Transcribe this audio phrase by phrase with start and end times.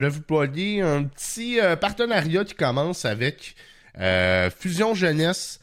[0.00, 3.54] je vais vous plugger un petit partenariat qui commence avec
[4.58, 5.60] Fusion Jeunesse.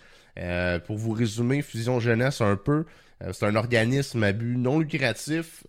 [0.86, 2.86] pour vous résumer, Fusion Jeunesse un peu,
[3.32, 5.64] c'est un organisme à but non lucratif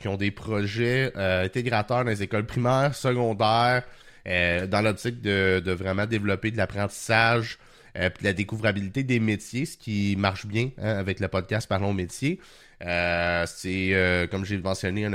[0.00, 3.84] qui ont des projets intégrateurs dans les écoles primaires, secondaires,
[4.26, 7.58] dans l'optique de, de, vraiment développer de l'apprentissage,
[7.98, 11.92] euh, puis la découvrabilité des métiers, ce qui marche bien hein, avec le podcast Parlons
[11.92, 12.40] métier.
[12.84, 15.12] Euh, c'est, euh, comme j'ai mentionné, un,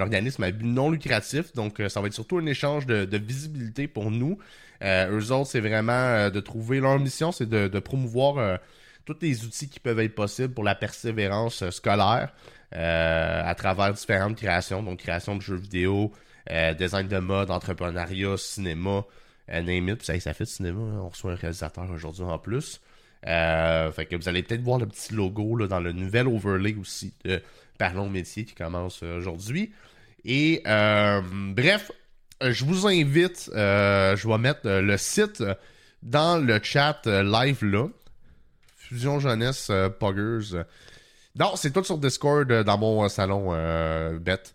[0.00, 3.88] organisme à but non lucratif, donc ça va être surtout un échange de, de visibilité
[3.88, 4.38] pour nous.
[4.82, 8.58] eux autres, c'est vraiment de trouver leur mission, c'est de, de promouvoir
[9.04, 12.32] tous les outils qui peuvent être possibles pour la persévérance scolaire
[12.72, 16.12] à travers différentes créations, donc création de jeux vidéo,
[16.78, 19.04] design de mode, entrepreneuriat, cinéma,
[19.50, 21.00] euh, name it, ça, ça fait cinéma, hein.
[21.02, 22.80] on reçoit un réalisateur aujourd'hui en plus.
[23.26, 26.76] Euh, fait que vous allez peut-être voir le petit logo là, dans le nouvel overlay
[26.80, 27.42] aussi de
[27.78, 29.72] Parlons Métier qui commence euh, aujourd'hui.
[30.24, 31.92] Et bref,
[32.40, 35.42] je vous invite, je vais mettre le site
[36.02, 37.86] dans le chat live là.
[38.76, 39.70] Fusion Jeunesse
[40.00, 40.64] Poggers.
[41.38, 43.52] Non, c'est tout sur Discord dans mon salon
[44.18, 44.52] bête.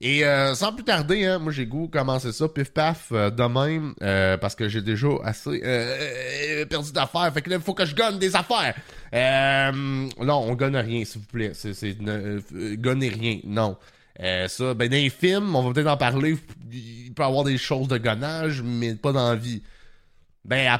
[0.00, 3.44] Et euh, sans plus tarder, hein, moi j'ai goût commencer ça, pif paf, euh, de
[3.44, 5.60] même, euh, parce que j'ai déjà assez
[6.68, 7.32] perdu d'affaires.
[7.32, 8.74] Fait que là, il faut que je gagne des affaires.
[9.12, 11.52] non, on gagne rien, s'il vous plaît.
[12.76, 13.76] Gagner rien, non.
[14.18, 16.36] ça, ben dans les films, on va peut-être en parler.
[16.72, 19.62] Il peut y avoir des choses de gonnage, mais pas dans la vie.
[20.44, 20.78] Ben,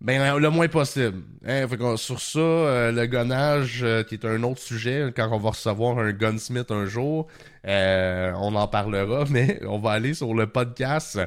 [0.00, 1.22] ben, le moins possible.
[1.46, 5.50] Hein, sur ça, euh, le gonnage, euh, qui est un autre sujet, quand on va
[5.50, 7.26] recevoir un gunsmith un jour,
[7.66, 11.20] euh, on en parlera, mais on va aller sur le podcast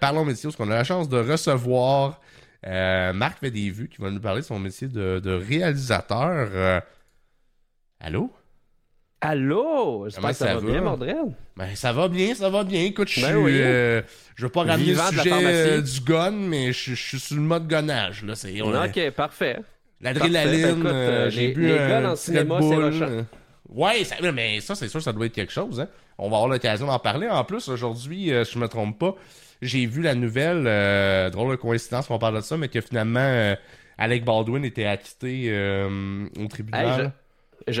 [0.00, 2.20] Parlons métier, parce qu'on a la chance de recevoir
[2.64, 6.82] Marc vues qui va nous parler de son métier de réalisateur.
[8.00, 8.32] Allô?
[9.20, 10.04] Allô?
[10.04, 11.32] J'espère que ça, va, bien, Mordred?
[11.56, 12.84] Ben, ça va bien, ça va bien.
[12.84, 13.60] Écoute, je ben suis.
[13.62, 14.00] Euh,
[14.36, 17.66] je veux pas ramener le sujet euh, du gun, mais je, suis sur le mode
[17.66, 18.22] gonnage.
[18.22, 18.36] Là.
[18.36, 19.58] C'est, ok, parfait.
[20.00, 23.26] L'adrénaline, ben, euh, j'ai bu les guns en cinéma, c'est rochant.
[23.68, 25.80] Ouais, ça, mais ça, c'est sûr, ça doit être quelque chose.
[25.80, 25.88] Hein.
[26.16, 27.28] On va avoir l'occasion d'en parler.
[27.28, 29.16] En plus, aujourd'hui, si je me trompe pas,
[29.60, 30.62] j'ai vu la nouvelle,
[31.32, 33.56] drôle de coïncidence qu'on parle de ça, mais que finalement,
[33.98, 35.52] Alec Baldwin était acquitté
[36.38, 37.27] au tribunal je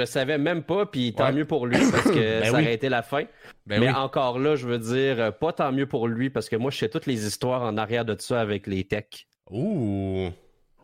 [0.04, 3.02] savais même pas, puis tant mieux pour lui parce que ben ça aurait été la
[3.02, 3.24] fin.
[3.66, 6.70] Ben mais encore là, je veux dire, pas tant mieux pour lui parce que moi,
[6.70, 9.28] je sais toutes les histoires en arrière de ça avec les techs.
[9.50, 10.30] Ouh!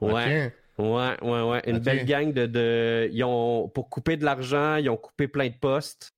[0.00, 0.53] Ouais.
[0.77, 1.62] Ouais, ouais, ouais.
[1.66, 3.09] Une belle gang de, de.
[3.12, 3.69] Ils ont.
[3.69, 6.12] Pour couper de l'argent, ils ont coupé plein de postes.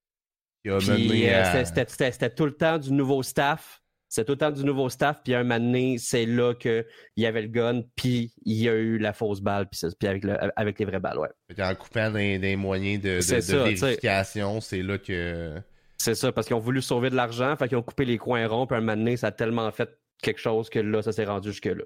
[0.62, 3.82] Puis, euh, c'était tout le temps du nouveau staff.
[4.16, 6.86] C'est autant du nouveau staff, puis un moment donné, c'est là qu'il
[7.18, 10.24] y avait le gun, puis il y a eu la fausse balle, puis, avec,
[10.56, 11.28] avec les vraies balles, ouais.
[11.62, 13.18] En coupant des, moyens de,
[13.52, 15.60] vérification, c'est là que...
[15.98, 18.46] C'est ça, parce qu'ils ont voulu sauver de l'argent, fait qu'ils ont coupé les coins
[18.48, 19.90] ronds, puis un moment donné, ça a tellement fait
[20.22, 21.84] quelque chose que là, ça s'est rendu jusque-là.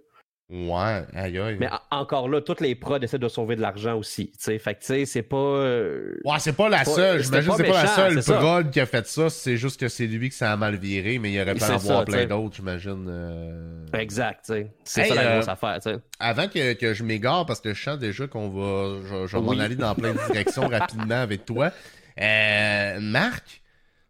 [0.50, 1.56] Ouais, aïe aïe.
[1.60, 4.32] Mais encore là, toutes les prods essaient de sauver de l'argent aussi.
[4.36, 4.58] T'sais.
[4.58, 5.36] Fait que tu sais, c'est pas.
[5.36, 7.22] Euh, ouais, c'est pas la seule.
[7.22, 9.30] J'imagine que c'est pas la seule prod qui a fait ça.
[9.30, 11.74] C'est juste que c'est lui que ça a mal viré, mais il aurait pu en
[11.74, 13.06] avoir plein d'autres, j'imagine.
[13.08, 13.86] Euh.
[13.92, 14.72] Exact, tu sais.
[14.82, 15.98] C'est ça la euh, grosse affaire, tu sais.
[16.18, 18.98] Avant que, que je m'égare, parce que je sens déjà qu'on va.
[19.08, 21.70] Je, je vais m'en aller dans plein de directions rapidement avec toi.
[22.18, 23.62] Marc,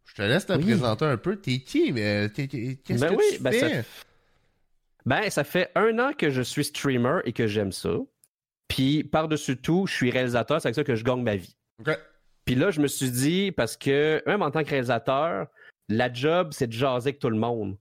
[0.06, 1.36] je te laisse te présenter un peu.
[1.36, 1.92] T'es qui?
[1.92, 3.84] Qu'est-ce ben que tu ben fais?
[5.06, 7.97] Ben, ça fait un an que je suis streamer et que j'aime ça.
[8.69, 11.56] Puis, par-dessus tout, je suis réalisateur, c'est avec ça que je gagne ma vie.
[12.44, 15.47] Puis là, je me suis dit, parce que même en tant que réalisateur,
[15.88, 17.77] la job, c'est de jaser avec tout le monde.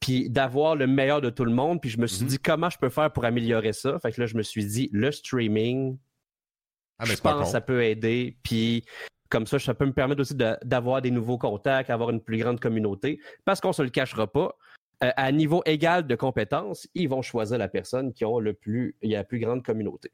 [0.00, 1.80] Puis d'avoir le meilleur de tout le monde.
[1.80, 2.28] Puis je me suis mm-hmm.
[2.28, 3.98] dit, comment je peux faire pour améliorer ça?
[3.98, 5.98] Fait que là, je me suis dit, le streaming,
[6.98, 8.36] ah, je pense que ça peut aider.
[8.42, 8.84] Puis
[9.30, 12.60] comme ça, ça peut me permettre aussi d'avoir des nouveaux contacts, avoir une plus grande
[12.60, 13.18] communauté.
[13.44, 14.56] Parce qu'on se le cachera pas,
[15.16, 19.10] à niveau égal de compétences, ils vont choisir la personne qui a le plus, il
[19.10, 20.12] y a la plus grande communauté.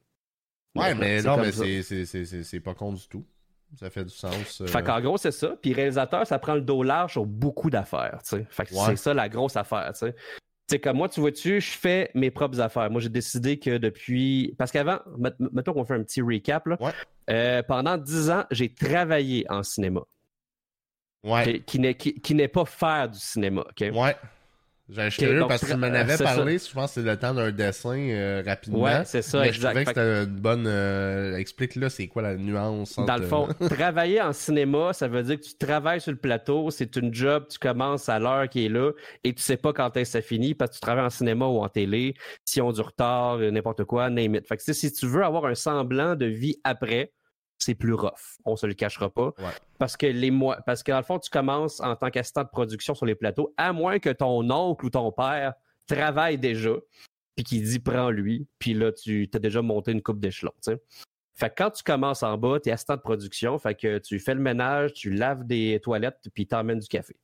[0.75, 3.25] Ouais, mais non, mais c'est pas con du tout.
[3.77, 4.61] Ça fait du sens.
[4.61, 4.67] Euh.
[4.67, 5.55] Fait qu'en gros, c'est ça.
[5.63, 8.19] Puis réalisateur, ça prend le dos large sur beaucoup d'affaires.
[8.25, 9.93] Fait que c'est ça la grosse affaire.
[9.95, 10.13] Tu
[10.69, 12.91] sais, comme moi, tu vois-tu, je fais mes propres affaires.
[12.91, 14.55] Moi, j'ai décidé que depuis.
[14.59, 14.99] Parce qu'avant,
[15.39, 16.67] mettons qu'on fait un petit recap.
[16.67, 16.79] Là.
[17.29, 20.01] Euh, pendant dix ans, j'ai travaillé en cinéma.
[21.23, 21.61] Ouais.
[21.61, 23.65] Qui, qui n'est pas faire du cinéma.
[23.69, 23.95] OK?
[23.95, 24.17] Ouais.
[24.91, 27.51] J'ai curieux parce que tu m'en avais parlé, je pense que c'est le temps d'un
[27.51, 28.81] dessin euh, rapidement.
[28.81, 30.67] Ouais, c'est ça, mais Je trouvais que c'était une bonne.
[30.67, 35.39] Euh, explique-le, c'est quoi la nuance Dans le fond, travailler en cinéma, ça veut dire
[35.39, 38.69] que tu travailles sur le plateau, c'est une job, tu commences à l'heure qui est
[38.69, 38.91] là
[39.25, 41.47] et tu sais pas quand est-ce que ça finit parce que tu travailles en cinéma
[41.47, 42.15] ou en télé,
[42.45, 44.47] si on du retard, n'importe quoi, name it.
[44.47, 47.13] Fait que si tu veux avoir un semblant de vie après,
[47.61, 48.39] c'est plus rough.
[48.45, 49.33] On se le cachera pas.
[49.79, 53.07] Parce que les mois, parce qu'en fond, tu commences en tant qu'assistant de production sur
[53.07, 55.55] les plateaux, à moins que ton oncle ou ton père
[55.87, 56.75] travaille déjà,
[57.37, 60.53] puis qu'il dit prends-lui, puis là, tu as déjà monté une coupe d'échelon.
[61.35, 64.19] Fait que quand tu commences en bas, tu es assistant de production, fait que tu
[64.19, 67.17] fais le ménage, tu laves des toilettes, puis t'emmènes du café.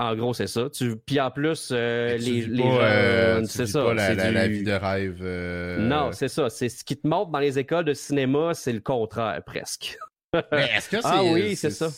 [0.00, 0.70] En gros, c'est ça.
[0.70, 0.96] Tu...
[0.96, 3.82] Puis en plus, euh, les, les euh, c'est ça.
[3.82, 5.18] Pas la, vie de rêve.
[5.22, 6.48] Euh, non, c'est ça.
[6.50, 9.98] C'est ce qui te montre dans les écoles de cinéma, c'est le contraire presque.
[10.52, 11.08] mais est-ce que c'est.
[11.08, 11.88] Ah oui, c'est ça.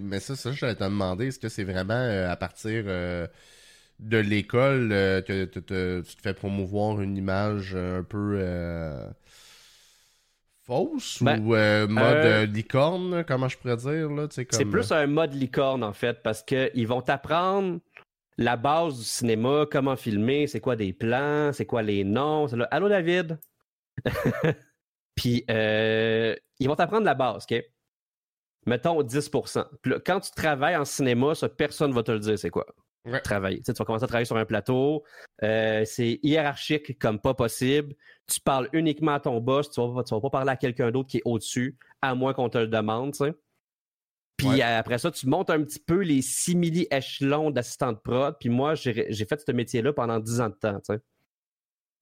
[0.00, 5.44] Mais ça, ça, je te demander, est-ce que c'est vraiment à partir de l'école que
[5.44, 8.38] tu te fais promouvoir une image un peu
[10.72, 15.06] fausse ben, ou euh, mode euh, licorne, comment je pourrais dire là, C'est plus un
[15.06, 17.80] mode licorne en fait parce qu'ils vont t'apprendre
[18.38, 22.46] la base du cinéma, comment filmer, c'est quoi des plans, c'est quoi les noms.
[22.46, 23.38] Là, Allô David?
[25.14, 27.62] Puis euh, ils vont t'apprendre la base, ok?
[28.64, 29.64] Mettons 10%.
[30.06, 32.64] quand tu travailles en cinéma, ça, personne va te le dire, c'est quoi.
[33.24, 33.60] Travailler.
[33.62, 35.02] Tu, vas commencer à travailler sur un plateau.
[35.40, 37.94] c'est hiérarchique comme pas possible
[38.32, 41.18] tu parles uniquement à ton boss, tu vas, vas pas parler à quelqu'un d'autre qui
[41.18, 43.34] est au-dessus, à moins qu'on te le demande, tu sais.
[44.36, 48.34] Puis après ça, tu montes un petit peu les simili-échelons d'assistant de prod.
[48.40, 51.00] Puis moi, j'ai fait ce métier-là pendant 10 ans de temps, tu sais.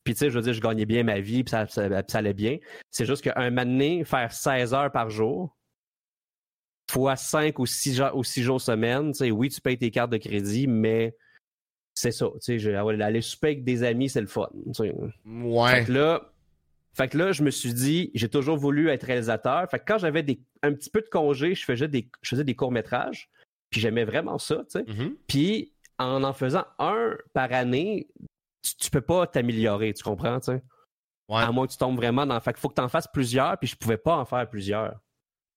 [0.05, 1.67] Puis tu sais, je veux dire, je gagnais bien ma vie, puis ça,
[2.15, 2.57] allait bien.
[2.91, 5.55] C'est juste qu'un moment faire 16 heures par jour,
[6.91, 10.19] fois 5 ou 6, ou 6 jours semaine, tu oui, tu payes tes cartes de
[10.19, 11.17] crédit, mais
[11.95, 12.27] c'est ça.
[12.43, 14.49] Tu sais, aller souper avec des amis, c'est le fun.
[15.25, 15.71] Ouais.
[15.71, 16.33] Fait que là,
[16.93, 19.69] fait que là, je me suis dit, j'ai toujours voulu être réalisateur.
[19.71, 20.25] Fait que quand j'avais
[20.63, 23.31] un petit peu de congé, je faisais des, je faisais des courts-métrages.
[23.71, 24.83] Puis j'aimais vraiment ça, tu sais.
[24.83, 25.17] Mm-hmm.
[25.29, 28.09] Puis en en faisant un par année,
[28.79, 30.63] tu, peux pas t'améliorer, tu comprends, tu sais?
[31.29, 31.43] Ouais.
[31.43, 32.41] À moins que tu tombes vraiment dans.
[32.41, 34.99] Fait qu'il faut que tu en fasses plusieurs, puis je pouvais pas en faire plusieurs.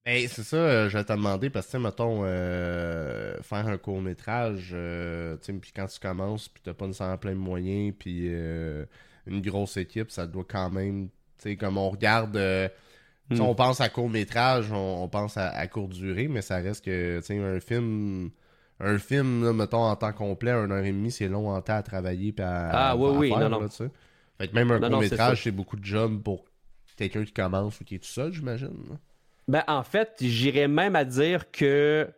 [0.06, 4.72] Ben, c'est ça, euh, je vais te demander, parce que, mettons, euh, faire un court-métrage,
[4.74, 8.28] euh, tu sais, puis quand tu commences, puis t'as pas nécessairement plein de moyens, puis
[8.28, 11.08] une grosse équipe, ça doit quand même,
[11.38, 12.38] tu sais, comme on regarde,
[13.30, 13.40] hmm.
[13.40, 17.40] on pense à court-métrage, on, pense à, courte durée, mais ça reste que, tu sais,
[17.40, 18.30] un film,
[18.82, 21.78] un film, là, mettons, en temps complet, un heure et demie, c'est long en temps
[21.78, 23.70] à travailler, puis à, Ah, oui, oui, non, non.
[23.70, 26.44] fait que même un court-métrage, c'est beaucoup de job pour
[26.98, 29.00] quelqu'un qui commence ou qui est tout seul, j'imagine.
[29.48, 32.10] Ben, en fait, j'irais même à dire que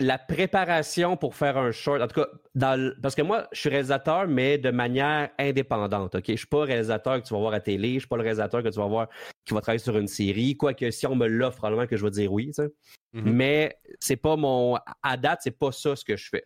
[0.00, 3.68] la préparation pour faire un short, en tout cas, dans parce que moi, je suis
[3.68, 6.14] réalisateur, mais de manière indépendante.
[6.14, 8.22] Ok, je suis pas réalisateur que tu vas voir à télé, je suis pas le
[8.22, 9.08] réalisateur que tu vas voir
[9.44, 10.56] qui va travailler sur une série.
[10.56, 12.50] Quoique, si on me l'offre, probablement que je vais dire oui.
[12.50, 13.22] Mm-hmm.
[13.24, 16.44] Mais c'est pas mon, à date, c'est pas ça ce que je fais.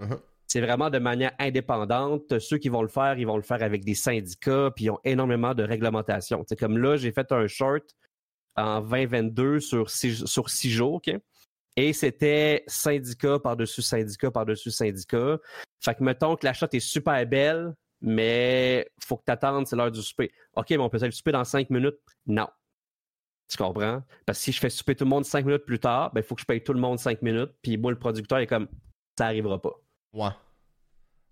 [0.00, 0.18] Mm-hmm.
[0.48, 2.38] C'est vraiment de manière indépendante.
[2.38, 5.00] Ceux qui vont le faire, ils vont le faire avec des syndicats, puis ils ont
[5.04, 6.40] énormément de réglementation.
[6.40, 7.84] Tu sais, comme là, j'ai fait un short
[8.56, 11.00] en 2022 sur six, jours.
[11.76, 15.38] Et c'était syndicat par-dessus syndicat par-dessus syndicat.
[15.84, 19.76] Fait que mettons que la shot est super belle, mais faut que tu attendes, c'est
[19.76, 20.32] l'heure du souper.
[20.54, 21.98] OK, mais on peut faire le souper dans cinq minutes?
[22.26, 22.48] Non.
[23.48, 24.02] Tu comprends?
[24.24, 26.24] Parce que si je fais souper tout le monde cinq minutes plus tard, ben, il
[26.24, 27.52] faut que je paye tout le monde cinq minutes.
[27.62, 28.68] Puis moi, le producteur est comme,
[29.16, 29.74] ça arrivera pas.
[30.12, 30.30] Ouais.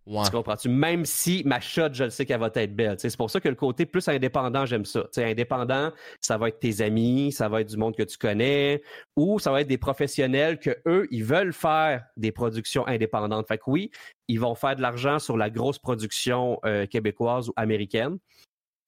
[0.07, 0.69] Tu comprends-tu?
[0.69, 2.97] Même si ma shot, je le sais qu'elle va être belle.
[2.99, 5.07] C'est pour ça que le côté plus indépendant, j'aime ça.
[5.17, 8.83] indépendant, ça va être tes amis, ça va être du monde que tu connais,
[9.17, 13.49] ou ça va être des professionnels que eux, ils veulent faire des productions indépendantes.
[13.49, 13.91] Fait que oui,
[14.29, 18.19] ils vont faire de l'argent sur la grosse production euh, québécoise ou américaine.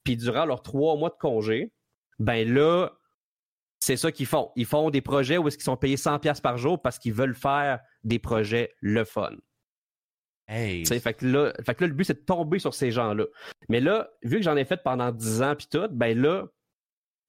[0.05, 1.73] Puis durant leurs trois mois de congé,
[2.19, 2.90] ben là,
[3.81, 4.50] c'est ça qu'ils font.
[4.57, 7.35] Ils font des projets où est-ce qu'ils sont payés 100$ par jour parce qu'ils veulent
[7.35, 9.31] faire des projets le fun.
[10.49, 13.25] Fait, que là, fait que là, le but, c'est de tomber sur ces gens-là.
[13.69, 16.47] Mais là, vu que j'en ai fait pendant 10 ans, puis tout, ben là,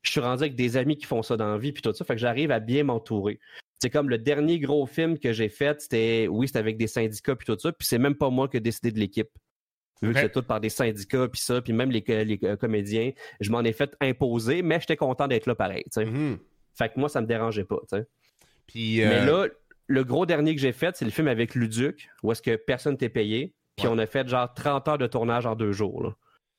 [0.03, 2.05] je suis rendu avec des amis qui font ça dans la vie, puis tout ça.
[2.05, 3.39] Fait que j'arrive à bien m'entourer.
[3.79, 7.35] C'est comme le dernier gros film que j'ai fait, c'était, oui, c'était avec des syndicats,
[7.35, 9.29] puis tout ça, puis c'est même pas moi qui ai décidé de l'équipe.
[10.01, 13.11] Vu que c'est tout par des syndicats, puis ça, puis même les, les, euh, comédiens,
[13.39, 15.83] je m'en ai fait imposer, mais j'étais content d'être là pareil.
[15.95, 16.37] Mm-hmm.
[16.75, 17.79] Fait que moi, ça me dérangeait pas.
[18.75, 19.47] Mais euh, là,
[19.87, 22.97] le gros dernier que j'ai fait, c'est le film avec Luduc, où est-ce que personne
[22.97, 23.53] t'est payé.
[23.77, 26.13] Puis on a fait genre 30 heures de tournage en deux jours.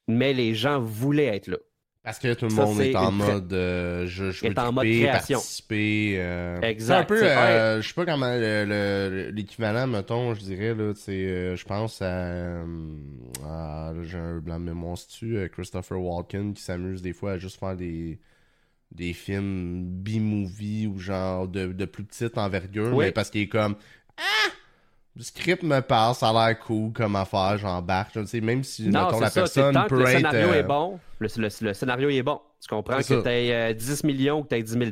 [0.06, 1.58] Mais les gens voulaient être là.
[2.04, 5.38] Parce que tout le monde est en mode euh, je, je veux en mode création.
[5.40, 6.14] participer.
[6.16, 6.58] Euh...
[6.62, 7.00] Exact.
[7.00, 8.35] Un peu, euh, je sais pas comment
[9.30, 12.62] l'équivalent, mettons, je dirais, là, euh, je pense à,
[13.44, 14.97] à j'ai un blanc de mémoire
[15.52, 18.18] Christopher Walken qui s'amuse des fois à juste faire des
[18.90, 23.76] des films B-movie ou genre de, de, plus petite envergure, mais parce qu'il est comme
[24.16, 24.50] Ah!
[25.18, 28.12] le script me passe, ça a l'air cool comme affaire, j'embarque.
[28.14, 31.28] Je sais, même si mettons, la personne tant peut que le scénario est bon, le,
[31.75, 32.40] scénario est bon.
[32.61, 34.85] Tu comprends que tu aies 10 millions ou que tu aies 10 000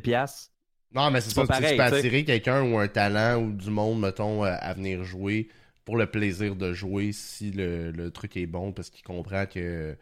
[0.93, 4.01] Non, mais c'est ça, pareil, tu peux attirer quelqu'un ou un talent ou du monde,
[4.01, 5.49] mettons, à venir jouer
[5.85, 9.97] pour le plaisir de jouer si le, le truc est bon parce qu'il comprend que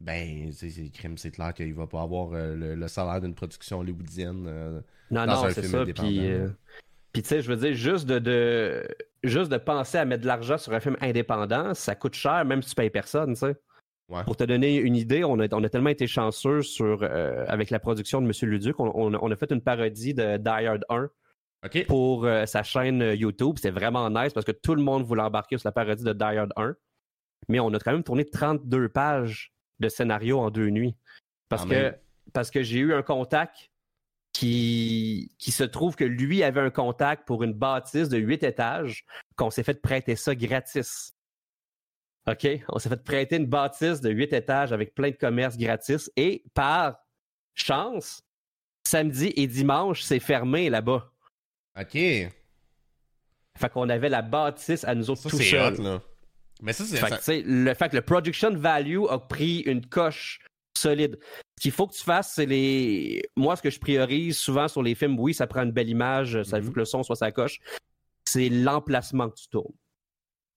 [0.00, 4.80] ben c'est c'est clair qu'il va pas avoir euh, le, salaire d'une production hollywoodienne euh,
[5.10, 6.48] non non c'est ça puis euh,
[7.12, 8.86] puis tu sais je veux dire juste de, de,
[9.24, 12.62] juste de penser à mettre de l'argent sur un film indépendant ça coûte cher même
[12.62, 13.56] si tu payes personne tu sais
[14.24, 17.78] Pour te donner une idée, on a, on a tellement été chanceux sur, avec la
[17.78, 18.80] production de Monsieur Luduc.
[18.80, 21.10] On, on, a fait une parodie de Die Hard 1
[21.88, 23.56] pour sa chaîne YouTube.
[23.56, 26.24] C'était vraiment nice parce que tout le monde voulait embarquer sur la parodie de Die
[26.24, 26.74] Hard 1.
[27.50, 30.96] Mais on a quand même tourné 32 pages de scénario en deux nuits.
[31.48, 31.94] Parce que,
[32.32, 33.70] parce que j'ai eu un contact
[34.32, 39.04] qui, qui se trouve que lui avait un contact pour une bâtisse de 8 étages,
[39.36, 41.14] qu'on s'est fait prêter ça gratis.
[42.28, 42.46] OK?
[42.68, 46.44] On s'est fait prêter une bâtisse de 8 étages avec plein de commerces gratis et
[46.54, 46.98] par
[47.54, 48.22] chance,
[48.86, 51.10] samedi et dimanche, c'est fermé là-bas.
[51.80, 51.92] OK.
[51.92, 52.32] Fait
[53.72, 56.00] qu'on avait la bâtisse à nous autres ça, tout seuls.
[56.62, 56.96] Mais ça, c'est...
[56.96, 60.40] Fait le fait que le production value a pris une coche
[60.76, 61.18] solide.
[61.58, 63.22] Ce qu'il faut que tu fasses, c'est les...
[63.36, 66.42] Moi, ce que je priorise souvent sur les films, oui, ça prend une belle image,
[66.42, 66.72] ça veut mm-hmm.
[66.72, 67.58] que le son soit sa coche.
[68.24, 69.74] C'est l'emplacement que tu tournes.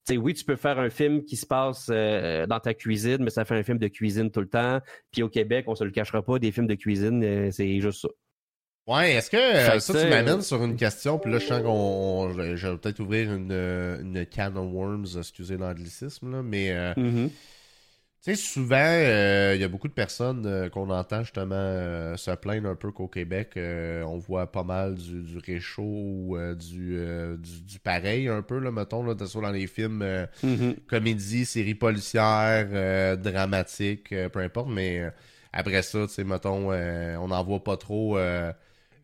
[0.08, 3.30] sais, oui, tu peux faire un film qui se passe euh, dans ta cuisine, mais
[3.30, 4.80] ça fait un film de cuisine tout le temps.
[5.12, 8.02] Puis au Québec, on se le cachera pas, des films de cuisine, euh, c'est juste
[8.02, 8.10] ça.
[8.88, 12.34] Ouais, est-ce que euh, ça, tu m'amènes sur une question, puis là, je sens qu'on.
[12.56, 16.72] Je vais peut-être ouvrir une, une can of worms, excusez l'anglicisme, là, mais.
[16.72, 17.30] Euh, mm-hmm.
[18.24, 22.70] Tu sais, souvent, euh, il y a beaucoup de personnes qu'on entend justement se plaindre
[22.70, 27.00] un peu qu'au Québec, on voit pas mal du, du réchaud ou du,
[27.40, 30.04] du, pareil un peu, là, mettons, là, dans les films
[30.44, 30.86] mm-hmm.
[30.86, 35.12] comédies, séries policières, dramatiques, peu importe, mais
[35.52, 38.20] après ça, tu sais, mettons, on n'en voit pas trop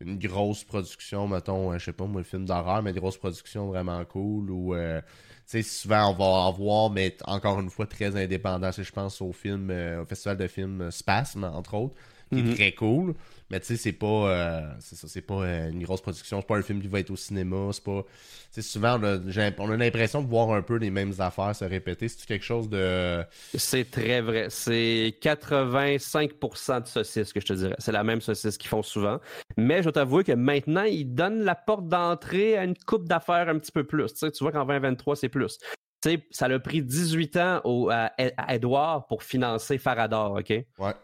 [0.00, 3.16] une grosse production, mettons, euh, je sais pas moi, le film d'horreur, mais une grosse
[3.16, 5.06] production vraiment cool ou euh, tu
[5.46, 8.70] sais, souvent on va avoir, mais encore une fois très indépendant.
[8.70, 11.94] Je pense au film, euh, au festival de films Spasme, entre autres,
[12.30, 12.54] qui est mhm.
[12.54, 13.14] très cool.
[13.50, 16.46] Mais tu sais, c'est pas, euh, c'est ça, c'est pas euh, une grosse production, c'est
[16.46, 18.04] pas un film qui va être au cinéma, c'est pas,
[18.52, 19.18] tu souvent on a,
[19.58, 22.08] on a l'impression de voir un peu les mêmes affaires se répéter.
[22.08, 23.24] C'est quelque chose de.
[23.54, 24.46] C'est très vrai.
[24.50, 27.76] C'est 85% de saucisses que je te dirais.
[27.78, 29.18] C'est la même saucisse qu'ils font souvent.
[29.56, 33.48] Mais je dois t'avouer que maintenant, ils donnent la porte d'entrée à une coupe d'affaires
[33.48, 34.12] un petit peu plus.
[34.12, 35.58] Tu, sais, tu vois qu'en 2023, c'est plus.
[36.02, 40.50] Tu sais, ça a pris 18 ans au, à, à Edouard pour financer Faradar, OK?
[40.50, 40.94] Ouais.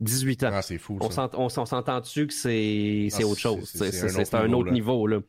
[0.00, 0.50] 18 ans.
[0.52, 0.98] Ah, c'est fou.
[1.10, 1.30] Ça.
[1.34, 3.70] On s'entend-tu que c'est ah, autre chose?
[3.74, 5.06] C'est un, autre niveau.
[5.06, 5.20] Là.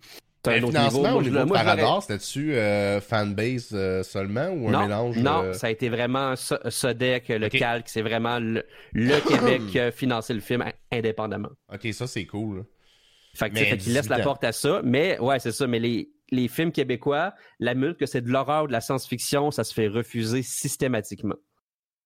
[0.44, 1.06] C'est un autre niveau.
[1.06, 5.18] au niveau Parador, c'était-tu euh, fanbase euh, seulement ou un mélange?
[5.18, 5.54] Non, euh?
[5.54, 7.90] ça a été vraiment Sodec, le calque.
[7.90, 8.64] C'est vraiment le,
[9.28, 11.52] Québec qui a financé le film indépendamment.
[11.72, 12.66] Ok, ça c'est cool.
[13.34, 14.82] Fait qu'il laisse la porte à ça.
[14.84, 15.68] Mais ouais, c'est ça.
[15.68, 19.52] Mais les, les films québécois, la minute que c'est de l'horreur ou de la science-fiction,
[19.52, 21.36] ça se fait refuser systématiquement.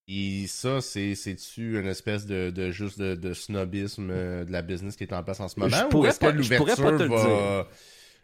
[0.07, 5.03] Et ça, c'est-tu une espèce de, de juste de, snobisme euh, de la business qui
[5.03, 5.89] est en place en ce moment?
[5.93, 7.67] ou est-ce que l'ouverture va.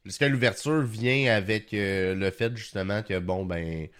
[0.05, 3.93] Est-ce que l'ouverture vient avec euh, le fait justement que bon ben tu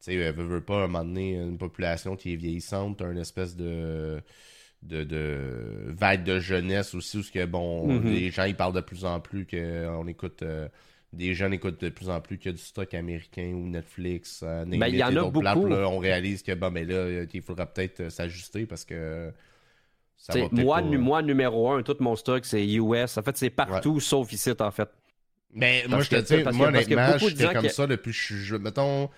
[0.00, 3.56] sais, elle veut, pas à un moment donné une population qui est vieillissante, une espèce
[3.56, 4.20] de
[4.82, 8.12] de, de vague de jeunesse aussi où que bon mm-hmm.
[8.12, 10.68] les gens ils parlent de plus en plus qu'on écoute euh,
[11.14, 14.40] des jeunes écoutent de plus en plus qu'il y a du stock américain ou Netflix,
[14.42, 15.66] euh, ben, il y en a beaucoup.
[15.66, 19.32] on réalise que bon, ben là, il faudra peut-être euh, s'ajuster parce que
[20.16, 23.18] ça va moi, moi, numéro un, tout mon stock, c'est US.
[23.18, 24.88] En fait, c'est partout sauf ici, en fait.
[25.52, 28.58] Mais moi, je te dis, moi, honnêtement, j'étais comme ça depuis que je suis.
[28.58, 29.08] Mettons.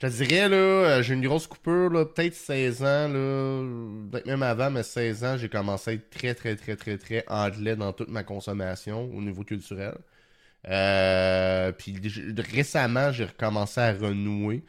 [0.00, 3.64] Je te dirais, là, euh, j'ai une grosse coupure, là, peut-être 16 ans, là,
[4.10, 7.24] peut-être même avant, mais 16 ans, j'ai commencé à être très, très, très, très, très
[7.28, 9.94] anglais dans toute ma consommation au niveau culturel.
[10.68, 11.96] Euh, puis
[12.52, 14.64] récemment, j'ai recommencé à renouer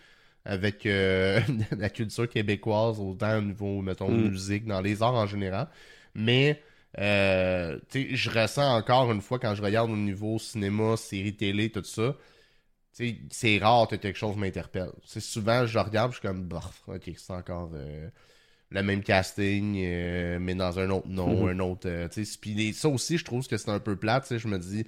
[0.46, 1.42] avec euh,
[1.78, 4.30] la culture québécoise, autant au niveau, mettons, mm.
[4.30, 5.68] musique, dans les arts en général.
[6.14, 6.62] Mais,
[7.00, 11.36] euh, tu sais, je ressens encore une fois quand je regarde au niveau cinéma, série
[11.36, 12.16] télé, tout ça.
[13.30, 14.90] C'est rare que quelque chose m'interpelle.
[15.06, 17.70] C'est souvent, je regarde, je suis comme, bah, ok, c'est encore
[18.72, 19.74] le même casting,
[20.40, 21.52] mais dans un autre nom, mm-hmm.
[21.52, 22.08] un autre.
[22.42, 24.36] Puis ça aussi, je trouve que c'est un peu plate.
[24.36, 24.88] Je me dis,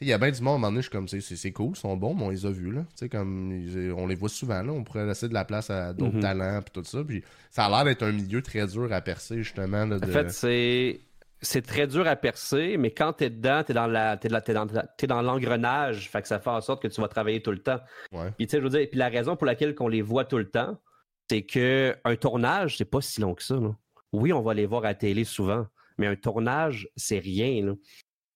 [0.00, 1.72] il y a bien du monde, à un moment donné, je suis comme, c'est cool,
[1.74, 2.84] ils sont bons, mais on les a vus, là.
[3.10, 3.52] comme,
[3.96, 4.72] on les voit souvent, là.
[4.72, 6.22] On pourrait laisser de la place à d'autres mhm.
[6.22, 7.04] talents, puis tout ça.
[7.04, 9.82] Puis ça a l'air d'être un milieu très dur à percer, justement.
[9.82, 11.00] En fait, c'est.
[11.42, 14.66] c'est très dur à percer, mais quand tu es dedans, tu es dans la, dans,
[15.08, 17.80] dans l'engrenage, fait que ça fait en sorte que tu vas travailler tout le temps.
[18.38, 20.38] Puis tu sais, je veux dire, puis la raison pour laquelle on les voit tout
[20.38, 20.78] le temps,
[21.28, 23.56] c'est que un tournage, c'est pas si long que ça.
[24.12, 25.66] Oui, on va les voir à la télé souvent,
[25.98, 27.62] mais un tournage, c'est rien.
[27.62, 27.78] Tu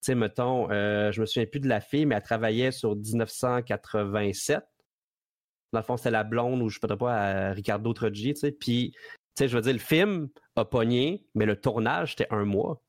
[0.04, 4.60] sais, mettons, euh, je me souviens plus de la fille, mais elle travaillait sur 1987.
[5.72, 8.52] Dans le fond, c'était la blonde ou je ne sais pas, Ricardo Troggi, tu sais.
[8.52, 9.00] Puis, tu
[9.38, 12.82] sais, je veux dire, le film a pogné, mais le tournage, c'était un mois.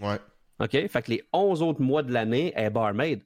[0.00, 0.18] Ouais.
[0.60, 0.70] OK?
[0.88, 3.22] Fait que les 11 autres mois de l'année, elle est barmaid.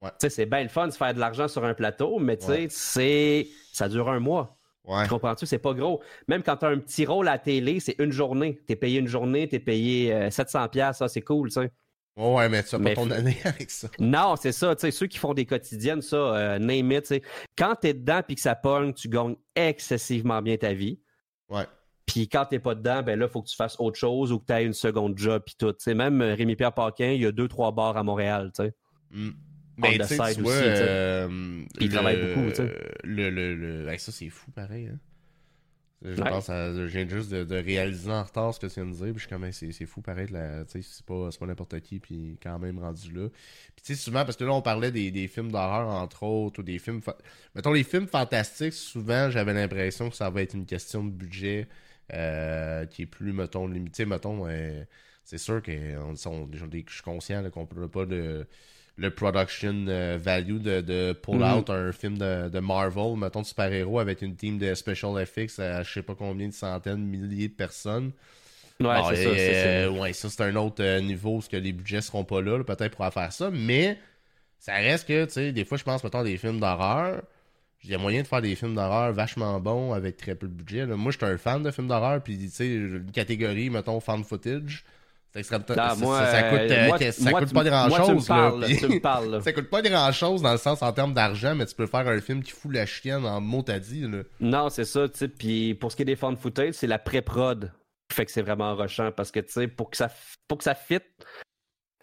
[0.00, 0.10] Ouais.
[0.10, 2.46] Tu sais, c'est bien le fun de faire de l'argent sur un plateau, mais tu
[2.46, 3.48] sais, c'est...
[3.72, 4.58] ça dure un mois.
[4.84, 5.08] Ouais.
[5.08, 5.46] Comprends-tu?
[5.46, 6.02] C'est pas gros.
[6.28, 8.60] Même quand tu as un petit rôle à la télé, c'est une journée.
[8.66, 11.70] Tu es payé une journée, tu es payé 700$, euh, ça, c'est cool, tu sais.
[12.16, 13.88] Ouais, mais tu n'as pas ton année avec ça.
[13.98, 14.74] Non, c'est ça.
[14.76, 17.02] Tu sais, ceux qui font des quotidiennes, ça, euh, name it.
[17.02, 17.22] Tu sais.
[17.56, 21.00] Quand tu es dedans puis que ça pogne, tu gagnes excessivement bien ta vie.
[21.48, 21.66] Ouais.
[22.06, 24.38] Puis quand t'es pas dedans, ben là, il faut que tu fasses autre chose ou
[24.38, 25.74] que tu aies une seconde job puis tout.
[25.78, 28.74] sais, même euh, Rémi-Pierre Paquin, il y a deux, trois bars à Montréal, tu sais.
[29.10, 29.30] Mm.
[29.76, 32.72] Mais tu sais, vois, euh, il travaille beaucoup, tu sais.
[33.02, 33.98] Le, le, le...
[33.98, 34.86] ça, c'est fou, pareil.
[34.86, 34.98] Hein?
[36.04, 36.72] Je pense à.
[36.74, 39.06] Je viens juste de, réaliser en retard ce que tu viens de dire.
[39.06, 40.28] Puis je suis comme, c'est fou pareil.
[40.68, 41.98] C'est pas, pas n'importe qui.
[41.98, 43.28] Puis quand même rendu là.
[43.74, 46.60] Puis tu sais, souvent, parce que là, on parlait des, des films d'horreur, entre autres,
[46.60, 47.00] ou des films.
[47.54, 51.68] Mettons, les films fantastiques, souvent, j'avais l'impression que ça va être une question de budget.
[52.12, 54.04] Euh, qui est plus, mettons, limité.
[54.04, 54.84] Mettons, euh,
[55.24, 58.46] c'est sûr que je suis conscient qu'on peut pas de
[58.96, 61.58] le production euh, value de, de pull mm-hmm.
[61.58, 65.58] out un film de, de, Marvel, mettons de super-héros avec une team de special effects
[65.58, 68.12] à je sais pas combien de centaines, milliers de personnes.
[68.80, 72.40] Ouais, c'est ça, ouais, ça c'est un autre niveau parce que les budgets seront pas
[72.40, 73.98] là, peut-être pour faire ça, mais
[74.58, 77.22] ça reste que, tu sais, des fois je pense mettons des films d'horreur.
[77.84, 80.54] Il y a moyen de faire des films d'horreur vachement bons avec très peu de
[80.54, 80.86] budget.
[80.86, 84.24] Moi, je suis un fan de films d'horreur, puis tu sais, une catégorie, mettons, fan
[84.24, 84.84] footage.
[85.42, 85.58] Ça,
[87.32, 88.26] coûte, pas grand chose.
[88.26, 92.06] ça coûte pas grand chose dans le sens en termes d'argent, mais tu peux faire
[92.06, 94.06] un film qui fout la chienne en mot à dit.
[94.40, 95.06] Non, c'est ça.
[95.38, 97.72] Puis pour ce qui est des fan footage, c'est la pré-prod
[98.14, 100.10] fait que c'est vraiment rushant parce que tu sais, pour que ça
[100.48, 101.00] pour que ça fit,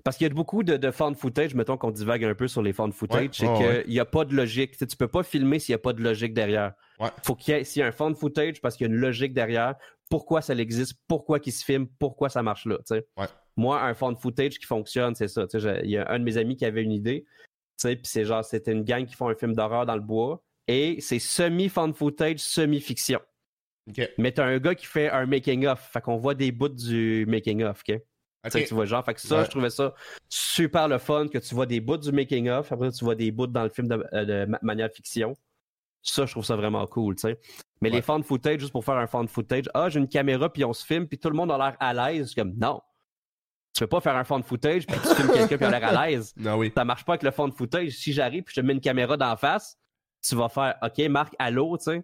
[0.04, 2.62] parce qu'il y a beaucoup de, de fan footage, mettons qu'on divague un peu sur
[2.62, 4.78] les fan footage, c'est qu'il n'y a pas de logique.
[4.78, 6.74] Tu, ne peux pas filmer s'il n'y a pas de logique derrière.
[7.24, 9.00] Faut qu'il y ait, s'il y a un fan footage, parce qu'il y a une
[9.00, 9.75] logique derrière,
[10.12, 12.78] pourquoi ça existe, pourquoi il se filme, pourquoi ça marche là.
[13.56, 15.48] Moi, un fan footage qui fonctionne, c'est ça.
[15.84, 17.26] Il y a un de mes amis qui avait une idée.
[17.82, 20.44] Puis c'est genre, c'était une gang qui font un film d'horreur dans le bois.
[20.68, 23.22] Et c'est semi-fan footage, semi-fiction.
[24.18, 25.90] Mais t'as un gars qui fait un making-of.
[25.92, 27.82] Fait qu'on voit des bouts du making-of.
[27.88, 28.00] OK?
[28.50, 29.94] Tu vois, genre, fait que ça, je trouvais ça
[30.28, 33.48] super le fun que tu vois des bouts du making-of, après tu vois des bouts
[33.48, 35.36] dans le film de, euh, manière fiction.
[36.02, 37.40] Ça, je trouve ça vraiment cool, tu sais.
[37.81, 40.63] Mais les fan footage, juste pour faire un fan footage, ah, j'ai une caméra, puis
[40.63, 42.33] on se filme, puis tout le monde a l'air à l'aise.
[42.35, 42.79] Comme, non.
[43.74, 46.07] Tu peux pas faire un fan footage, puis tu filmes quelqu'un qui a l'air à
[46.07, 46.33] l'aise.
[46.37, 46.72] Non, oui.
[46.75, 47.91] Ça marche pas avec le fan footage.
[47.91, 49.77] Si j'arrive, puis je te mets une caméra d'en face,
[50.24, 52.03] tu vas faire, OK, Marc, allô, tu sais.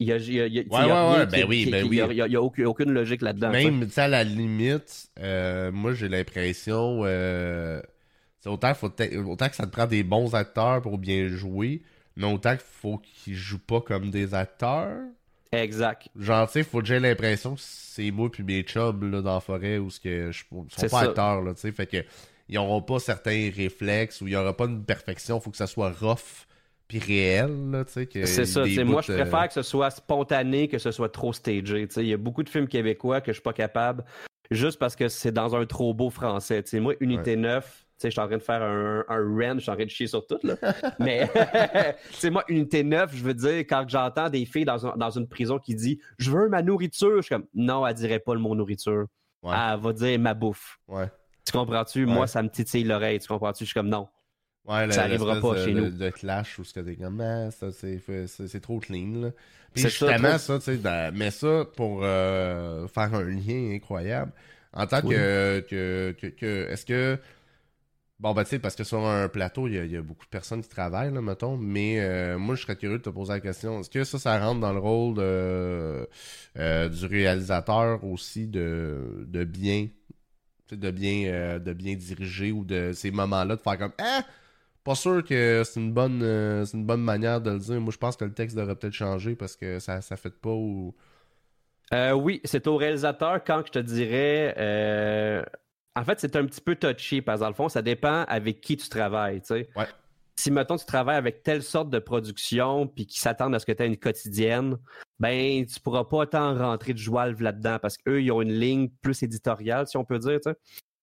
[0.00, 2.00] Il y a, il y a, il y a, ouais, ouais, ben oui, ben oui.
[2.10, 3.50] Il y a, aucune, logique là-dedans.
[3.50, 7.80] Même, tu à la limite, euh, moi, j'ai l'impression, euh,
[8.44, 8.90] autant, faut
[9.26, 11.82] autant que ça te prend des bons acteurs pour bien jouer,
[12.16, 15.00] mais autant qu'il faut qu'ils jouent pas comme des acteurs.
[15.52, 16.08] Exact.
[16.16, 19.34] Genre, tu sais, faut que j'ai l'impression que c'est moi puis mes chubs là, dans
[19.34, 21.72] la forêt où ce que je sont pas acteurs, là, tu sais.
[21.72, 21.98] Fait que
[22.48, 25.66] ils auront pas certains réflexes ou il y aura pas une perfection, faut que ça
[25.66, 26.46] soit rough
[26.98, 27.84] réel.
[27.86, 28.64] C'est ça.
[28.84, 31.88] Moi, je préfère que ce soit spontané que ce soit trop stagé.
[31.96, 34.04] Il y a beaucoup de films québécois que je suis pas capable
[34.50, 36.62] juste parce que c'est dans un trop beau français.
[36.74, 39.74] moi, Unité 9, je suis en train de faire un, un rent, je suis en
[39.74, 40.38] train de chier sur tout.
[40.42, 40.54] Là.
[40.98, 41.28] Mais,
[42.12, 45.58] c'est moi, Unité 9, je veux dire, quand j'entends des filles dans, dans une prison
[45.58, 48.54] qui disent Je veux ma nourriture, je suis comme Non, elle dirait pas le mot
[48.54, 49.06] nourriture.
[49.44, 50.78] Elle va dire ma bouffe.
[51.44, 52.06] Tu comprends-tu?
[52.06, 53.18] Moi, ça me titille l'oreille.
[53.18, 53.64] Tu comprends-tu?
[53.64, 54.08] Je suis comme Non.
[54.64, 55.90] Ouais, ça arrivera pas chez nous.
[55.90, 59.22] De clash où t'es comme, ah, c'est trop clean.
[59.22, 59.30] Là.
[59.74, 64.32] Puis justement, ça, tu sais, mais ça, pour euh, faire un lien incroyable,
[64.72, 67.18] en tant que, que, que, est-ce que,
[68.22, 70.62] bon, ben, tu sais, parce que sur un plateau, il y, a beaucoup de personnes
[70.62, 73.90] qui travaillent, mettons, mais euh, moi, je serais curieux de te poser la question, est-ce
[73.90, 76.06] que ça, ça rentre dans le rôle euh,
[76.88, 79.88] du réalisateur aussi de, de bien,
[80.70, 84.22] de bien, de bien diriger ou de ces moments-là, de faire comme, ah!
[84.84, 87.80] Pas sûr que c'est une bonne euh, une bonne manière de le dire.
[87.80, 90.50] Moi, je pense que le texte devrait peut-être changer parce que ça ça fait pas
[90.50, 90.94] ou.
[91.92, 94.54] Euh, oui, c'est au réalisateur quand je te dirais.
[95.94, 98.60] En fait, c'est un petit peu touchy parce que dans le fond, ça dépend avec
[98.60, 99.40] qui tu travailles.
[99.40, 99.68] Tu sais.
[99.76, 99.86] Ouais.
[100.36, 103.72] Si, mettons, tu travailles avec telle sorte de production puis qui s'attendent à ce que
[103.72, 104.78] tu aies une quotidienne,
[105.20, 108.88] ben tu pourras pas tant rentrer de joie là-dedans parce qu'eux, ils ont une ligne
[109.02, 110.40] plus éditoriale, si on peut dire.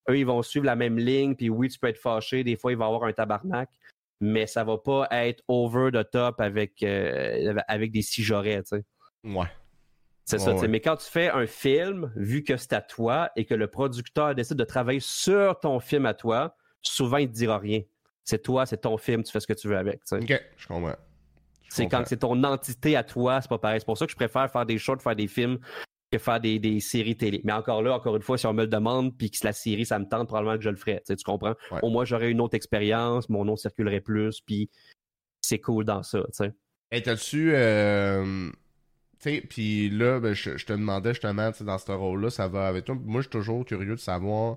[0.08, 2.72] Eux, ils vont suivre la même ligne, puis oui, tu peux être fâché, des fois,
[2.72, 3.70] il va y avoir un tabarnak,
[4.20, 8.84] mais ça va pas être over the top avec, euh, avec des tu sais.
[9.24, 9.46] Ouais.
[10.38, 13.54] C'est ça, mais quand tu fais un film, vu que c'est à toi et que
[13.54, 17.82] le producteur décide de travailler sur ton film à toi, souvent il te dira rien.
[18.24, 20.00] C'est toi, c'est ton film, tu fais ce que tu veux avec.
[20.12, 20.94] Ok, je comprends.
[21.68, 23.80] C'est quand c'est ton entité à toi, c'est pas pareil.
[23.80, 25.58] C'est pour ça que je préfère faire des shorts, faire des films
[26.10, 27.40] que faire des, séries télé.
[27.44, 29.86] Mais encore là, encore une fois, si on me le demande puis que la série,
[29.86, 31.02] ça me tente, probablement que je le ferais.
[31.06, 31.54] Tu comprends?
[31.82, 34.68] Au moins, j'aurais une autre expérience, mon nom circulerait plus, puis
[35.40, 36.20] c'est cool dans ça.
[36.36, 36.44] Tu
[36.90, 37.02] sais.
[37.02, 37.52] t'as-tu.
[37.54, 38.50] Euh...
[39.20, 42.96] Puis là, ben, je, te demandais justement, dans ce rôle-là, ça va avec toi.
[43.04, 44.56] Moi, je suis toujours curieux de savoir.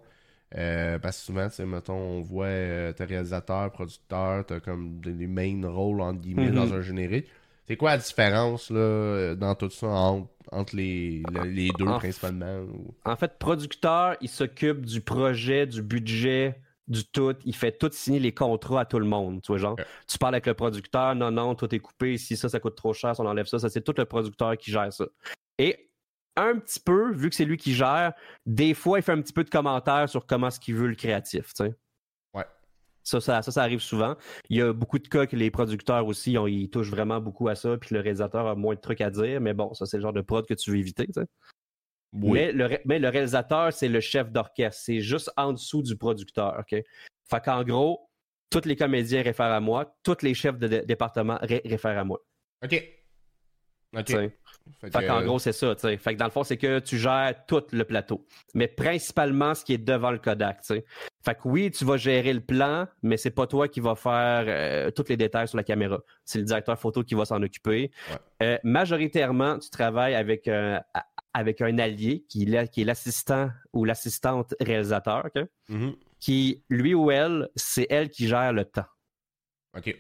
[0.55, 5.67] Euh, parce que souvent, mettons, on voit euh, tes réalisateurs, producteurs, t'as comme des, main
[5.67, 6.75] rôles, entre guillemets, dans mm-hmm.
[6.75, 7.25] un générique.
[7.67, 12.65] C'est quoi la différence là, dans tout ça entre, les, les, deux principalement?
[13.03, 17.33] En fait, producteur, il s'occupe du projet, du budget, du tout.
[17.45, 19.41] Il fait tout signer les contrats à tout le monde.
[19.41, 19.75] Tu vois, genre,
[20.07, 22.17] tu parles avec le producteur, non, non, tout est coupé.
[22.17, 23.59] Si ça, ça coûte trop cher, on enlève ça.
[23.59, 25.05] Ça, c'est tout le producteur qui gère ça.
[25.57, 25.89] Et
[26.35, 28.13] un petit peu, vu que c'est lui qui gère,
[28.45, 30.95] des fois, il fait un petit peu de commentaires sur comment ce qu'il veut le
[30.95, 31.75] créatif, tu sais.
[32.33, 32.45] Ouais.
[33.03, 34.15] Ça ça, ça, arrive souvent.
[34.49, 37.55] Il y a beaucoup de cas que les producteurs aussi, ils touchent vraiment beaucoup à
[37.55, 40.03] ça, puis le réalisateur a moins de trucs à dire, mais bon, ça, c'est le
[40.03, 41.27] genre de prod que tu veux éviter, tu sais.
[42.13, 44.81] Mais, le, mais le réalisateur, c'est le chef d'orchestre.
[44.83, 46.79] C'est juste en dessous du producteur, OK?
[47.29, 48.09] Fait qu'en gros,
[48.49, 52.19] tous les comédiens réfèrent à moi, tous les chefs de, département réfèrent à moi.
[52.63, 52.83] OK.
[53.95, 54.15] OK.
[54.79, 55.75] Fait, qu'en gros, c'est ça.
[55.75, 58.25] Fait que dans le fond, c'est que tu gères tout le plateau.
[58.53, 60.61] Mais principalement ce qui est devant le Kodak.
[60.61, 60.85] T'sais.
[61.23, 64.45] Fait que oui, tu vas gérer le plan, mais c'est pas toi qui vas faire
[64.47, 65.99] euh, tous les détails sur la caméra.
[66.25, 67.91] C'est le directeur photo qui va s'en occuper.
[68.41, 70.81] Euh, majoritairement, tu travailles avec un,
[71.33, 75.29] avec un allié qui, qui est l'assistant ou l'assistante réalisateur,
[75.69, 75.95] mm-hmm.
[76.19, 78.85] qui, lui ou elle, c'est elle qui gère le temps.
[79.75, 79.95] OK.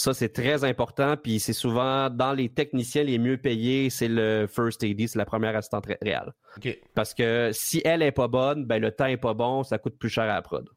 [0.00, 1.16] Ça, c'est très important.
[1.16, 5.24] Puis c'est souvent dans les techniciens les mieux payés, c'est le first AD, c'est la
[5.24, 6.32] première assistante réelle.
[6.94, 9.98] Parce que si elle est pas bonne, ben le temps est pas bon, ça coûte
[9.98, 10.68] plus cher à la prod.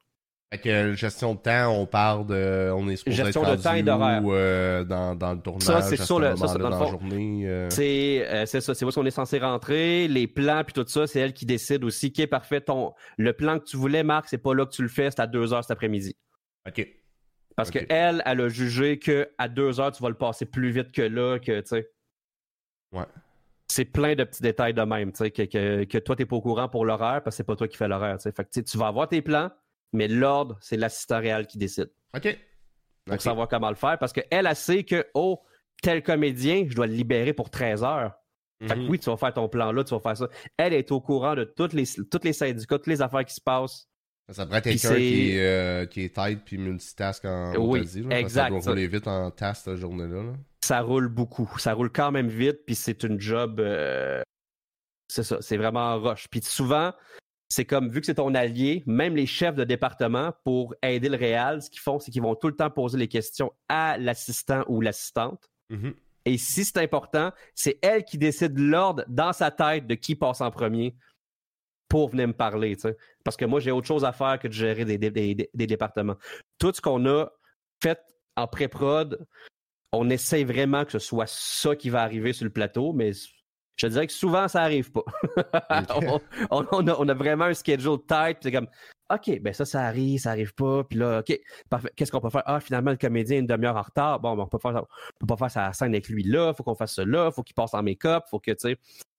[0.51, 2.71] Fait que gestion de temps, on parle de.
[2.75, 4.21] On est supposé gestion de temps et d'horaire.
[4.25, 5.63] Euh, dans, dans, le tournage.
[5.63, 6.35] Ça, c'est sur le.
[6.35, 7.47] Ça, dans, la journée.
[7.47, 7.69] Euh.
[7.69, 8.73] C'est euh, c'est ça.
[8.73, 10.09] C'est où qu'on est censé rentrer.
[10.09, 12.11] Les plans puis tout ça, c'est elle qui décide aussi.
[12.11, 12.59] Qui est parfait.
[12.59, 15.21] Ton, le plan que tu voulais, Marc, c'est pas là que tu le fais, c'est
[15.21, 16.17] à 2 heures cet après-midi.
[16.67, 16.85] OK.
[17.55, 21.01] Parce qu'elle, elle, a jugé qu'à deux heures, tu vas le passer plus vite que
[21.01, 21.89] là, que, tu sais.
[22.91, 23.05] Ouais.
[23.67, 26.35] C'est plein de petits détails de même, tu sais, que, que, que toi, t'es pas
[26.35, 28.31] au courant pour l'horaire, parce que c'est pas toi qui fais l'horaire, tu sais.
[28.31, 29.49] Fait que, tu vas avoir tes plans,
[29.93, 31.91] mais l'ordre, c'est l'assistant réel qui décide.
[32.15, 32.37] OK.
[33.05, 35.41] Pour savoir comment le faire, parce qu'elle, elle sait que, oh,
[35.81, 38.13] tel comédien, je dois le libérer pour 13 heures.
[38.61, 38.89] Fait que mhm.
[38.89, 40.29] oui, tu vas faire ton plan là, tu vas faire ça.
[40.55, 43.41] Elle est au courant de toutes les, toutes les syndicats, toutes les affaires qui se
[43.41, 43.87] passent.
[44.29, 48.05] Ça pourrait être quelqu'un qui, est, euh, qui est tight puis multitask en oui, dit,
[48.11, 48.43] exact.
[48.43, 50.33] Ça doit rouler vite en task cette journée-là.
[50.63, 51.51] Ça roule beaucoup.
[51.57, 53.59] Ça roule quand même vite, puis c'est une job.
[53.59, 54.21] Euh,
[55.09, 56.27] c'est ça, c'est vraiment rush.
[56.29, 56.93] Puis souvent,
[57.51, 61.17] c'est comme, vu que c'est ton allié, même les chefs de département, pour aider le
[61.17, 64.63] réal, ce qu'ils font, c'est qu'ils vont tout le temps poser les questions à l'assistant
[64.69, 65.49] ou l'assistante.
[65.69, 65.93] Mm-hmm.
[66.23, 70.39] Et si c'est important, c'est elle qui décide l'ordre dans sa tête de qui passe
[70.39, 70.95] en premier
[71.89, 72.77] pour venir me parler.
[73.25, 76.15] Parce que moi, j'ai autre chose à faire que de gérer des, des, départements.
[76.57, 77.29] Tout ce qu'on a
[77.83, 77.99] fait
[78.37, 79.27] en pré-prod,
[79.91, 83.11] on essaie vraiment que ce soit ça qui va arriver sur le plateau, mais
[83.75, 85.03] je dirais que souvent, ça arrive pas.
[86.51, 88.67] on, a, vraiment un schedule tight, c'est comme,
[89.13, 91.37] OK, ben ça, ça arrive, ça arrive pas, puis là, OK,
[91.69, 92.43] parfait, qu'est-ce qu'on peut faire?
[92.45, 94.19] Ah, finalement, le comédien est une demi-heure en retard.
[94.19, 94.85] Bon, ben, on peut, faire,
[95.19, 97.55] peut pas faire sa scène avec lui là, faut qu'on fasse ça là, faut qu'il
[97.55, 98.77] passe en make-up, faut que, tu sais.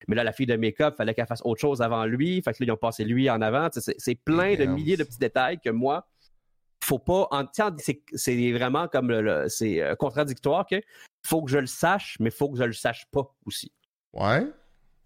[0.08, 2.62] Mais là, la fille de make-up, fallait qu'elle fasse autre chose avant lui, fait que
[2.62, 3.68] là, ils ont passé lui en avant.
[3.72, 6.06] C'est plein de milliers de petits détails que moi,
[6.82, 7.28] faut pas.
[7.76, 10.80] C'est vraiment comme le, c'est euh, contradictoire, OK?
[11.24, 13.72] Faut que je le sache, mais faut que je le sache pas aussi.
[14.12, 14.46] Ouais.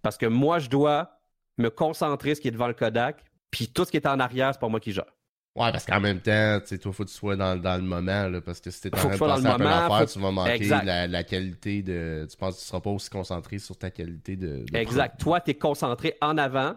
[0.03, 1.21] Parce que moi, je dois
[1.59, 4.21] me concentrer sur ce qui est devant le Kodak, puis tout ce qui est en
[4.21, 5.07] arrière, c'est pas moi qui gère.
[5.55, 7.83] Ouais, parce qu'en même temps, tu sais, toi, faut que tu sois dans, dans le
[7.83, 10.31] moment, là, parce que si t'es en train de passer un peu l'affaire, tu vas
[10.31, 12.27] manquer la, la, qualité de.
[12.31, 14.67] Tu penses que tu seras pas aussi concentré sur ta qualité de.
[14.75, 15.19] exact.
[15.19, 16.77] Toi, tu es concentré en avant,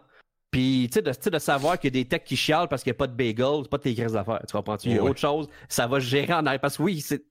[0.52, 2.92] puis, tu sais, de, de, savoir qu'il y a des techs qui chialent parce qu'il
[2.92, 4.42] n'y a pas de bagels, pas de tes grises d'affaires.
[4.48, 4.90] Tu comprends-tu?
[4.90, 6.62] Il y a autre chose, ça va gérer en arrière.
[6.62, 7.24] Parce que oui, c'est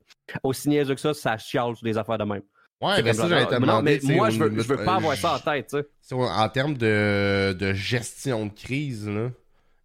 [0.42, 2.42] aussi niaiseux que ça, ça chiale sur des affaires de même.
[2.80, 4.00] Ouais, mais ça, j'allais te demander.
[4.04, 6.14] mais moi, je veux, je veux pas avoir ça en tête, tu sais.
[6.14, 9.30] En termes de, de gestion de crise, là,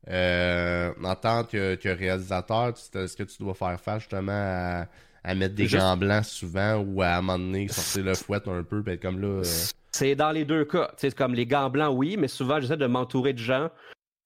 [0.09, 4.85] euh, en tant que, que réalisateur, est-ce que tu dois faire face justement à,
[5.23, 8.63] à mettre des gants blancs souvent ou à, un moment donné sortir le fouet un
[8.63, 9.27] peu, ben comme là.
[9.27, 9.43] Euh,
[9.91, 10.91] c'est dans les deux cas.
[10.97, 13.69] C'est comme les gants blancs, oui, mais souvent j'essaie de m'entourer de gens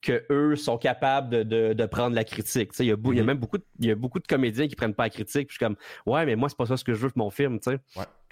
[0.02, 2.72] que eux sont capables de, prendre la critique.
[2.80, 3.24] Il y, y a mm-hmm.
[3.24, 5.48] même beaucoup de, y a beaucoup de comédiens qui prennent pas la critique.
[5.48, 7.26] Puis je suis comme Ouais, mais moi, c'est pas ça ce que je veux pour
[7.26, 7.60] mon film.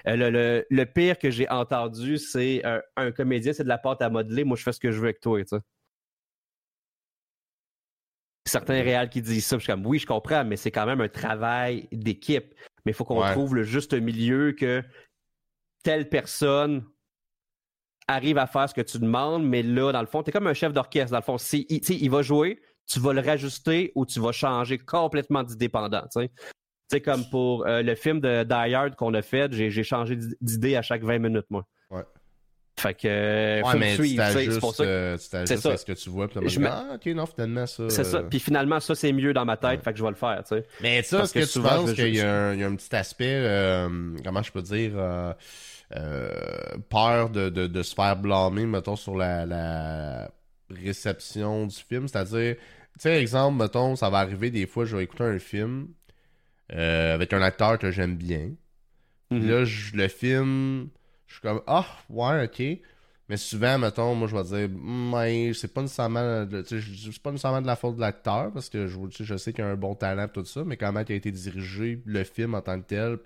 [0.08, 2.62] Euh, le, pire que j'ai entendu, c'est
[2.96, 4.44] un, comédien, c'est de la pâte à modeler.
[4.44, 5.40] Moi, je fais ce que je veux avec toi.
[8.48, 11.02] Certains réals qui disent ça, je suis comme oui, je comprends, mais c'est quand même
[11.02, 12.54] un travail d'équipe.
[12.86, 14.84] Mais il faut qu'on trouve le juste milieu que
[15.84, 16.86] telle personne
[18.08, 20.48] arrive à faire ce que tu demandes, mais là, dans le fond, tu es comme
[20.48, 21.12] un chef d'orchestre.
[21.12, 24.78] Dans le fond, si, il va jouer, tu vas le rajuster ou tu vas changer
[24.78, 26.04] complètement d'indépendant.
[26.12, 26.28] Tu
[26.92, 30.76] sais, comme pour euh, le film de Die Hard qu'on a fait, j'ai changé d'idée
[30.76, 31.66] à chaque 20 minutes, moi.
[31.90, 32.04] Ouais.
[32.78, 33.08] Fait que.
[33.08, 36.68] Ouais, faut mais tu t'ajustes euh, à ce que tu vois, puis me...
[36.68, 37.90] ah, ok, non, finalement, ça.
[37.90, 38.18] C'est ça.
[38.18, 40.44] Euh, puis finalement, ça, c'est mieux dans ma tête, fait que je vais le faire,
[40.46, 40.64] tu sais.
[40.82, 43.88] Mais ça, est-ce que, que, tu penses qu'il y, a un petit aspect,
[44.24, 45.34] comment je peux dire, euh,
[46.90, 50.32] peur de, de, se faire blâmer, mettons, sur la, la
[50.70, 52.08] réception du film.
[52.08, 52.62] C'est-à-dire, tu
[53.00, 55.88] sais, exemple, mettons, ça va arriver des fois, je vais écouter un film
[56.74, 58.52] euh, avec un acteur que j'aime bien.
[59.32, 59.50] Mhm.
[59.50, 60.90] Là, je, le film,
[61.28, 62.64] je suis comme, ah, ouais, ok.
[63.28, 67.68] Mais souvent, mettons, moi, je vais dire, mais c'est pas nécessairement, c'est pas nécessairement de
[67.68, 70.46] la faute de l'acteur, parce que je, je sais qu'il a un bon talent, tout
[70.46, 73.18] ça, mais comment il a été dirigé, le film en tant que tel,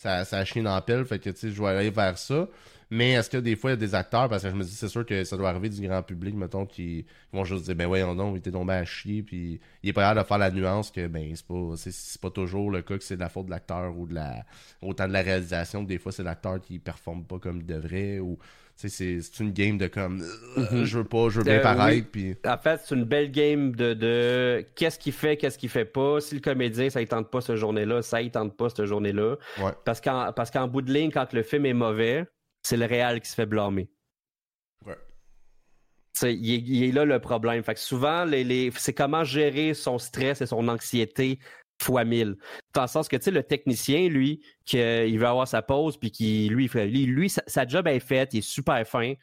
[0.00, 2.48] ça, ça dans la pelle, fait que tu sais, je vais aller vers ça.
[2.92, 4.74] Mais est-ce que des fois, il y a des acteurs, parce que je me dis,
[4.74, 7.86] c'est sûr que ça doit arriver du grand public, mettons, qui vont juste dire, ben
[7.86, 10.50] voyons donc, il était tombé à chier, puis il est pas capable de faire la
[10.50, 13.46] nuance que, ben, c'est pas, c'est, pas toujours le cas que c'est de la faute
[13.46, 14.44] de l'acteur ou de la,
[14.82, 18.18] autant de la réalisation, que des fois, c'est l'acteur qui performe pas comme il devrait,
[18.20, 18.38] ou
[18.88, 20.84] c'est une game de comme euh, mhm.
[20.84, 22.08] je veux pas, je veux bien euh, paraître.
[22.10, 22.36] Puis...
[22.46, 26.20] En fait, c'est une belle game de, de qu'est-ce qu'il fait, qu'est-ce qu'il fait pas.
[26.20, 29.36] Si le comédien, ça ne tente pas cette journée-là, ça ne tente pas cette journée-là.
[29.84, 32.26] Parce qu'en parce qu'en bout de ligne, quand le film est mauvais,
[32.62, 33.90] c'est le réel qui se fait blâmer.
[34.86, 34.96] Ouais.
[36.22, 37.62] Il est, là le problème.
[37.62, 41.38] Fait que souvent, les, les, c'est comment gérer son stress et son anxiété
[41.82, 42.36] fois mille.
[42.74, 46.10] Dans le sens que, tu sais, le technicien, lui, qu'il veut avoir sa pause, puis
[46.10, 49.14] qui, lui, lui, lui sa, job est faite, il est super fin.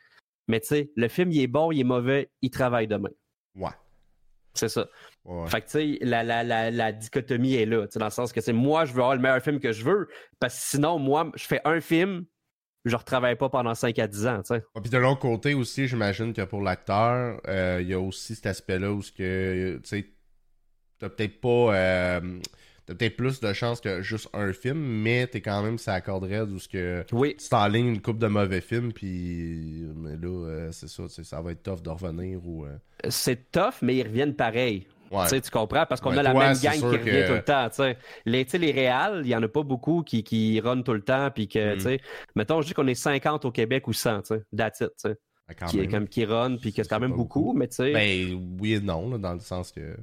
[0.48, 3.10] Mais tu sais, le film, il est bon, il est mauvais, il travaille demain.
[3.56, 3.72] Ouais.
[4.54, 4.88] C'est ça.
[5.48, 7.86] Fait que, tu sais, la, la, la, dichotomie est là.
[7.96, 10.08] Dans le sens que c'est moi, je veux avoir le meilleur film que je veux.
[10.39, 12.26] Parce que sinon, moi, je fais un film,
[12.86, 14.63] je retravaille pas pendant 5 à 10 ans, tu sais.
[14.82, 18.46] puis de l'autre côté aussi, j'imagine que pour l'acteur, euh, il y a aussi cet
[18.46, 20.13] aspect-là où, tu sais,
[21.00, 21.76] t'as peut-être pas.
[21.76, 22.40] Euh,
[22.86, 26.46] t'as peut-être plus de chances que juste un film, mais t'es quand même ça accorderait
[26.46, 27.36] d'où ce que oui.
[27.38, 31.52] tu t'enlignes une coupe de mauvais films, puis mais là, euh, c'est ça, ça va
[31.52, 32.66] être tough de revenir ou.
[32.66, 32.78] Euh.
[33.10, 34.88] C'est tough, mais ils reviennent pareil.
[35.10, 35.42] Ouais.
[35.42, 35.86] Tu comprends?
[35.86, 37.70] Parce qu'on a la même gang qui revient tout le temps.
[37.70, 37.98] T'sais.
[38.26, 41.32] Les, les réals, il n'y en a pas beaucoup qui, qui run tout le temps.
[41.34, 41.80] Puis que, mm.
[41.80, 42.02] sais
[42.36, 44.24] mettons, je dis qu'on est 50 au Québec ou 100.
[44.54, 44.92] That's it.
[44.98, 45.16] sais
[45.48, 47.94] ben, qui, comme, qui run, puis que c'est quand même beaucoup, mais tu sais.
[47.94, 49.96] Ben oui et non, dans le sens que.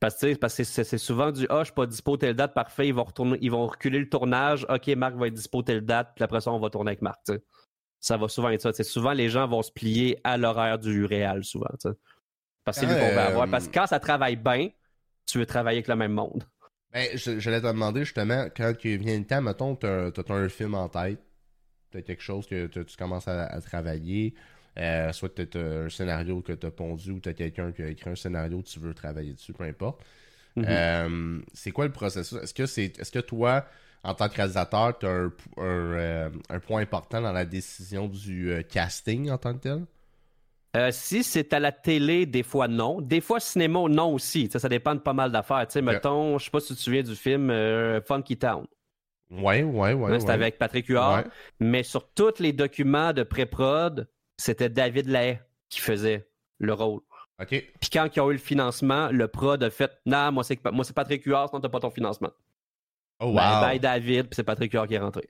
[0.00, 3.04] Parce, que c'est souvent du Ah, je suis pas dispo telle date, parfait, ils vont,
[3.04, 6.40] retourner, ils vont reculer le tournage, ok, Marc va être dispo telle date, puis après
[6.40, 7.18] ça, on va tourner avec Marc.
[7.98, 8.84] Ça va souvent être ça.
[8.84, 11.66] souvent, les gens vont se plier à l'horaire du réel, souvent.
[12.64, 13.48] Parce que c'est qu'on va avoir.
[13.50, 14.68] Parce que quand ça travaille bien,
[15.26, 16.44] tu veux travailler avec le même monde.
[16.92, 20.74] Ben, j'allais te demander justement, quand il vient le temps, mettons, tu as, un film
[20.74, 21.20] en tête,
[21.90, 24.34] tu quelque chose que tu commences à travailler.
[24.78, 27.72] Euh, soit que tu as un scénario que tu as pondu ou tu as quelqu'un
[27.72, 30.00] qui a écrit un scénario que tu veux travailler dessus, peu importe.
[30.54, 30.64] Mhm.
[30.68, 32.38] Euh, c'est quoi le processus?
[32.38, 33.64] Est-ce que c'est est-ce que toi,
[34.04, 38.52] en tant que réalisateur, tu as un, euh, un, point important dans la décision du
[38.70, 39.84] casting en tant que tel?
[40.92, 43.00] si c'est à la télé, des fois non.
[43.00, 44.48] Des fois cinéma, non aussi.
[44.48, 45.66] ça dépend de pas mal d'affaires.
[45.66, 47.52] Tu sais, mettons, je sais pas si tu te souviens du film
[48.06, 48.64] Funky Town.
[49.28, 50.20] Ouais, ouais, ouais.
[50.20, 51.24] C'était avec Patrick Huard.
[51.58, 54.06] Mais sur tous les documents de pré-prod,
[54.38, 56.26] c'était David Lahaye qui faisait
[56.58, 57.00] le rôle.
[57.40, 57.48] OK.
[57.48, 60.84] Puis quand ils ont eu le financement, le prod a fait Non, moi c'est, moi,
[60.84, 62.30] c'est Patrick Huard, sinon t'as pas ton financement.
[63.20, 63.34] Oh, wow.
[63.34, 65.28] Bye bye David, puis c'est Patrick Huard qui est rentré.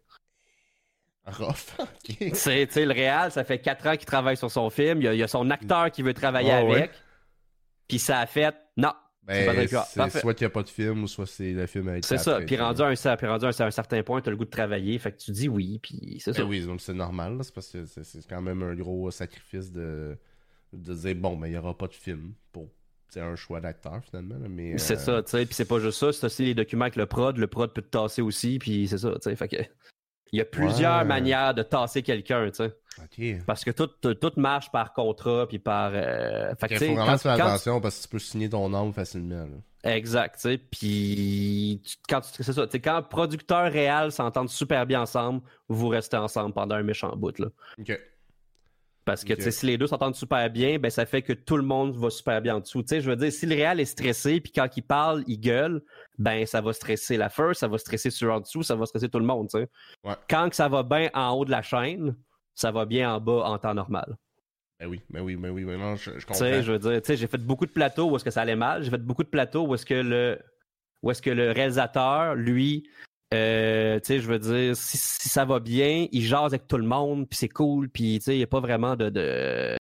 [1.26, 1.74] Rough.
[1.78, 2.30] OK.
[2.34, 5.02] C'est, le Réal, ça fait quatre ans qu'il travaille sur son film.
[5.02, 6.92] Il y a, son acteur qui veut travailler oh, avec.
[7.86, 8.92] Puis ça a fait Non,
[9.28, 12.04] ben, c'est soit qu'il n'y a pas de film ou soit c'est le film avec
[12.04, 12.40] C'est ça.
[12.40, 14.98] Puis rendu, à un, certain point, tu as le goût de travailler.
[14.98, 15.78] Fait que tu dis oui.
[15.82, 16.42] Puis c'est ça.
[16.42, 17.38] Ben oui, donc c'est normal.
[17.42, 20.16] C'est parce que c'est quand même un gros sacrifice de,
[20.72, 22.68] de dire bon, mais ben, il n'y aura pas de film pour
[23.08, 24.36] c'est un choix d'acteur finalement.
[24.48, 25.46] Mais, C'est ça, tu sais.
[25.46, 26.12] Puis c'est pas juste ça.
[26.12, 27.36] C'est aussi les documents avec le prod.
[27.36, 28.58] Le prod peut te tasser aussi.
[28.58, 29.36] Puis c'est ça, tu sais.
[29.36, 29.56] Fait que
[30.32, 32.74] Il y a plusieurs manières de tasser quelqu'un, tu sais.
[33.46, 35.92] Parce que tout, tout, marche par contrat puis par.
[35.94, 36.54] Euh...
[36.56, 39.46] Fait Il faut vraiment faire attention parce que tu peux signer ton nom facilement.
[39.84, 40.58] Exact, tu sais.
[40.58, 46.74] Puis quand c'est ça, quand producteur réel s'entendent super bien ensemble, vous restez ensemble pendant
[46.74, 47.46] un méchant bout là.
[47.78, 47.98] OK.
[49.08, 51.96] Parce que si les deux s'entendent super bien, ben ça fait que tout le monde
[51.96, 52.84] va super bien en dessous.
[52.86, 55.82] je veux dire, si le réel est stressé, puis quand il parle, il gueule,
[56.18, 59.08] ben ça va stresser la first, ça va stresser sur en dessous, ça va stresser
[59.08, 59.48] tout le monde.
[60.28, 62.16] Quand ça va bien en haut de la chaîne,
[62.54, 64.14] ça va bien en bas en temps normal.
[64.78, 66.34] Ben oui, ben oui, ben oui, ben non, je, comprends.
[66.34, 68.30] Tu sais, je veux dire, tu sais, j'ai fait beaucoup de plateaux où est-ce que
[68.30, 70.38] ça allait mal, j'ai fait beaucoup de plateaux où est-ce que le
[71.02, 72.86] où est-ce que le réalisateur, lui,
[73.34, 74.96] euh, tu sais, je veux dire, si,
[75.28, 78.34] ça va bien, il jase avec tout le monde, puis c'est cool, puis tu sais,
[78.34, 79.10] il n'y a pas vraiment de...
[79.10, 79.76] de...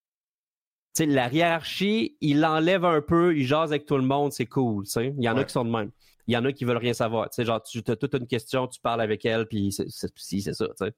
[0.94, 4.46] Tu sais, la hiérarchie, il l'enlève un peu, il jase avec tout le monde, c'est
[4.46, 5.14] cool, tu sais.
[5.16, 5.90] Il y en a qui sont de même.
[6.26, 7.30] Il y en a qui veulent rien savoir.
[7.30, 10.08] Tu sais, genre, tu as toute une question, tu parles avec elle, puis c'est ça,
[10.08, 10.92] tu sais.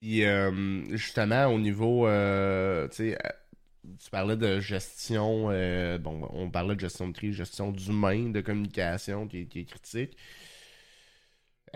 [0.00, 3.18] Puis, euh, justement, au niveau, euh, tu sais,
[4.02, 5.48] tu parlais de gestion,
[5.98, 10.16] bon, on parlait de gestion de crise, gestion d'humain, de communication qui, qui est critique.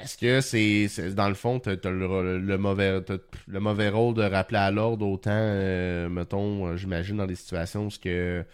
[0.02, 3.00] Est-ce que c'est dans le fond, tu as, le, mauvais
[3.46, 7.86] le mauvais rôle de rappeler à l'ordre autant, euh, mettons, euh, j'imagine dans des situations
[7.86, 8.44] où que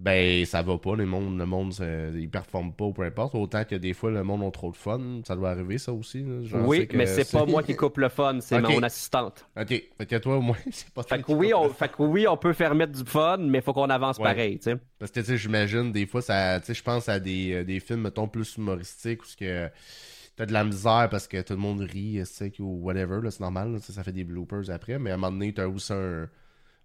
[0.00, 1.74] ben ça va pas, les mondes, le monde
[2.14, 4.76] ils performent pas ou peu importe, autant que des fois le monde a trop de
[4.76, 6.24] fun, ça doit arriver ça aussi.
[6.64, 9.46] oui, mais c'est pas moi qui coupe le fun, c'est mon assistante.
[9.60, 12.26] Ok, fait que toi au moins c'est pas fait que oui, on, fait que oui,
[12.26, 14.76] on peut faire mettre du fun, mais faut qu'on avance pareil, tu sais.
[14.98, 17.64] Parce que tu sais, j'imagine des fois ça, tu sais, je pense à des, euh,
[17.64, 19.68] des films mettons plus humoristiques où ce que
[20.40, 22.22] t'as de la misère parce que tout le monde rit,
[22.60, 25.66] ou whatever, c'est normal, ça fait des bloopers après, mais à un moment donné, t'as
[25.66, 26.30] aussi un,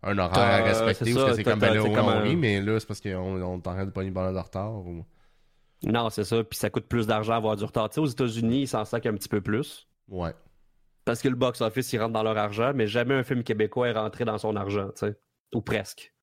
[0.03, 2.85] un horaire à respecter, parce que c'est comme, ben là, on rit, mais là, c'est
[2.85, 4.83] parce qu'on on t'arrête de pas une bonne de retard.
[5.83, 7.89] Non, c'est ça, puis ça coûte plus d'argent avoir du retard.
[7.89, 9.87] Tu sais, aux États-Unis, ils s'en sacent un petit peu plus.
[10.09, 10.33] Ouais.
[11.05, 13.93] Parce que le box-office, ils rentrent dans leur argent, mais jamais un film québécois est
[13.93, 15.15] rentré dans son argent, tu sais.
[15.53, 16.13] Ou presque.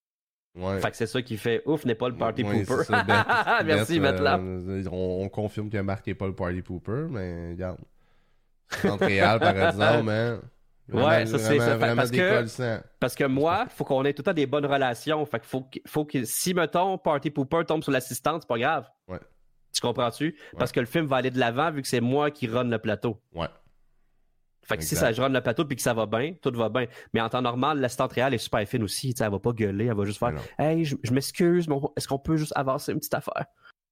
[0.55, 2.85] Fait que c'est ça qui fait ouf, n'est pas le party pooper.
[2.91, 3.25] Ben,
[3.65, 7.79] Merci, Matt euh, on, confirme que Marc n'est pas le party pooper, mais regarde.
[8.85, 10.41] Montréal, par exemple, hein.
[10.93, 11.79] ouais, ça c'est ça.
[11.79, 15.25] Parce que, parce que moi, faut qu'on ait tout le temps des bonnes relations.
[15.25, 18.91] Fait que faut, faut que si, mettons, Party Pooper tombe sur l'assistante, c'est pas grave.
[19.09, 19.21] Ouais.
[19.73, 20.37] Tu comprends-tu?
[20.59, 22.79] Parce que le film va aller de l'avant vu que c'est moi qui run le
[22.79, 23.19] plateau.
[23.35, 23.47] Ouais.
[24.65, 26.87] Fait que si ça run le plateau puis que ça va bien, tout va bien.
[27.13, 29.15] Mais en temps normal, l'assistante réelle est super fine aussi.
[29.21, 32.37] Elle va pas gueuler, elle va juste faire Hey, je, m'excuse, mais est-ce qu'on peut
[32.37, 33.47] juste avancer une petite affaire?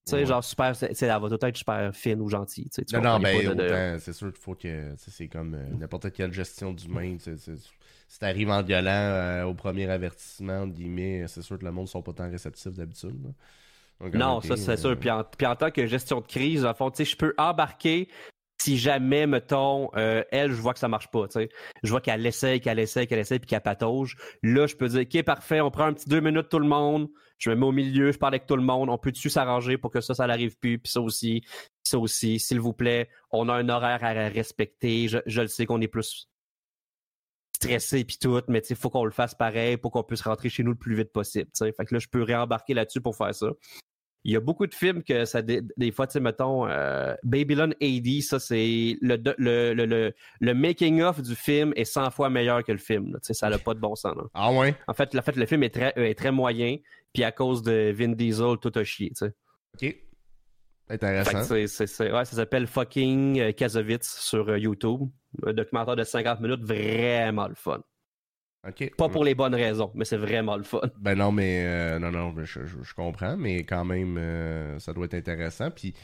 [0.07, 2.71] Tu sais, genre super, elle va tout être super fine ou gentille.
[2.71, 4.95] Tu non, non, ben, c'est sûr qu'il faut que.
[4.97, 7.17] C'est comme euh, n'importe quelle gestion d'humain.
[7.19, 10.67] Si t'arrives en violent euh, au premier avertissement,
[11.27, 13.33] c'est sûr que le monde ne sont pas tant réceptifs d'habitude.
[14.15, 14.91] Non, ça c'est sûr.
[14.91, 18.09] Euh, puis en, puis en, tant que gestion de crise, en fond, je peux embarquer
[18.61, 21.49] si jamais, mettons, euh, elle, je vois que ça marche pas, tu sais.
[21.83, 24.17] Je vois qu'elle essaye, qu'elle essaye, qu'elle essaye, puis qu'elle patauge.
[24.43, 27.09] Là, je peux dire, OK, parfait, on prend un petit deux minutes tout le monde,
[27.39, 29.79] je me mets au milieu, je parle avec tout le monde, on peut dessus s'arranger
[29.79, 31.43] pour que ça, ça n'arrive plus, puis ça aussi,
[31.83, 35.65] ça aussi, s'il vous plaît, on a un horaire à respecter, je, je le sais
[35.65, 36.29] qu'on est plus
[37.55, 40.63] stressé puis tout, mais il faut qu'on le fasse pareil pour qu'on puisse rentrer chez
[40.63, 41.51] nous le plus vite possible.
[41.55, 41.73] sais.
[41.73, 43.49] Fait que là, je peux réembarquer là-dessus pour faire ça.
[44.25, 47.73] Il y a beaucoup de films que ça des, fois, tu sais, mettons, euh, Babylon
[47.81, 52.63] AD, ça c'est le, le, le, le, making of du film est 100 fois meilleur
[52.63, 53.17] que le film.
[53.23, 54.15] sais, ça n'a pas de bon sens.
[54.35, 54.75] Ah ouais?
[54.89, 56.77] En fait, fait, le film est très, est très moyen,
[57.15, 59.11] puis à cause de Vin Diesel, tout a chié.
[59.15, 59.33] sais.
[59.75, 59.97] Ok.
[60.91, 61.55] Intéressant.
[61.55, 65.09] ouais, ça s'appelle Fucking euh, Kazovitz sur euh, YouTube.
[65.47, 67.81] Un documentaire de 50 minutes, vraiment le fun.
[68.97, 70.81] Pas pour les bonnes raisons, mais c'est vraiment le fun.
[70.99, 75.15] Ben non, mais euh, non, non, je, comprends, mais quand même, euh, ça doit être
[75.15, 75.71] intéressant.
[75.71, 75.95] Puis,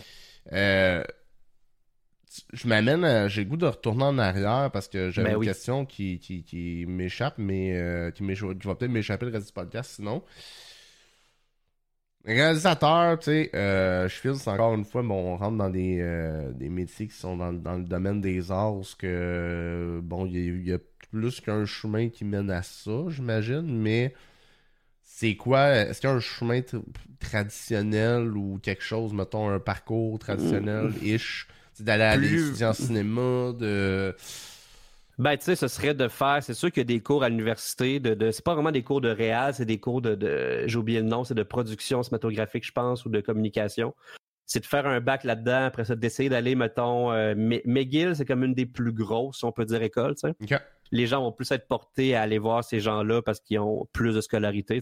[0.53, 1.05] euh,
[2.55, 5.85] je m'amène, j'ai le goût de retourner en arrière parce que j'avais ben une question
[5.85, 10.23] qui, qui, m'échappe, mais qui, qui va peut-être m'échapper le reste du podcast sinon.
[12.25, 17.07] Réalisateur, tu sais, je file encore une fois, bon, on rentre dans des, des métiers
[17.07, 20.79] qui sont dans, le domaine des arts, que, bon, il y a
[21.11, 24.15] plus qu'un chemin qui mène à ça, j'imagine, mais
[25.03, 26.61] c'est quoi Est-ce qu'il y a un chemin
[27.21, 31.49] traditionnel ou quelque chose, mettons, un parcours traditionnel-ish
[31.81, 34.17] D'aller à l'étudier en cinéma, de.
[35.19, 37.29] Ben, tu sais, ce serait de faire, c'est sûr qu'il y a des cours à
[37.29, 40.65] l'université, de, de c'est pas vraiment des cours de réal, c'est des cours de, de
[40.67, 43.95] j'ai oublié le nom, c'est de production cinématographique, je pense, ou de communication
[44.47, 48.45] c'est de faire un bac là-dedans, après ça, d'essayer d'aller, mettons, euh, McGill, c'est comme
[48.45, 50.35] une des plus grosses, si on peut dire, écoles, tu sais.
[50.93, 54.15] Les gens vont plus être portés à aller voir ces gens-là parce qu'ils ont plus
[54.15, 54.81] de scolarité.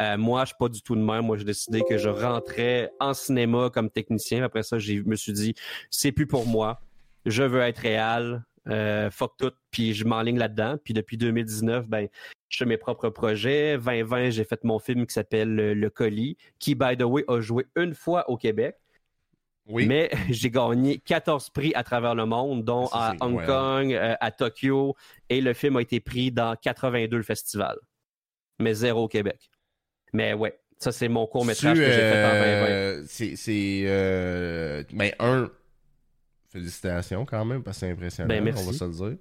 [0.00, 1.26] Euh, moi, je suis pas du tout de même.
[1.26, 4.42] Moi, j'ai décidé que je rentrais en cinéma comme technicien.
[4.44, 5.54] Après ça, je me suis dit,
[5.90, 6.80] c'est plus pour moi.
[7.26, 8.42] Je veux être réel.
[8.70, 10.76] euh, fuck tout, puis je m'enligne là-dedans.
[10.84, 12.08] Puis depuis 2019, ben,
[12.48, 13.78] je fais mes propres projets.
[13.78, 17.66] 2020, j'ai fait mon film qui s'appelle Le Colis, qui, by the way, a joué
[17.76, 18.76] une fois au Québec.
[19.68, 19.86] Oui.
[19.86, 24.30] Mais j'ai gagné 14 prix à travers le monde, dont à Hong Kong, euh, à
[24.30, 24.96] Tokyo,
[25.28, 27.78] et le film a été pris dans 82 festivals.
[28.58, 29.50] Mais zéro au Québec.
[30.12, 33.36] Mais ouais, ça c'est mon court métrage que j'ai fait en 2020.
[33.36, 33.82] C'est.
[33.86, 35.50] Euh, ben, un,
[36.48, 39.18] félicitations quand même, parce que c'est impressionnant, ben, on va se le dire.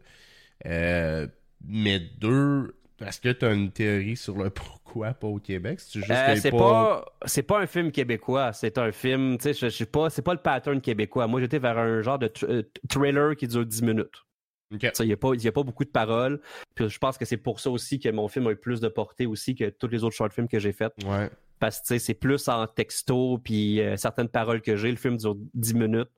[0.66, 1.28] Euh,
[1.64, 2.76] mais deux,
[3.06, 5.80] est-ce que tu as une théorie sur le pourquoi pas au Québec?
[5.96, 7.06] Euh, c'est pas...
[7.26, 10.34] c'est pas un film québécois, c'est un film, tu sais, je sais pas, c'est pas
[10.34, 11.28] le pattern québécois.
[11.28, 14.24] Moi, j'étais vers un genre de euh, trailer qui dure 10 minutes.
[14.72, 16.42] Il n'y a, pas, a pas beaucoup de paroles.
[16.76, 18.90] Puis je pense que c'est pour ça aussi que mon film a eu plus de
[18.90, 20.92] portée aussi que tous les autres short films que j'ai faits.
[21.06, 21.30] Ouais.
[21.60, 24.92] Parce que c'est plus en texto, puis certaines paroles que j'ai.
[24.92, 26.10] Le film dure 10 minutes.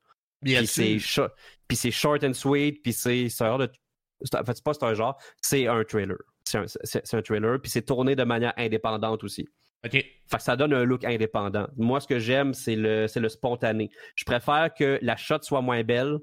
[0.41, 0.97] Bien puis c'est
[1.75, 3.69] c'est short and sweet, puis c'est un genre de
[4.33, 6.17] en fait c'est pas un genre, c'est un trailer.
[6.49, 9.47] C'est un, un, trailer, puis c'est tourné de manière indépendante aussi.
[9.85, 9.91] OK.
[9.91, 11.67] Fait que ça donne un look indépendant.
[11.77, 13.89] Moi, ce que j'aime, c'est le, le spontané.
[14.15, 16.17] Je préfère que la shot soit moins belle,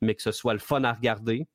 [0.00, 1.46] mais que ce soit le fun à regarder,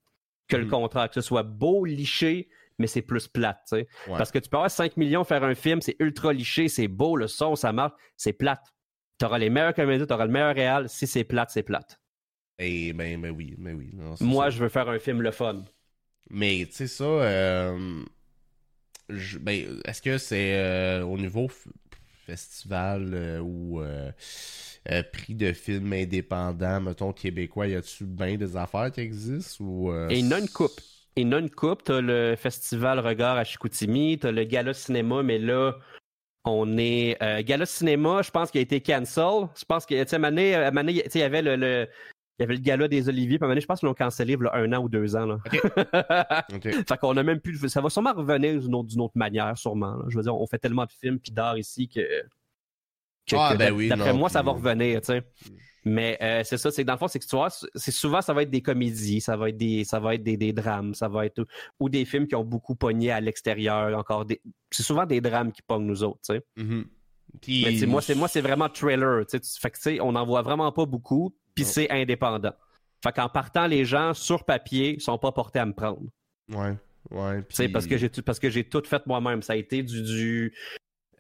[0.48, 0.70] que le mm.
[0.70, 2.50] contraire, que ce soit beau, liché,
[2.80, 3.68] mais c'est plus plate.
[3.72, 3.88] Ouais.
[4.08, 7.16] Parce que tu peux avoir 5 millions faire un film, c'est ultra liché, c'est beau,
[7.16, 8.64] le son, ça marche, c'est plate.
[9.20, 10.90] Tu auras les meilleurs comédiens, tu auras le meilleur réal.
[10.90, 12.00] Si c'est plate, c'est plate.
[12.60, 14.16] Eh, ben, ben oui, mais ben oui.
[14.22, 15.66] Moi, je veux faire un film le fun.
[16.30, 18.04] Mais tu sais ça, euh,
[19.40, 21.50] ben, est-ce que c'est euh, au niveau
[22.26, 23.82] festival euh, ou
[25.12, 30.20] prix de film indépendant, mettons québécois, y a-tu bien des affaires qui existent ou Et
[30.20, 30.80] il y en a une coupe.
[31.16, 35.38] Et non une coupe, t'as le festival Regard à Chicoutimi, t'as le Gala Cinéma, mais
[35.38, 35.74] là,
[36.44, 39.48] on est Gala Cinéma, je pense qu'il a été cancel.
[39.56, 41.88] Je pense que, tu sais, il y avait le,
[42.40, 44.44] il y avait le gala des Oliviers, puis à je pense qu'ils l'ont cancellé il
[44.44, 45.26] y a un an ou deux ans.
[45.26, 45.38] Là.
[46.52, 47.68] fait qu'on a même plus.
[47.68, 50.00] Ça va sûrement revenir d'une autre, autre, manière, sûrement.
[50.08, 52.02] Je veux dire, on fait tellement de films puis d'art ici que.
[53.34, 55.24] ah, ben oui, D'après moi, ça va revenir, tu sais.
[55.86, 58.22] Mais euh, c'est ça, c'est que dans le fond, c'est que tu vois, c'est souvent
[58.22, 60.94] ça va être des comédies, ça va être des, ça va être des, des drames,
[60.94, 61.46] ça va être
[61.80, 65.52] ou des films qui ont beaucoup pogné à l'extérieur, encore des, c'est souvent des drames
[65.52, 66.42] qui pognent nous autres, tu sais.
[66.58, 66.86] Mm-hmm.
[67.82, 69.60] Mais moi, c'est moi, c'est vraiment trailer, tu sais.
[69.60, 72.54] Fait que tu sais, on en voit vraiment pas beaucoup, puis c'est indépendant.
[73.04, 76.10] Fait qu'en partant, les gens sur papier sont pas portés à me prendre.
[76.50, 76.78] Ouais,
[77.12, 77.42] ouais.
[77.42, 77.70] Puis...
[77.70, 79.42] parce que j'ai parce que j'ai tout fait moi-même.
[79.42, 80.54] Ça a été du, du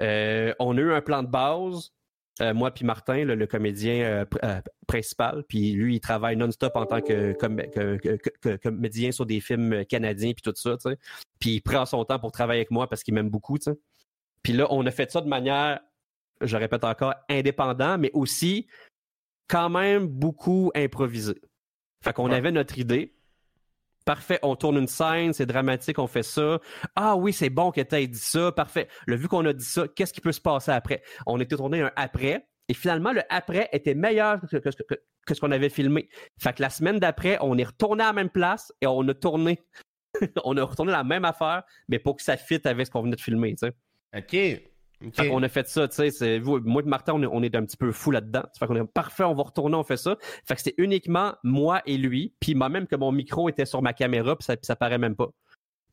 [0.01, 1.91] euh, on a eu un plan de base
[2.41, 6.99] euh, moi puis Martin, le, comédien euh, principal, puis lui, il travaille non-stop en tant
[6.99, 7.38] que,
[8.57, 10.75] comédien sur des films canadiens puis tout ça.
[11.39, 13.59] Puis il prend son temps pour travailler avec moi parce qu'il m'aime beaucoup.
[14.41, 15.79] Puis là, on a fait ça de manière,
[16.41, 18.67] je répète encore, indépendant, mais aussi
[19.48, 21.36] quand même beaucoup improvisé.
[22.04, 23.16] Fait qu'on avait notre idée,
[24.06, 26.60] Parfait, on tourne une scène, c'est dramatique, on fait ça.
[26.96, 28.52] Ah oui, c'est bon que tu aies dit ça.
[28.52, 28.89] Parfait.
[29.08, 31.02] Le vu qu'on a dit ça, qu'est-ce qui peut se passer après?
[31.26, 32.46] On était tourné un après.
[32.68, 36.10] Et finalement, le après était meilleur que, ce qu'on avait filmé.
[36.38, 39.14] Fait que la semaine d'après, on est retourné à la même place et on a
[39.14, 39.62] tourné.
[40.44, 43.16] on a retourné la même affaire, mais pour que ça fitte avec ce qu'on venait
[43.16, 43.74] de filmer, tu sais.
[44.16, 44.72] OK.
[45.32, 46.39] On a fait ça, tu sais.
[46.39, 48.43] Moi et Martin, on est, un petit peu fou là-dedans.
[48.58, 50.18] Fait qu'on est parfait, on va retourner, on fait ça.
[50.45, 52.34] Fait que c'était uniquement moi et lui.
[52.39, 55.30] Puis moi-même que mon micro était sur ma caméra, puis ça, ça paraît même pas.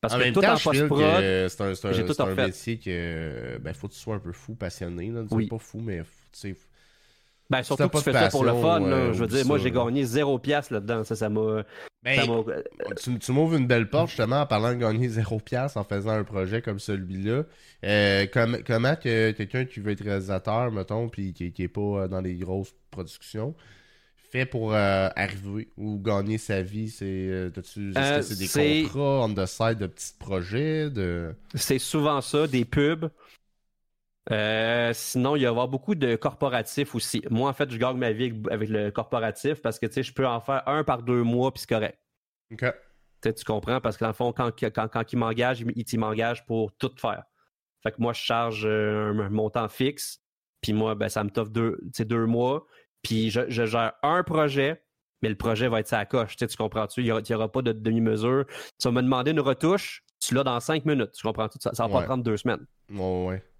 [0.01, 3.99] Parce que tout en post-prod, c'est un, un, un métier que ben, faut que tu
[3.99, 5.09] sois un peu fou, passionné.
[5.11, 5.23] Là.
[5.29, 5.47] Oui.
[5.47, 5.99] Pas fou, mais
[6.31, 6.55] tu sais,
[7.51, 9.11] ben, surtout que tu fais ça pour le fun.
[9.11, 11.03] je veux dire, moi, j'ai gagné zéro piastre là-dedans.
[11.03, 11.63] Ça, ça m'a.
[12.03, 12.27] Ben,
[12.99, 16.11] tu, tu m'ouvres une belle porte, justement, en parlant de gagner zéro piastre en faisant
[16.11, 17.43] un projet comme celui-là.
[17.83, 18.25] Euh,
[18.65, 22.21] comment que quelqu'un qui veut être réalisateur, mettons, puis qui, qui est pas euh, dans
[22.21, 23.53] les grosses productions,
[24.31, 26.89] fait pour euh, arriver ou gagner sa vie?
[26.89, 30.89] C'est, que c'est des contrats on the side de petits projets?
[30.89, 31.35] De...
[31.53, 33.11] C'est souvent ça, des pubs.
[34.31, 37.21] Euh, sinon, il y avoir beaucoup de corporatifs aussi.
[37.29, 40.13] Moi, en fait, je gagne ma vie avec, le corporatif parce que tu sais, je
[40.13, 41.99] peux en faire un par deux mois puis c'est correct.
[42.51, 42.65] OK.
[43.21, 43.81] tu comprends?
[43.81, 46.91] Parce que dans le fond, quand, quand, quand il m'engage, il, il m'engage pour tout
[46.97, 47.23] faire.
[47.83, 50.21] Fait que moi, je charge euh, un, montant fixe.
[50.61, 52.65] Puis moi, ben, ça me t'offre deux, deux mois.
[53.01, 54.83] Puis je, gère un projet,
[55.21, 56.35] mais le projet va être sa coche.
[56.37, 57.01] Tu comprends-tu?
[57.01, 58.45] Il n'y aura, pas de demi-mesure.
[58.79, 61.11] Tu vas me demander une retouche, tu l'as dans cinq minutes.
[61.13, 61.57] Tu comprends-tu?
[61.59, 62.65] Ça, ça va pas prendre deux semaines.
[62.91, 63.50] Ouais, ouais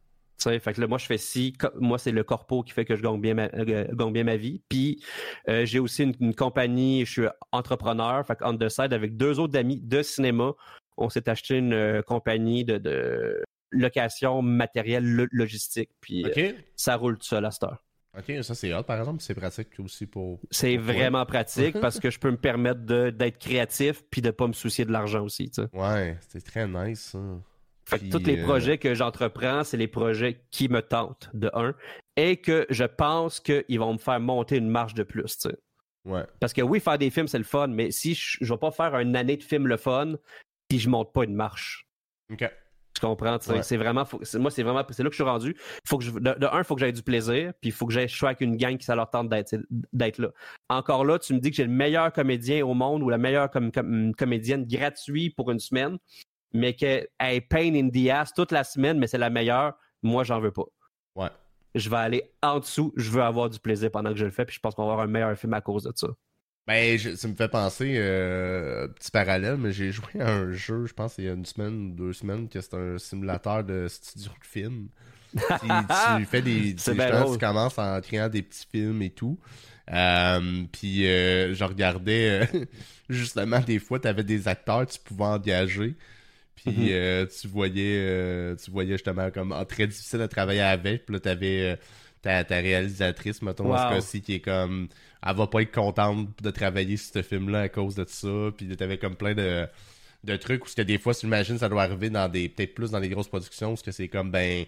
[0.44, 1.56] fait que là, moi, je fais si.
[1.76, 4.62] Moi, c'est le corpo qui fait que je gagne bien ma, euh, bien ma vie.
[4.70, 5.04] Puis,
[5.48, 9.58] euh, j'ai aussi une, compagnie, je suis entrepreneur, fait on the side avec deux autres
[9.58, 10.54] amis de cinéma.
[10.98, 15.90] On s'est acheté une euh, compagnie de, location matériel logistique.
[16.02, 16.26] Puis,
[16.76, 17.84] ça roule tout seul à cette heure.
[18.18, 20.42] Ok, ça c'est hot par exemple, c'est pratique aussi pour.
[20.52, 24.54] C'est vraiment pratique parce que je peux me permettre d'être créatif puis de pas me
[24.54, 25.50] soucier de l'argent aussi.
[25.72, 27.20] Ouais, c'est très nice ça.
[27.86, 31.50] Fait que tous les euh, projets que j'entreprends, c'est les projets qui me tentent, de
[31.54, 31.74] un,
[32.16, 35.38] et que je pense qu'ils vont me faire monter une marche de plus.
[35.38, 35.58] Tu sais.
[36.06, 36.24] Ouais.
[36.40, 38.72] Parce que oui, faire des films, c'est le fun, mais si je, je vais pas
[38.72, 40.14] faire une année de film le fun,
[40.72, 41.88] si je monte pas une marche.
[42.32, 42.50] OK.
[42.94, 43.38] Tu comprends?
[43.40, 44.06] C'est vraiment.
[44.36, 44.84] moi, c'est vraiment.
[44.90, 45.56] C'est là que je suis rendu.
[45.88, 47.94] Faut que je, de, un, il faut que j'aie du plaisir, puis il faut que
[47.94, 50.30] j'aie sois avec une gang qui ça leur tente d'être là.
[50.70, 53.50] Encore là, tu me dis que j'ai le meilleur comédien au monde ou la meilleure
[53.50, 55.98] comédienne gratuite pour une semaine,
[56.54, 59.74] mais qu'elle est pain in the ass toute la semaine, mais c'est la meilleure.
[60.04, 60.66] Moi, j'en veux pas.
[61.16, 61.30] Ouais.
[61.76, 62.94] Je vais aller en dessous.
[62.98, 64.94] Je veux avoir du plaisir pendant que je le fais, puis je pense qu'on va
[64.94, 66.08] avoir un meilleur film à cause de ça.
[66.68, 70.94] Ben, ça me fait penser, euh, petit parallèle, mais j'ai joué à un jeu, je
[70.94, 74.32] pense, il y a une semaine ou deux semaines, que c'est un simulateur de studio
[74.40, 74.88] de film.
[75.34, 76.76] tu, fais des.
[76.76, 79.40] Tu, tu commences en créant des petits films et tout.
[79.92, 82.66] Euh, puis euh, je regardais, euh,
[83.10, 85.96] justement, des fois, tu avais des acteurs tu pouvais engager.
[86.66, 87.42] Puis mm-hmm.
[87.42, 91.06] tu voyais tu voyais justement comme ah, très difficile à travailler avec.
[91.06, 91.80] Puis là, tu avais
[92.22, 93.78] ta, ta réalisatrice, mettons, wow.
[93.78, 94.88] ce cas-ci, qui est comme
[95.26, 98.52] elle va pas être contente de travailler sur ce film-là à cause de ça.
[98.56, 99.68] Puis t'avais comme plein de,
[100.24, 102.50] de trucs où que des fois, j'imagine, ça doit arriver dans des.
[102.50, 104.66] peut-être plus dans les grosses productions, parce que c'est comme ben.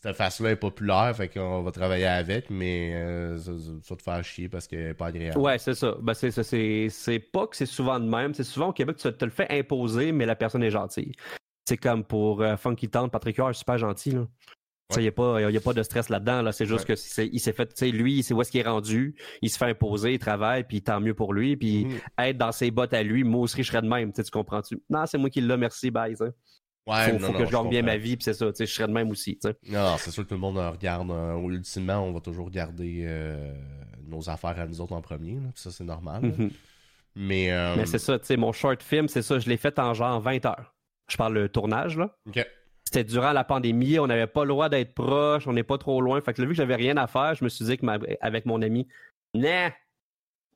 [0.00, 3.36] Cette face-là est populaire, fait qu'on va travailler avec, mais euh,
[3.82, 5.38] ça, te fait chier parce qu'elle est pas agréable.
[5.38, 5.96] Ouais, c'est ça.
[6.00, 8.32] Ben, c'est, c'est, c'est pas que c'est souvent de même.
[8.32, 11.14] C'est souvent au Québec, tu te le fais imposer, mais la personne est gentille.
[11.68, 14.12] C'est comme pour euh, Funky Town, Patrick Huard, super gentil.
[14.12, 14.28] Là.
[14.94, 16.42] Il n'y a, pas, a pas de stress là-dedans.
[16.42, 16.52] Là.
[16.52, 19.58] C'est juste que il s'est fait, lui, c'est où est-ce qu'il est rendu, il se
[19.58, 21.56] fait imposer, il travaille, puis tant mieux pour lui.
[21.56, 22.28] Puis mm-hmm.
[22.28, 24.12] être dans ses bottes à lui, moi aussi, je serais de même.
[24.12, 24.80] Tu comprends-tu?
[24.88, 26.14] Non, c'est moi qui l'ai, merci, bye.
[26.88, 29.10] Ouais, faut, que je gagne bien ma vie, puis c'est ça, je serais de même
[29.10, 29.38] aussi.
[29.68, 31.10] Non, c'est sûr que tout le monde regarde.
[31.10, 33.52] Euh, ultimement, on va toujours regarder euh,
[34.06, 35.34] nos affaires à nous autres en premier.
[35.34, 36.22] Là, ça, c'est normal.
[36.22, 36.50] Mm-hmm.
[37.16, 39.78] Mais, euh, Mais c'est ça, tu sais, mon short film, c'est ça, je l'ai fait
[39.78, 40.74] en genre 20 heures.
[41.10, 42.16] Je parle le tournage, là.
[42.26, 42.46] OK.
[42.84, 46.00] C'était durant la pandémie, on n'avait pas le droit d'être proche, on n'est pas trop
[46.00, 46.22] loin.
[46.22, 47.84] Fait que vu que j'avais rien à faire, je me suis dit que
[48.22, 48.88] avec mon ami,
[49.34, 49.70] nah,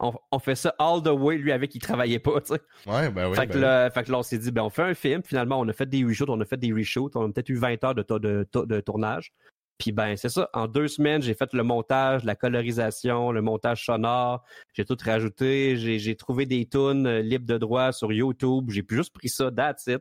[0.02, 2.60] on, fait ça all the way, lui avec il travaillait pas, tu sais.
[2.86, 3.36] Ouais, ben oui.
[3.36, 5.22] Fait, que, ben là, fait que là, on s'est dit, ben on fait un film.
[5.24, 7.56] Finalement, on a fait des reshoots, on a fait des reshoots, on a peut-être eu
[7.56, 9.32] 20 heures de, de, de tournage.
[9.78, 13.84] Puis ben c'est ça, en deux semaines, j'ai fait le montage, la colorisation, le montage
[13.84, 14.44] sonore,
[14.74, 19.12] j'ai tout rajouté, j'ai trouvé des tunes euh, libres de droit sur YouTube, j'ai juste
[19.12, 20.00] pris ça, that's it.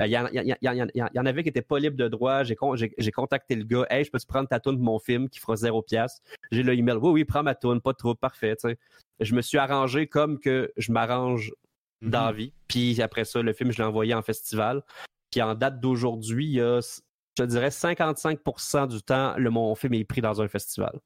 [0.00, 2.42] Il y, en, avait qui n'étaient pas libres de droit.
[2.42, 3.86] J'ai contacté le gars.
[3.90, 6.20] Hey, je peux-tu prendre ta toune de mon film qui fera zéro pièce?
[6.50, 6.96] J'ai le email.
[6.96, 8.56] Oui, oui, prends ma toune, pas trop, parfait.
[9.20, 11.52] Je me suis arrangé comme que je m'arrange
[12.00, 12.52] dans la vie.
[12.66, 14.82] Puis après ça, le film, je l'ai envoyé en festival.
[15.30, 16.80] Puis en date d'aujourd'hui, il y a,
[17.38, 20.98] je dirais, 55% du temps, le, mon film est pris dans un festival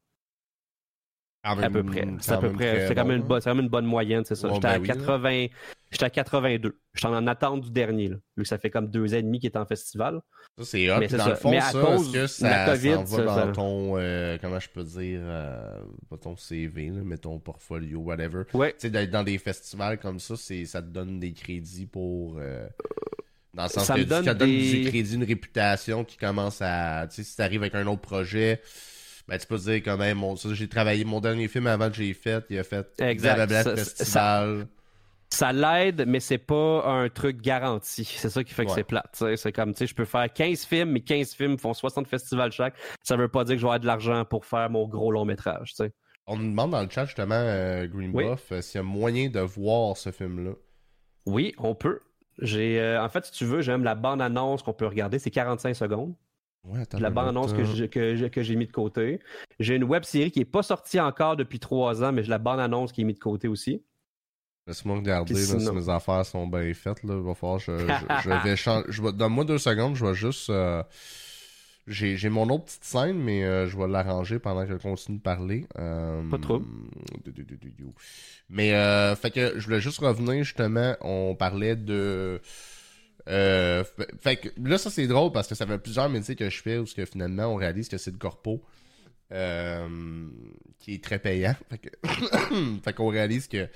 [1.45, 2.07] à peu près.
[2.21, 2.89] C'est à peu près.
[2.89, 3.23] C'est quand, même
[3.61, 4.49] une bonne, moyenne, c'est ça.
[4.53, 5.19] j'étais à 80.
[5.19, 5.49] Ben
[5.91, 6.79] j'étais à 82.
[6.95, 9.39] J'étais en attente du dernier, là, vu que ça fait comme deux ans et demi
[9.39, 10.21] qu'il est en festival.
[10.59, 10.99] Ça, c'est hot.
[10.99, 13.95] Mais dans le fond, mais à ça, cause que ça, COVID, ça va dans ton,
[13.97, 18.45] euh, comment je peux dire, euh, pas ton CV, là, mais ton portfolio, whatever.
[18.55, 18.73] Ouais.
[18.73, 22.37] Tu sais, d'être dans des festivals comme ça, ça te donne des crédits pour...
[22.39, 22.67] Euh,
[23.53, 27.07] dans le sens ça que donne ça donne des crédits, une réputation qui commence à...
[27.09, 28.61] Tu sais, si t'arrives avec un autre projet
[29.29, 30.23] ben, tu peux te dire quand même,
[30.53, 33.51] j'ai travaillé, mon dernier film avant que j'ai fait, il a fait exact.
[33.51, 34.67] Festival.
[35.31, 38.05] Ça, l'aide, mais c'est pas un truc garanti.
[38.05, 39.25] C'est ça qui fait que c'est plate.
[39.37, 42.53] C'est comme, tu sais, je peux faire 15 films, mais 15 films font 60 festivals
[42.53, 42.75] chaque.
[43.03, 45.25] Ça veut pas dire que je vais avoir de l'argent pour faire mon gros long
[45.25, 45.93] métrage, tu sais.
[46.27, 49.29] On nous demande dans le chat, justement, euh, Green Buff, euh, s'il y a moyen
[49.29, 50.53] de voir ce film-là.
[51.27, 52.01] Oui, on peut.
[52.39, 55.19] J'ai, euh, en fait, si tu veux, j'aime la bande-annonce qu'on peut regarder.
[55.19, 56.15] C'est 45 secondes
[56.99, 59.21] la bande-annonce que j'ai que mis de côté.
[59.61, 62.39] J'ai une web série qui n'est pas sortie encore depuis trois ans, mais j'ai la
[62.39, 63.83] bande-annonce qui est mise de côté aussi.
[64.67, 67.03] Laisse-moi regarder si mes affaires sont bien faites.
[67.03, 67.15] Là.
[67.17, 67.73] Il va falloir je,
[68.45, 68.87] vais changer.
[69.13, 70.49] Donne-moi deux secondes, je vais juste.
[70.49, 70.83] Euh,
[71.87, 75.23] j'ai mon autre petite scène, mais euh, je vais l'arranger pendant que je continue de
[75.23, 75.67] parler.
[75.79, 76.63] Euh, pas trop.
[78.49, 78.71] Mais
[79.17, 80.95] fait que je voulais juste revenir justement.
[81.03, 82.41] On parlait de
[83.29, 83.85] euh,
[84.21, 86.79] fait que là, ça c'est drôle parce que ça fait plusieurs métiers que je fais
[86.79, 88.63] où que, finalement on réalise que c'est le corpo
[89.33, 90.29] euh,
[90.79, 91.55] qui est très payant.
[92.85, 93.69] Fait qu'on réalise que,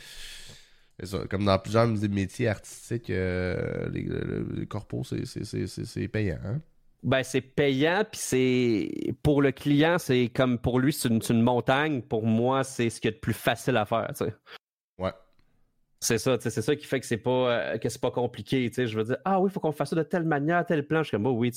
[1.31, 6.39] comme dans plusieurs métiers artistiques, euh, les, corpos c'est payant.
[6.45, 6.61] Hein?
[7.05, 12.03] Ben, c'est payant, puis c'est pour le client, c'est comme pour lui, c'est une, montagne.
[12.03, 14.11] Pour moi, c'est ce qui est le plus facile à faire.
[16.01, 18.71] C'est ça, c'est ça qui fait que c'est pas euh, que c'est pas compliqué.
[18.73, 21.03] Je veux dire, ah oui, il faut qu'on fasse ça de telle manière, tel plan.
[21.03, 21.51] Je suis comme, oh, oui,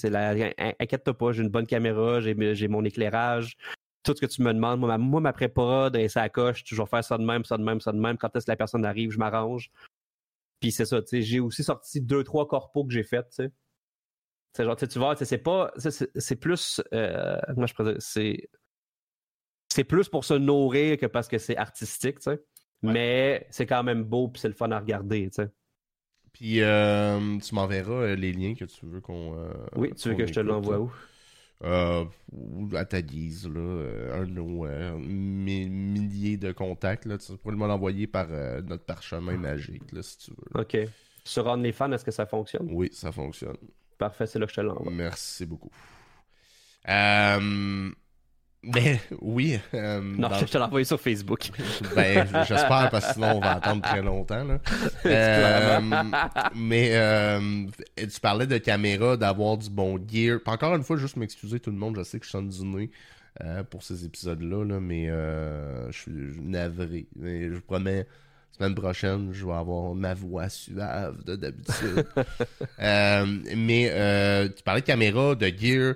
[0.80, 3.56] inquiète-toi pas, j'ai une bonne caméra, j'ai mon éclairage,
[4.04, 4.80] tout ce que tu me demandes.
[4.80, 7.64] Moi, ma, moi, ma pré-prod et ça coche, toujours faire ça de même, ça de
[7.64, 8.18] même, ça de même.
[8.18, 9.72] Quand est-ce que la personne arrive, je m'arrange.
[10.60, 13.36] Puis c'est ça, tu sais, j'ai aussi sorti deux, trois corpos que j'ai fait, tu
[13.36, 13.52] sais.
[14.54, 15.72] C'est genre, tu vois, c'est pas.
[15.78, 16.82] C'est plus.
[16.94, 18.50] Euh, moi, je c'est.
[19.74, 22.44] C'est plus pour se nourrir que parce que c'est artistique, tu sais.
[22.84, 25.50] Mais c'est quand même beau puis c'est le fun à regarder, tu sais.
[26.34, 29.36] Puis euh, tu m'enverras euh, les liens que tu veux qu'on.
[29.76, 30.92] oui, tu veux que je te l'envoie où?
[31.64, 32.06] Euh,
[32.74, 34.66] à ta guise, là, un de nos
[34.98, 37.06] milliers de contacts.
[37.06, 40.62] Là, tu pourrais l'envoyer par notre parchemin magique, là, si tu veux.
[40.62, 40.78] OK.
[41.24, 42.68] Sur OnlyFans, est-ce que ça fonctionne?
[42.72, 43.58] Oui, ça fonctionne.
[44.00, 44.92] Parfait, c'est là que je te l'envoie.
[44.92, 45.70] Merci beaucoup.
[46.90, 47.92] Euh...
[48.64, 49.60] Ben oui.
[49.74, 51.50] Euh, non, je te l'envoie sur Facebook.
[51.96, 54.44] ben, j'espère parce que sinon on va attendre très longtemps.
[54.44, 54.60] Là.
[55.04, 55.80] Euh,
[56.56, 57.66] mais euh,
[57.98, 60.40] tu parlais de caméra, d'avoir du bon gear.
[60.46, 62.90] encore une fois, juste m'excuser tout le monde, je sais que je sonne du nez
[63.70, 67.08] pour ces épisodes-là, là, mais je suis navré.
[67.16, 68.06] Mais je vous promets,
[68.52, 72.06] semaine prochaine, je vais avoir ma voix suave de d'habitude.
[72.80, 75.96] Mais euh, tu parlais de caméra, de gear.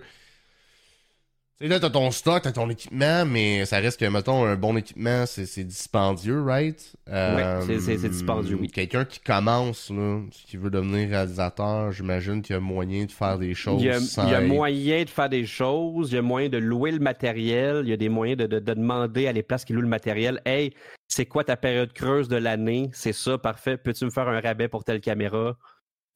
[1.57, 4.57] Tu sais, là, t'as ton stock, t'as ton équipement, mais ça reste que, mettons, un
[4.57, 6.93] bon équipement, c'est dispendieux, right?
[7.07, 8.67] Euh, oui, c'est dispendieux, oui.
[8.67, 13.39] Quelqu'un qui commence, là, qui veut devenir réalisateur, j'imagine qu'il y a moyen de faire
[13.39, 13.81] des choses.
[13.81, 16.49] Il y, a, il y a, moyen de faire des choses, il y a moyen
[16.49, 19.41] de louer le matériel, il y a des moyens de, de, de demander à les
[19.41, 20.73] places qui louent le matériel, hey,
[21.07, 22.89] c'est quoi ta période creuse de l'année?
[22.91, 23.77] C'est ça, parfait.
[23.77, 25.57] Peux-tu me faire un rabais pour telle caméra?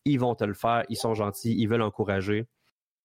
[0.04, 2.46] Ils vont te le faire, ils sont gentils, ils veulent encourager.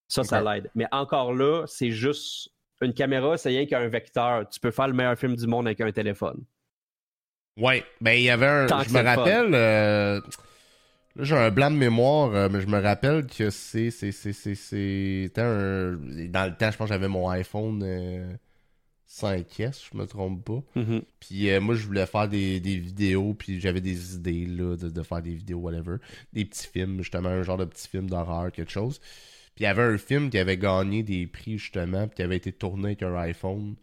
[0.08, 0.70] Ça, ça l'aide.
[0.74, 2.50] Mais encore là, c'est juste
[2.80, 4.48] une caméra, c'est rien qu'un vecteur.
[4.48, 6.44] Tu peux faire le meilleur film du monde avec un téléphone.
[7.56, 8.66] Ouais, ben il y avait un.
[8.66, 9.54] je me rappelle.
[9.54, 10.20] Euh,
[11.16, 13.90] là, j'ai un blanc de mémoire, euh, mais je me rappelle que c'est.
[13.90, 15.92] C'était un.
[16.28, 17.82] Dans le temps, je pense que j'avais mon iPhone.
[17.84, 18.34] Euh,
[19.14, 20.62] 5S, je me trompe pas.
[20.80, 21.02] Mm-hmm.
[21.20, 25.22] Puis euh, moi, je voulais faire des, vidéos, puis j'avais des idées là, de, faire
[25.22, 25.96] des vidéos, whatever.
[26.32, 29.00] Des petits films, justement, un genre de petit film d'horreur, quelque chose.
[29.54, 32.36] Puis il y avait un film qui avait gagné des prix, justement, puis qui avait
[32.36, 33.76] été tourné avec un iPhone.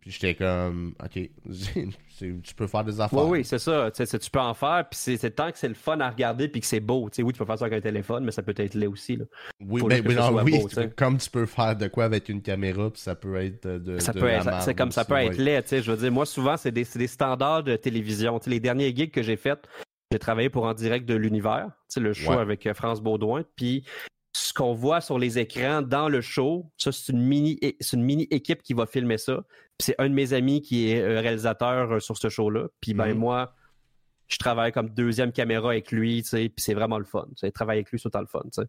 [0.00, 1.12] Puis j'étais comme, OK,
[2.18, 3.18] tu peux faire des affaires.
[3.18, 3.90] Oui, oui, c'est ça.
[3.90, 4.86] tu peux en faire.
[4.90, 7.10] Puis c'est tant que c'est le fun à regarder puis que c'est beau.
[7.18, 9.16] oui, tu peux faire ça avec un téléphone, mais ça peut être laid aussi.
[9.16, 9.26] Là.
[9.60, 10.58] Oui, mais, oui,
[10.96, 13.98] comme tu peux faire de quoi avec une caméra, puis ça peut être de.
[13.98, 15.64] Ça peut être, c'est comme ça peut être laid.
[15.70, 18.40] Je veux dire, moi, souvent, c'est des, des, standards de télévision.
[18.46, 19.66] les derniers gigs que j'ai faits,
[20.10, 23.44] j'ai travaillé pour En direct de l'univers, le show avec euh, France Baudouin.
[23.54, 23.84] Puis
[24.32, 28.04] ce qu'on voit sur les écrans dans le show, ça, c'est une mini, c'est une
[28.04, 29.42] mini équipe qui va filmer ça.
[29.80, 32.68] c'est un de mes amis qui est euh, réalisateur euh, sur ce show-là.
[32.80, 33.18] Puis ben, mhm.
[33.18, 33.54] moi,
[34.28, 37.26] je travaille comme deuxième caméra avec lui, tu sais, puis c'est vraiment le fun.
[37.36, 38.68] Tu travailler avec lui, c'est tout le fun, tu sais.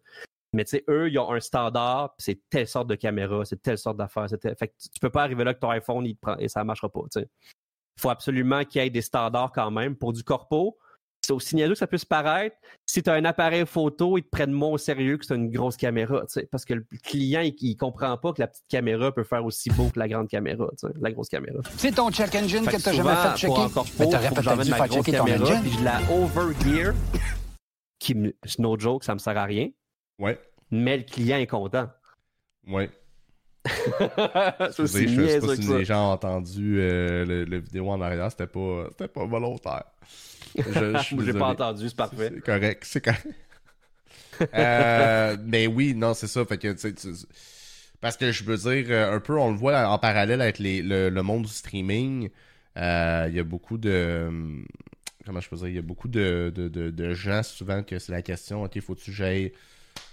[0.54, 3.78] Mais tu sais, eux, ils ont un standard, c'est telle sorte de caméra, c'est telle
[3.78, 4.26] sorte d'affaires.
[4.28, 6.62] Fait que tu peux pas arriver là avec ton iPhone, il te prend, et ça
[6.64, 7.28] marchera pas, tu sais.
[7.96, 9.96] Il faut absolument qu'il y ait des standards quand même.
[9.96, 10.76] Pour du corpo,
[11.32, 12.56] aussi niaiseux que ça puisse paraître.
[12.86, 15.50] Si tu as un appareil photo, ils te prennent moins au sérieux que c'est une
[15.50, 19.44] grosse caméra, parce que le client, il, comprend pas que la petite caméra peut faire
[19.44, 20.66] aussi beau que la grande caméra,
[21.00, 21.60] la grosse caméra.
[21.76, 23.72] C'est ton check engine que, tu n'as jamais fait checker?
[23.72, 26.94] Pour mais t'aurais peut-être dû faire checker ton caméra, Puis je la overgear,
[27.98, 28.16] qui,
[28.58, 29.68] no joke, ça me sert à rien.
[30.18, 30.40] Ouais.
[30.70, 31.88] Mais le client est content.
[32.66, 32.90] Ouais.
[33.66, 38.46] Ça, je sais pas si les gens ont entendu euh, le, vidéo en arrière, c'était
[38.46, 39.84] pas, pas volontaire.
[40.56, 42.32] Je n'ai pas entendu, c'est parfait.
[42.34, 43.26] C'est correct, c'est correct.
[44.54, 46.44] euh, mais oui, non, c'est ça.
[46.44, 46.74] Fait que,
[48.00, 50.82] parce que je veux dire, euh, un peu, on le voit en parallèle avec les,
[50.82, 52.30] le, monde du streaming.
[52.76, 54.28] Euh, il y a beaucoup de.
[55.24, 58.10] Comment je peux dire Il y a beaucoup de, de, de, gens souvent que c'est
[58.10, 59.52] la question ok, faut-tu que j'aille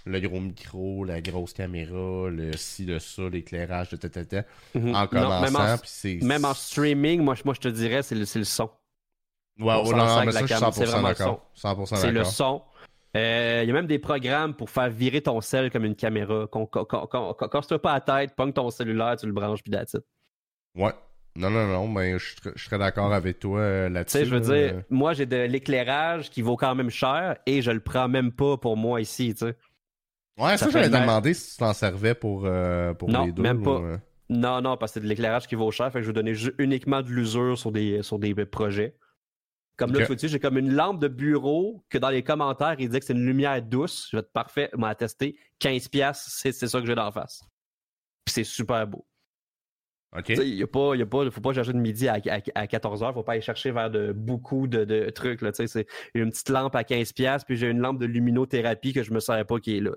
[0.06, 4.42] le gros micro, la grosse caméra, le ci, le ça, l'éclairage, de tata,
[4.74, 5.76] mm en commençant.
[6.22, 8.70] même, en, streaming, moi, moi je te dirais, c'est le, le son.
[9.58, 11.50] Ouais, non, non, mais ça, je suis 100% d'accord.
[11.56, 12.62] 100% C'est le son.
[13.16, 16.46] Euh, il y a même des programmes pour faire virer ton sel comme une caméra.
[16.46, 20.04] Casse-toi pas la tête, pogne ton cellulaire, tu le branches, puis that's it.
[20.76, 20.92] Ouais.
[21.36, 24.18] Non, non, non, mais je, je serais d'accord avec toi euh, là-dessus.
[24.18, 27.62] Tu sais, je veux dire, moi, j'ai de l'éclairage qui vaut quand même cher et
[27.62, 29.56] je le prends même pas pour moi ici, tu sais.
[30.38, 33.42] Ouais, ça, j'allais te demander si tu t'en servais pour, euh, pour non, les deux.
[33.42, 33.80] même pas.
[34.28, 36.34] Non, non, parce que c'est de l'éclairage qui vaut cher, fait que je vais donner
[36.58, 38.96] uniquement de l'usure sur des, sur des projets.
[39.76, 42.90] Comme là, tu vois, j'ai comme une lampe de bureau que dans les commentaires, il
[42.90, 44.08] dit que c'est une lumière douce.
[44.10, 45.36] Je vais être parfait, m'a tester.
[45.60, 47.42] 15$, c'est, c'est ça que j'ai d'en face.
[48.24, 49.06] Puis c'est super beau.
[50.16, 50.28] OK.
[50.30, 53.14] Il ne pas, y a pas, faut pas chercher de midi à, à, 14h.
[53.14, 55.40] faut pas aller chercher vers de, beaucoup de, de trucs.
[55.40, 59.12] Là, c'est une petite lampe à 15$, puis j'ai une lampe de luminothérapie que je
[59.12, 59.92] me savais pas qui est là.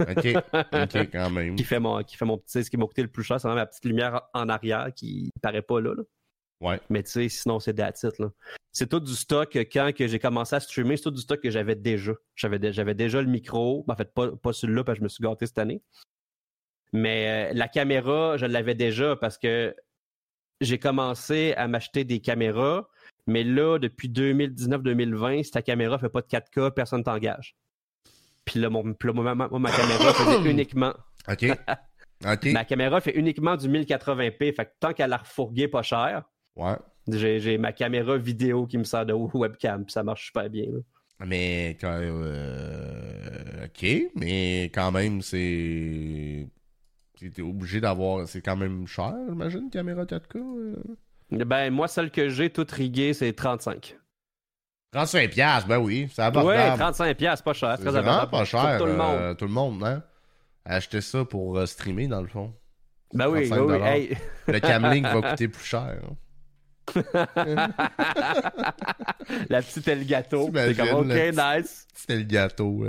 [0.00, 0.26] ok,
[0.72, 1.54] ok, quand même.
[1.56, 3.48] qui fait mon, qui fait mon petit, ce qui m'a coûté le plus cher, c'est
[3.48, 5.94] ma petite lumière en arrière qui paraît pas là.
[6.60, 6.78] Ouais.
[6.90, 8.30] Mais tu sais, sinon, c'est that's là.
[8.72, 11.50] C'est tout du stock quand que j'ai commencé à streamer, c'est tout du stock que
[11.50, 12.12] j'avais déjà.
[12.36, 13.84] J'avais, j'avais déjà le micro.
[13.88, 15.82] En fait, pas, pas celui-là parce que je me suis gâté cette année.
[16.92, 19.74] Mais euh, la caméra, je l'avais déjà parce que
[20.60, 22.88] j'ai commencé à m'acheter des caméras.
[23.26, 27.56] Mais là, depuis 2019-2020, si ta caméra fait pas de 4K, personne t'engage.
[28.44, 28.94] Puis là, mon, ma,
[29.70, 30.94] caméra faisait uniquement.
[31.28, 31.46] OK.
[32.30, 32.46] OK.
[32.46, 34.54] Ma caméra fait uniquement du 1080p.
[34.54, 36.24] Fait que tant qu'elle a refourgué pas cher,
[36.56, 36.76] ouais.
[37.08, 39.84] j'ai ma caméra vidéo qui me sert de webcam.
[39.84, 40.66] Puis ça marche super bien.
[41.24, 43.86] Mais quand, euh, OK,
[44.16, 46.48] mais quand même, c'est
[47.28, 48.26] T'es obligé d'avoir.
[48.26, 50.36] C'est quand même cher, j'imagine, une caméra 4K.
[50.36, 51.44] Euh?
[51.44, 53.96] Ben, moi, celle que j'ai toute riguée, c'est 35.
[54.92, 56.82] 35$, ben oui, c'est abordable.
[56.82, 57.76] Ouais, 35$, pas cher.
[57.78, 58.78] C'est vraiment pas cher.
[58.78, 59.16] tout le monde.
[59.16, 60.02] Euh, tout le monde, hein?
[60.64, 62.52] Acheter ça pour euh, streamer, dans le fond.
[63.14, 64.16] Ben oui, ben oui.
[64.48, 65.96] Le Camlink va coûter plus cher.
[66.02, 66.16] Hein.
[69.48, 70.50] La petite Elgato.
[70.54, 71.86] C'est comme, OK, nice.
[71.92, 72.84] Petite Elgato.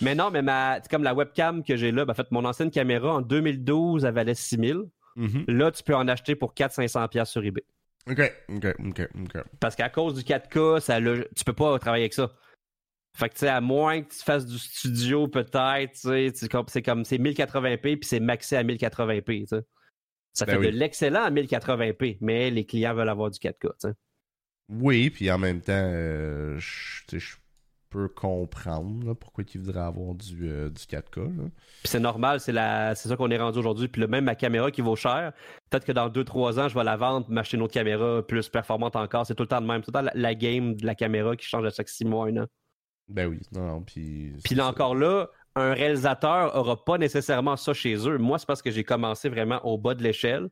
[0.00, 2.70] Mais non, mais ma, comme la webcam que j'ai là, ben, en fait, mon ancienne
[2.70, 4.82] caméra en 2012, elle valait 6000.
[5.16, 5.50] Mm-hmm.
[5.50, 7.64] Là, tu peux en acheter pour 400-500$ sur eBay.
[8.08, 9.42] OK, OK, OK, OK.
[9.58, 12.30] Parce qu'à cause du 4K, ça, tu peux pas travailler avec ça.
[13.14, 16.48] Fait que, tu sais, à moins que tu fasses du studio, peut-être, tu sais, c'est
[16.82, 19.62] comme, c'est 1080p, puis c'est maxé à 1080p, tu sais.
[20.36, 23.94] Ça ben fait de l'excellent à 1080p, mais les clients veulent avoir du 4K.
[24.68, 27.36] Oui, puis en même temps, euh, je,
[27.88, 31.30] peux comprendre pourquoi ils voudraient avoir du, euh, du 4K.
[31.84, 33.88] c'est normal, c'est ça qu'on est rendu aujourd'hui.
[33.88, 35.32] Puis même ma caméra qui vaut cher,
[35.70, 38.96] peut-être que dans 2-3 ans, je vais la vendre, m'acheter une autre caméra plus performante
[38.96, 39.24] encore.
[39.24, 39.82] C'est tout le temps le même.
[39.82, 42.26] C'est tout le temps la, game de la caméra qui change à chaque 6 mois,
[42.26, 42.46] un an.
[43.08, 43.82] Ben oui, non, non.
[43.82, 48.18] Puis, puis là encore là, un réalisateur aura pas nécessairement ça chez eux.
[48.18, 50.48] Moi, c'est parce que j'ai commencé vraiment au bas de l'échelle.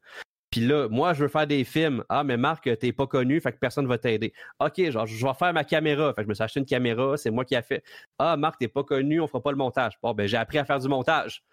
[0.51, 2.05] Puis là, moi, je veux faire des films.
[2.09, 4.33] Ah, mais Marc, t'es pas connu, fait que personne va t'aider.
[4.61, 6.15] OK, genre, je vais faire ma caméra.
[6.15, 7.85] Fait que je me suis acheté une caméra, c'est moi qui a fait.
[8.19, 9.99] Ah, Marc, t'es pas connu, on fera pas le montage.
[10.03, 11.45] Bon, ben, j'ai appris à faire du montage.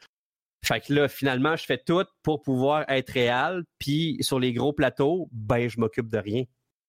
[0.64, 3.64] Fait que là, finalement, je fais tout pour pouvoir être réel.
[3.80, 6.44] Puis sur les gros plateaux, ben, je m'occupe de rien.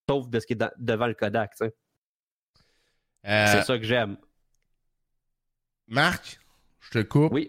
[0.08, 1.52] Sauf de ce qui est devant le Kodak.
[1.62, 1.70] Euh,
[3.24, 4.18] c'est ça que j'aime.
[5.88, 6.41] Marc,
[6.82, 7.32] je te coupe.
[7.32, 7.48] Oui.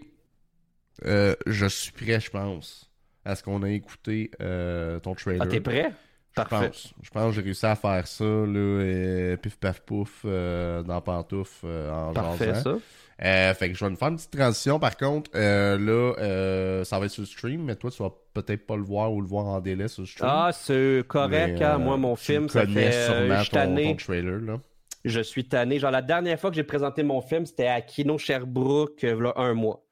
[1.04, 2.90] Euh, je suis prêt, je pense,
[3.24, 5.42] à ce qu'on a écouté euh, ton trailer.
[5.42, 5.92] Ah, t'es prêt?
[6.34, 6.70] Parfait.
[7.02, 11.62] Je pense, que j'ai réussi à faire ça, là, pif paf pouf, euh, dans Pantouf,
[11.64, 13.54] en Parfait, ça.
[13.54, 14.80] fait que je vais me faire une petite transition.
[14.80, 18.76] Par contre, là, ça va être sur le stream, mais toi, tu vas peut-être pas
[18.76, 20.28] le voir ou le voir en délai sur le stream.
[20.32, 21.62] Ah, c'est correct.
[21.62, 21.78] hein?
[21.78, 23.06] Moi, mon film, ça fait...
[23.06, 24.60] sûrement ton, ton, trailer, là.
[25.04, 25.78] Je suis tanné.
[25.78, 29.32] Genre, la dernière fois que j'ai présenté mon film, c'était à Kino Sherbrooke, euh, là,
[29.36, 29.84] un mois.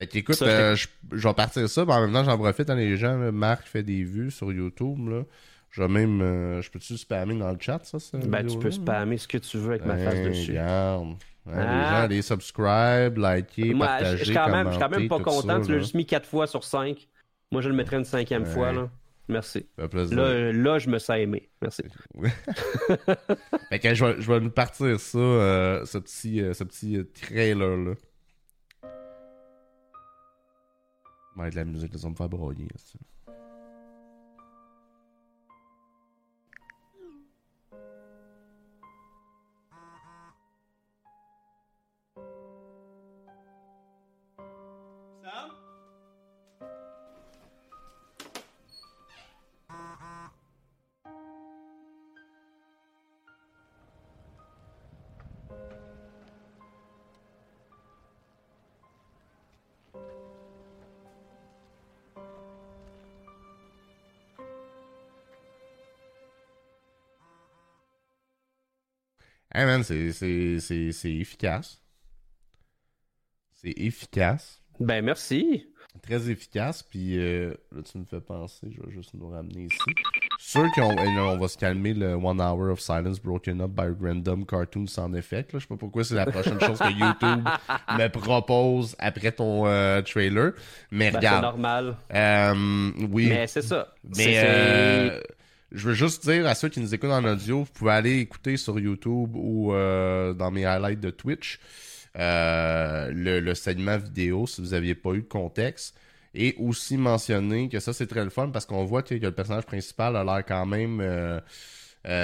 [0.00, 2.70] écoute, euh, je, vais partir ça, mais en même temps, j'en profite.
[2.70, 5.08] Hein, les gens, Marc fait des vues sur YouTube.
[5.08, 5.24] Là.
[5.70, 6.22] Je vais même.
[6.22, 7.98] Euh, je peux-tu spammer dans le chat, ça?
[8.18, 10.52] ben, tu peux spammer ce que tu veux avec ma face dessus.
[10.52, 11.16] Regarde.
[11.46, 12.02] Hein, les ah.
[12.02, 15.60] gens, les subscribe, liker, partager, Je suis quand, même, quand même pas content.
[15.60, 17.06] tu l'as juste mis 4 fois sur 5.
[17.50, 18.72] Moi, je le mettrais une cinquième fois.
[18.72, 18.88] Là.
[19.28, 19.66] Merci.
[19.78, 21.48] Là, là, je me sens aimé.
[21.62, 21.82] Merci.
[23.70, 26.98] fait que je vais, je vais nous partir ça, euh, ce petit, euh, ce petit
[26.98, 27.94] euh, trailer-là.
[31.36, 32.68] Ouais, de la musique, ça me faire broyer.
[32.76, 32.98] Ça.
[69.56, 71.80] Hey man, c'est efficace.
[73.52, 74.60] C'est efficace.
[74.80, 75.68] Ben merci.
[76.02, 76.82] Très efficace.
[76.82, 79.78] Puis euh, là, tu me fais penser, je vais juste nous ramener ici.
[80.40, 84.44] Sûr qu'on on va se calmer le One Hour of Silence Broken Up by Random
[84.44, 85.46] Cartoons sans effet.
[85.52, 87.48] Je sais pas pourquoi c'est la prochaine chose que YouTube
[87.96, 90.54] me propose après ton euh, trailer.
[90.90, 91.36] Mais ben, regarde.
[91.36, 91.96] C'est normal.
[92.12, 93.28] Euh, oui.
[93.28, 93.94] Mais c'est ça.
[94.16, 95.22] Mais
[95.74, 98.56] je veux juste dire à ceux qui nous écoutent en audio, vous pouvez aller écouter
[98.56, 101.58] sur YouTube ou euh, dans mes highlights de Twitch
[102.16, 105.96] euh, le, segment vidéo si vous n'aviez pas eu de contexte.
[106.36, 109.66] Et aussi mentionner que ça c'est très le fun parce qu'on voit que le personnage
[109.66, 111.40] principal a l'air quand même euh,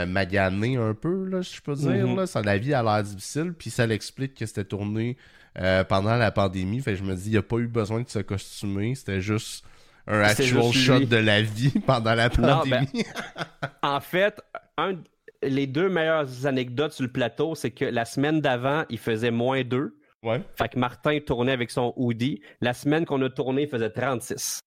[0.06, 1.90] magané un peu, là, je peux dire.
[1.90, 2.16] Mm-hmm.
[2.16, 2.26] là.
[2.26, 5.16] Ça, la vie a l'air difficile, puis ça l'explique que c'était tourné
[5.88, 6.80] pendant la pandémie.
[6.80, 9.64] Fait je me dis, il n'y a pas eu besoin de se costumer, c'était juste
[10.06, 13.04] un actual shot de la vie pendant la ben, pandémie.
[13.82, 14.40] en fait,
[14.76, 14.96] un,
[15.42, 19.62] les deux meilleures anecdotes sur le plateau, c'est que la semaine d'avant, il faisait moins
[19.62, 19.96] 2.
[20.22, 20.42] Ouais.
[20.54, 22.42] Fait que Martin tournait avec son hoodie.
[22.60, 24.60] La semaine qu'on a tourné, il faisait 36.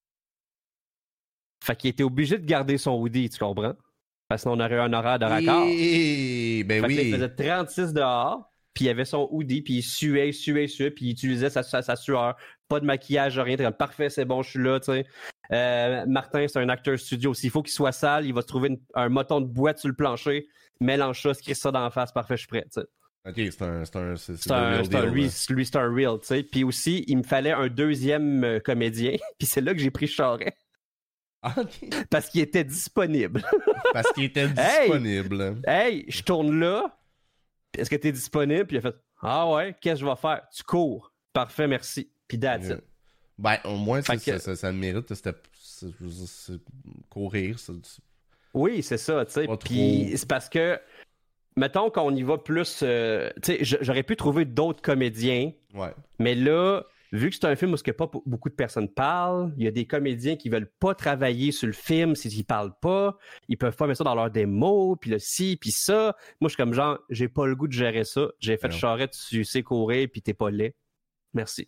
[1.64, 3.74] Fait qu'il était obligé de garder son hoodie, tu comprends?
[4.28, 5.66] Parce qu'on aurait eu un horaire de raccord.
[5.68, 6.64] Et...
[6.64, 6.98] Ben oui.
[7.04, 11.06] il faisait 36 dehors, puis il avait son hoodie, puis il suait, suait, suait, puis
[11.06, 12.36] il utilisait sa, sa, sueur.
[12.68, 13.56] Pas de maquillage, rien.
[13.56, 15.06] Comme, parfait, c'est bon, je suis là, tu sais.
[15.52, 17.34] Euh, Martin, c'est un acteur studio.
[17.34, 19.96] S'il faut qu'il soit sale, il va se trouver un moton de boîte sur le
[19.96, 20.48] plancher,
[20.80, 22.88] mélange ça, se ça dans la face, parfait, je suis prêt, tu sais.
[23.26, 23.86] Ok, c'est un.
[23.86, 26.44] C'est un, c'est, un, lui, lui c'est un real, tu sais.
[26.44, 30.08] Puis aussi, il me fallait un deuxième euh, comédien, puis c'est là que j'ai pris
[30.08, 30.56] Charret.
[32.10, 33.44] Parce qu'il était disponible.
[33.92, 35.62] Parce qu'il était disponible.
[35.68, 36.98] Hey, je tourne là.
[37.78, 38.66] Est-ce que tu es disponible?
[38.66, 40.42] Puis il a fait Ah ouais, qu'est-ce que je vais faire?
[40.56, 41.12] Tu cours.
[41.32, 42.10] Parfait, merci.
[42.28, 42.72] Puis that's
[43.38, 45.14] Ben, au moins, ça, ça, le mérite.
[45.14, 45.34] C'était
[47.10, 47.58] courir.
[48.54, 49.48] Oui, c'est ça, tu sais.
[49.60, 50.80] Puis c'est parce que,
[51.56, 52.82] mettons qu'on y va plus.
[52.84, 55.52] Euh, tu sais, j'aurais pu trouver d'autres comédiens.
[55.74, 55.94] Ouais.
[56.20, 56.84] Mais là,
[57.14, 59.86] vu que c'est un film où pas beaucoup de personnes parlent, il y a des
[59.86, 64.00] comédiens qui veulent pas travailler sur le film s'ils parlent pas, ils peuvent pas mettre
[64.00, 66.16] ça dans leur démo, puis le ci, puis ça.
[66.42, 68.30] Moi, je suis comme genre, j'ai pas le goût de gérer ça.
[68.40, 70.76] J'ai fait charrette, tu sais courir, puis t'es pas laid.
[71.34, 71.68] Merci.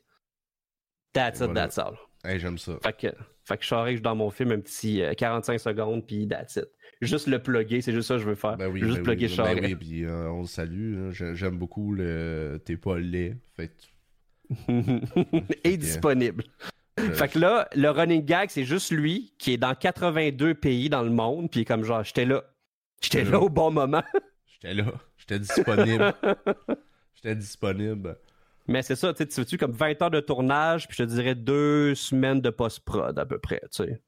[1.13, 1.95] That's it, that's all.
[2.23, 2.79] Hey, j'aime ça.
[2.83, 6.55] Fait que, fait que je dans mon film un petit 45 euh, secondes, puis that's
[6.55, 6.65] it.
[7.01, 8.57] Juste le plugger, c'est juste ça que je veux faire.
[8.57, 11.11] Ben oui, juste ben plugger oui, ben oui, puis euh, on le salue.
[11.11, 13.37] J'aime beaucoup le T'es pas laid.
[13.55, 13.71] Fait
[15.63, 16.43] est disponible.
[16.97, 21.03] Fait que là, le running gag, c'est juste lui qui est dans 82 pays dans
[21.03, 22.43] le monde, puis comme genre, j'étais là.
[23.01, 24.03] J'étais là au bon moment.
[24.47, 24.85] J'étais là.
[25.17, 26.13] J'étais disponible.
[27.15, 28.17] J'étais disponible.
[28.67, 31.35] Mais c'est ça, tu sais, tu comme 20 heures de tournage, puis je te dirais
[31.35, 34.01] deux semaines de post-prod à peu près, tu sais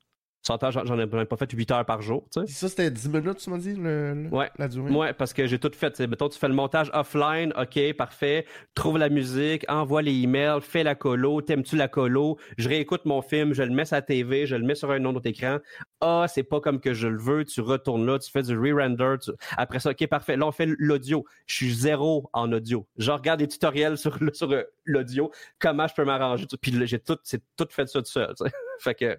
[0.44, 2.26] j'en ai pas fait 8 heures par jour.
[2.32, 2.54] Tu sais.
[2.54, 4.50] Ça, c'était 10 minutes, tu m'as dit, le, ouais.
[4.58, 4.92] la durée?
[4.92, 6.00] Ouais, parce que j'ai tout fait.
[6.02, 8.46] Mettons, tu fais le montage offline, OK, parfait.
[8.76, 12.38] Trouve la musique, envoie les emails, fais la colo, t'aimes-tu la colo?
[12.58, 15.04] Je réécoute mon film, je le mets sur la TV, je le mets sur un
[15.06, 15.58] autre écran.
[16.02, 19.16] Ah, c'est pas comme que je le veux, tu retournes là, tu fais du re-render.
[19.58, 20.38] Après ça, OK, parfait.
[20.38, 21.26] Là, on fait l'audio.
[21.46, 22.88] Je suis zéro en audio.
[22.98, 26.46] Je regarde des tutoriels sur, sur euh, l'audio, comment je peux m'arranger.
[26.62, 27.18] Puis j'ai tout,
[27.56, 28.34] tout fait ça tout seul.
[28.80, 29.18] fait que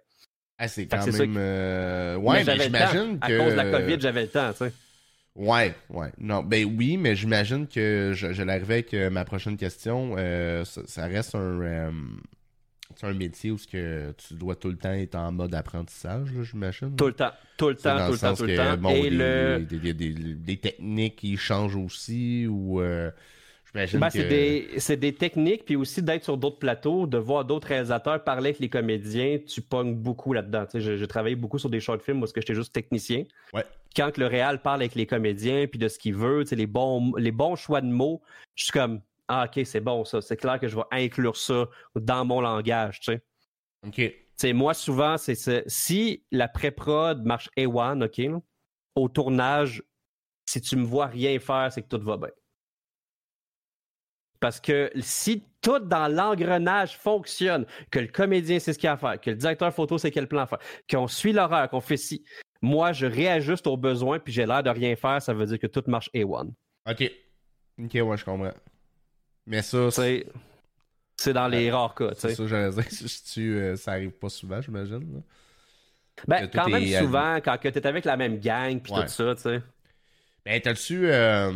[0.58, 1.36] ah, c'est quand même.
[1.38, 3.32] Euh, ouais, mais, j'imagine que.
[3.32, 4.72] À cause de la COVID, j'avais le temps, tu sais.
[5.36, 6.08] Ouais, ouais.
[6.18, 10.16] Non, ben oui, mais j'imagine que je, je l'arrivais avec euh, ma prochaine question.
[10.18, 11.92] Euh, ça, reste un,
[13.02, 16.96] un métier où que tu dois tout le temps être en mode apprentissage, j'imagine?
[16.96, 18.76] Tout le temps, tout le temps, tout le temps, tout le temps.
[18.78, 19.60] Bon, Et le...
[19.60, 22.82] des, des, des, techniques qui changent aussi ou.
[23.74, 23.86] Ben,
[24.78, 28.60] c'est des, techniques, puis aussi d'être sur d'autres plateaux, de voir d'autres réalisateurs parler avec
[28.60, 30.64] les comédiens, tu pognes beaucoup là-dedans.
[30.74, 33.24] J'ai travaillé beaucoup sur des short films parce que j'étais juste technicien.
[33.94, 37.32] Quand le réal parle avec les comédiens, puis de ce qu'il veut, les bons, les
[37.32, 38.22] bons choix de mots,
[38.54, 40.20] je suis comme Ah, ok, c'est bon ça.
[40.20, 43.00] C'est clair que je vais inclure ça dans mon langage.
[43.86, 44.00] OK.
[44.54, 48.42] moi, souvent, c'est si la pré-prod marche A1, OK,
[48.94, 49.82] au tournage,
[50.46, 52.28] si tu me vois rien faire, c'est que tout va bien.
[54.40, 58.96] Parce que si tout dans l'engrenage fonctionne, que le comédien sait ce qu'il a à
[58.96, 60.58] faire, que le directeur photo sait quel plan faire,
[60.88, 62.24] qu'on suit l'horreur, qu'on fait ci,
[62.62, 65.66] moi, je réajuste aux besoins, puis j'ai l'air de rien faire, ça veut dire que
[65.66, 66.50] tout marche A1.
[66.88, 67.12] OK.
[67.82, 68.54] OK, ouais, je comprends.
[69.46, 70.26] Mais ça, c'est...
[71.16, 72.28] C'est dans les rares cas, tu sais.
[72.28, 72.84] C'est ça, j'allais dire.
[73.32, 75.22] tu, euh, ça arrive pas souvent, j'imagine.
[76.28, 79.42] Ben, quand même souvent, quand tu es avec la même gang, puis tout ça, tu
[79.42, 79.62] sais.
[80.48, 81.02] Ben, t'as-tu.
[81.04, 81.52] Euh,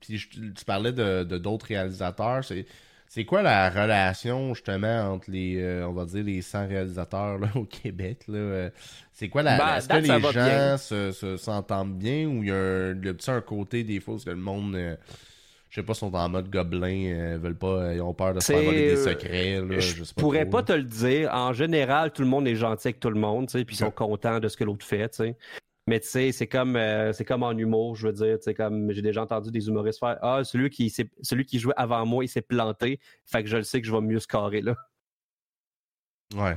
[0.00, 2.44] puis tu parlais de d'autres réalisateurs.
[2.44, 2.66] C'est.
[3.14, 7.48] C'est quoi la relation justement entre les, euh, on va dire les 100 réalisateurs là,
[7.56, 8.38] au Québec là?
[8.38, 8.70] Euh?
[9.12, 10.78] C'est quoi la, ben, est-ce que les gens
[11.12, 14.24] se, s'entendent bien ou il y a un, le petit un côté des fois parce
[14.24, 14.96] que le monde,
[15.68, 18.62] je sais pas, sont en mode gobelin, veulent pas, ils ont peur de se faire
[18.62, 19.60] voler des secrets.
[19.60, 21.28] Là, je, sais pas pourrais pas te le dire.
[21.34, 23.78] En général, tout le monde est gentil avec tout le monde, tu sais, puis ils
[23.80, 25.36] sont contents de ce que l'autre fait, tu sais.
[25.92, 28.38] Mais tu sais, c'est comme, euh, c'est comme en humour, je veux dire.
[28.38, 31.74] Tu sais, comme j'ai déjà entendu des humoristes faire Ah, celui qui, celui qui jouait
[31.76, 32.98] avant moi, il s'est planté.
[33.26, 34.74] Fait que je le sais que je vais mieux scorer là.
[36.34, 36.56] Ouais.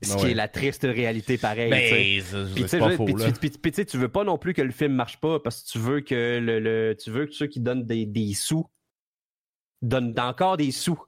[0.00, 1.68] Ce qui est la triste réalité pareil.
[1.68, 2.22] Ben,
[2.54, 5.78] Puis tu tu veux pas non plus que le film marche pas parce que tu
[5.78, 8.64] veux que le, tu veux que ceux qui donnent des, des sous
[9.84, 10.98] donne encore des sous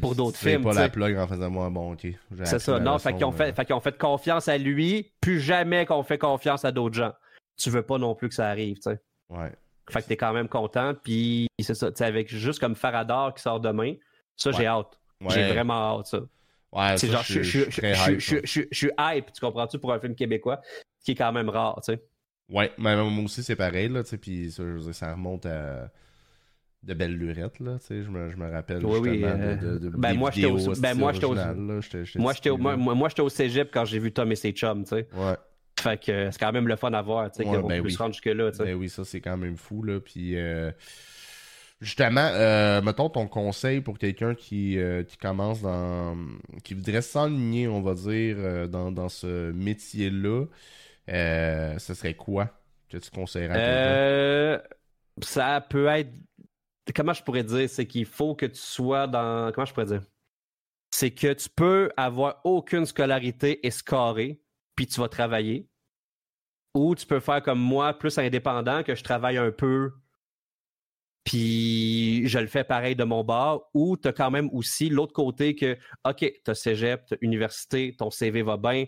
[0.00, 0.62] pour d'autres films.
[0.62, 2.06] pas la plug en faisant moi bon ok.
[2.44, 2.78] C'est ça.
[2.78, 6.64] Non, fait qu'ils ont fait, fait, fait confiance à lui, plus jamais qu'on fait confiance
[6.64, 7.12] à d'autres gens.
[7.56, 9.00] Tu veux pas non plus que ça arrive, tu sais.
[9.30, 9.50] Ouais.
[9.90, 10.94] Fait que t'es quand même content.
[11.02, 13.94] Puis c'est ça, tu sais, avec juste comme Faradar qui sort demain,
[14.36, 14.98] ça, j'ai hâte.
[15.30, 16.20] J'ai vraiment hâte, ça.
[16.72, 17.42] Ouais, c'est genre, je,
[18.70, 20.60] suis hype, tu comprends-tu, pour un film québécois,
[21.02, 22.02] qui est quand même rare, tu sais.
[22.52, 24.62] Ouais, mais moi aussi, c'est pareil, là, tu sais, puis ça,
[24.92, 25.90] ça remonte à
[26.82, 29.56] de belles lurettes, là, tu sais, je me, je me rappelle oui, justement oui, euh...
[29.56, 31.34] de, de, ben, moi, j'étais au, ben, moi, j'étais au,
[32.16, 34.84] moi, j'étais au, moi, moi, j'étais au cégep quand j'ai vu Tom et ses chums,
[34.84, 35.08] tu sais.
[35.14, 35.36] Ouais.
[35.80, 37.94] Fait que c'est quand même le fun à voir, tu sais, ouais, qu'on ben oui.
[37.96, 38.64] rendre jusque-là, tu sais.
[38.64, 40.36] Ben oui, ça, c'est quand même fou, là, puis...
[40.36, 40.70] Euh...
[41.82, 46.16] Justement, euh, mettons ton conseil pour quelqu'un qui, euh, qui commence dans.
[46.64, 50.46] qui voudrait s'enligner, on va dire, euh, dans, dans ce métier-là,
[51.10, 52.48] euh, ce serait quoi
[52.88, 54.62] que tu conseillerais à
[55.20, 56.10] Ça peut être.
[56.94, 59.52] Comment je pourrais dire C'est qu'il faut que tu sois dans.
[59.52, 60.02] Comment je pourrais dire?
[60.90, 63.70] C'est que tu peux avoir aucune scolarité et
[64.76, 65.68] puis tu vas travailler.
[66.74, 69.92] Ou tu peux faire comme moi, plus indépendant, que je travaille un peu
[71.26, 75.12] puis je le fais pareil de mon bord, ou tu as quand même aussi l'autre
[75.12, 78.86] côté que, OK, tu as cégep, tu université, ton CV va bien.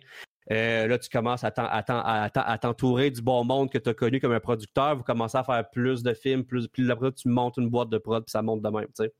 [0.50, 4.40] Euh, là, tu commences à, t'entourer du bon monde que tu as connu comme un
[4.40, 4.96] producteur.
[4.96, 7.98] Vous commencez à faire plus de films, plus, puis après, tu montes une boîte de
[7.98, 9.12] prod, puis ça monte de même, tu sais.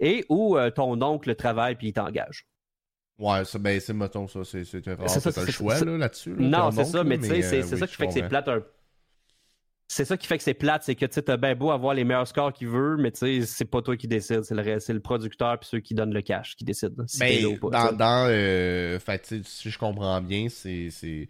[0.00, 2.46] Et où euh, ton oncle travaille, puis il t'engage?
[3.18, 6.34] Ouais, ça, ben, c'est, mettons, ça, c'est, c'est, c'est un choix là-dessus.
[6.36, 8.64] non, c'est ça, mais tu sais, c'est, euh, ça qui fait que c'est plate un
[9.94, 12.04] c'est ça qui fait que c'est plate, c'est que tu as bien beau avoir les
[12.04, 14.94] meilleurs scores qu'il veut, mais tu sais, c'est pas toi qui décide, c'est le, c'est
[14.94, 17.04] le producteur puis ceux qui donnent le cash qui décident.
[17.06, 21.28] Si mais dans, dans euh, fait, si je comprends bien, c'est, c'est,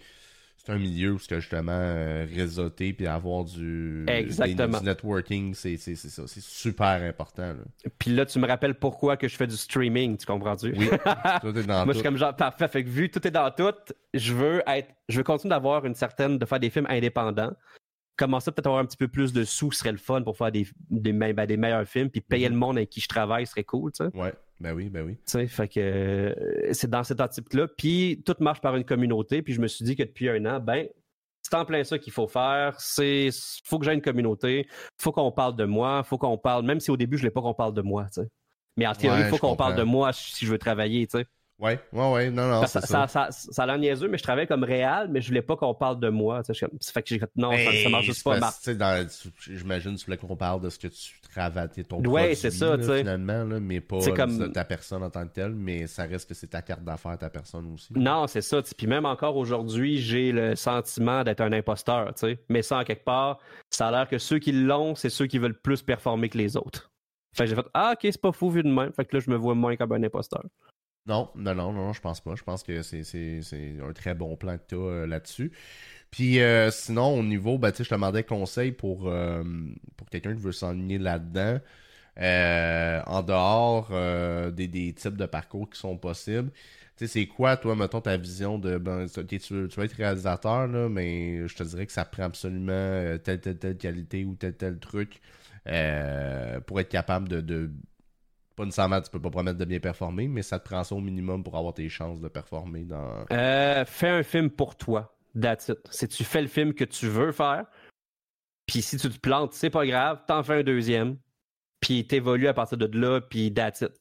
[0.56, 4.78] c'est un milieu où c'est justement euh, réseauter puis avoir du, Exactement.
[4.78, 7.54] du networking, c'est, c'est, c'est ça, c'est super important.
[7.54, 7.90] Là.
[7.98, 10.72] Puis là, tu me rappelles pourquoi que je fais du streaming, tu comprends-tu?
[10.76, 10.88] Oui,
[11.40, 11.88] tout est dans Moi, tout.
[11.88, 13.74] je suis comme genre, parfait, fait que vu tout est dans tout,
[14.14, 17.50] je veux être, je veux continuer d'avoir une certaine, de faire des films indépendants
[18.16, 20.52] commencer peut-être à avoir un petit peu plus de sous serait le fun pour faire
[20.52, 22.54] des, des, ben, des meilleurs films, puis payer mhm.
[22.54, 24.16] le monde avec qui je travaille serait cool, tu sais.
[24.16, 25.14] Ouais, ben oui, ben oui.
[25.14, 27.68] Tu sais, fait que euh, c'est dans cet type-là.
[27.68, 30.60] Puis tout marche par une communauté, puis je me suis dit que depuis un an,
[30.60, 30.86] ben,
[31.42, 32.78] c'est en plein ça qu'il faut faire.
[32.78, 33.30] C'est
[33.64, 36.90] faut que j'aie une communauté, faut qu'on parle de moi, faut qu'on parle, même si
[36.90, 38.28] au début je ne voulais pas qu'on parle de moi, tu sais.
[38.76, 41.26] Mais en théorie, il faut qu'on parle de moi si je veux travailler, tu sais.
[41.62, 42.66] Ouais, ouais, ouais, non, non.
[42.66, 45.42] Ça, ça, ça, ça, a l'air niaiseux, mais je travaille comme réel, mais je voulais
[45.42, 46.42] pas qu'on parle de moi.
[46.42, 48.40] Ça fait que j'ai non, ça, marche juste pas.
[49.38, 52.76] J'imagine que tu voulais qu'on parle de ce que tu travailles, ton ouais, c'est ça,
[52.76, 54.52] là, finalement, là, mais pas comme...
[54.52, 57.30] ta personne en tant que telle, mais ça reste que c'est ta carte d'affaires, ta
[57.30, 57.92] personne aussi.
[57.94, 58.60] Non, c'est ça.
[58.76, 62.38] Puis même encore aujourd'hui, j'ai le sentiment d'être un imposteur, tu sais.
[62.48, 63.38] Mais ça, en quelque part,
[63.70, 66.56] ça a l'air que ceux qui l'ont, c'est ceux qui veulent plus performer que les
[66.56, 66.90] autres.
[67.34, 68.92] Fait que j'ai fait Ah, ok, c'est pas fou vu de même.
[68.92, 70.42] Fait que là, je me vois moins comme un imposteur.
[71.06, 72.34] Non, non, non, non, je pense pas.
[72.36, 75.50] Je pense que c'est un très bon plan que tu as euh, là-dessus.
[76.10, 79.42] Puis euh, sinon, au niveau, ben, je te demandais conseil pour, euh,
[79.96, 81.60] pour quelqu'un qui veut s'enligner là-dedans.
[82.18, 83.90] en dehors
[84.52, 86.50] des, des, types de parcours qui sont possibles.
[86.96, 88.78] Tu sais, c'est quoi, toi, mettons, ta vision de.
[88.78, 93.18] Ben, tu, tu, veux être réalisateur, là, mais je te dirais que ça prend absolument
[93.24, 95.20] telle, telle, telle qualité ou tel, tel truc
[96.66, 97.70] pour être capable de
[98.54, 101.00] pas nécessairement, tu peux pas promettre de bien performer, mais ça te prend ça au
[101.00, 103.24] minimum pour avoir tes chances de performer dans.
[103.30, 105.16] Euh, fais un film pour toi.
[105.40, 105.78] That's it.
[105.90, 107.66] Si tu fais le film que tu veux faire,
[108.66, 111.16] puis si tu te plantes, c'est pas grave, t'en fais un deuxième,
[111.80, 113.92] puis t'évolues à partir de là, puis that's it.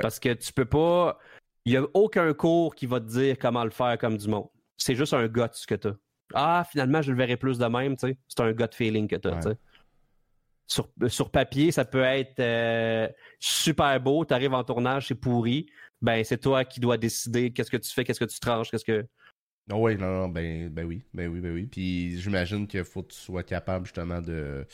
[0.00, 1.18] Parce que tu peux pas.
[1.64, 4.48] Il y a aucun cours qui va te dire comment le faire comme du monde.
[4.76, 5.94] C'est juste un gut que t'as.
[6.34, 8.18] Ah, finalement, je le verrai plus de même, tu sais.
[8.28, 9.58] C'est un gut feeling que t'as, tu sais
[10.66, 13.08] sur, sur papier, ça peut être euh,
[13.38, 15.66] super beau, tu arrives en tournage, c'est pourri.
[16.02, 18.84] Ben, c'est toi qui dois décider qu'est-ce que tu fais, qu'est-ce que tu tranches, qu'est-ce
[18.84, 19.06] que.
[19.68, 21.66] Non, oui, non, non, ben, ben oui, ben oui, ben oui.
[21.66, 24.66] Puis j'imagine qu'il faut que tu sois capable justement de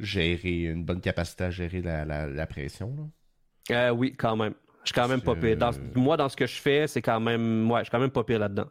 [0.00, 2.94] gérer, une bonne capacité à gérer la, la, pression.
[2.96, 3.88] Là.
[3.88, 4.54] Euh, oui, quand même.
[4.84, 5.58] Je suis quand même pas pire.
[5.94, 7.70] moi, dans ce que je fais, c'est quand même.
[7.70, 8.70] Ouais, je suis quand même pas pire là-dedans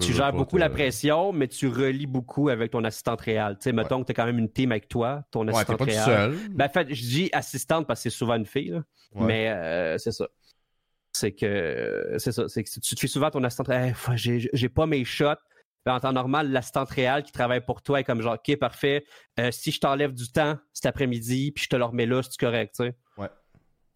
[0.00, 3.56] tu gères beaucoup la pression, mais tu relis beaucoup avec ton assistante réelle.
[3.56, 5.86] Tu sais, mettons que tu as quand même une team avec toi, ton assistante ouais,
[5.86, 6.36] pas seul.
[6.50, 8.80] Ben, en fait, je dis assistante parce que c'est souvent une fille,
[9.14, 10.28] mais euh, c'est ça.
[11.12, 12.48] C'est que c'est ça.
[12.48, 15.34] C'est que tu te fais souvent ton assistante hey, j'ai pas mes shots.
[15.84, 19.04] Ben, en temps normal, l'assistante réelle qui travaille pour toi est comme genre, OK, parfait.
[19.38, 22.38] Euh, si je t'enlève du temps cet après-midi, puis je te le remets là, c'est
[22.38, 22.94] correct, tu sais.
[23.16, 23.28] Ouais.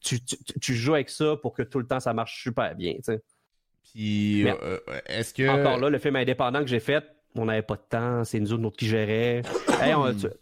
[0.00, 2.94] Tu, tu, tu, joues avec ça pour que tout le temps ça marche super bien,
[2.94, 3.22] tu sais.
[3.92, 5.48] Puis, euh, euh, est-ce que.
[5.48, 7.04] Encore là, le film indépendant que j'ai fait,
[7.34, 9.42] on n'avait pas de temps, c'est nous autres qui gérait.
[9.80, 9.94] hey,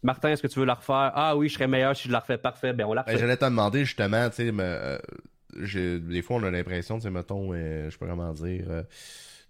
[0.03, 1.13] Martin, est-ce que tu veux la refaire?
[1.15, 2.39] Ah oui, je serais meilleur si je la refais.
[2.39, 3.21] Parfait, ben on la ben, refait.
[3.21, 7.53] J'allais te demander justement, tu sais, euh, des fois on a l'impression, tu sais, mettons,
[7.53, 8.85] je sais pas comment dire,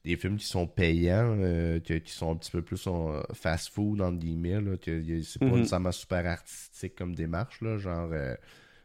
[0.05, 2.89] des films qui sont payants, euh, qui sont un petit peu plus
[3.35, 5.57] fast-food, dans guillemets, là, que c'est pas mm-hmm.
[5.57, 8.11] nécessairement super artistique comme démarche, là, genre...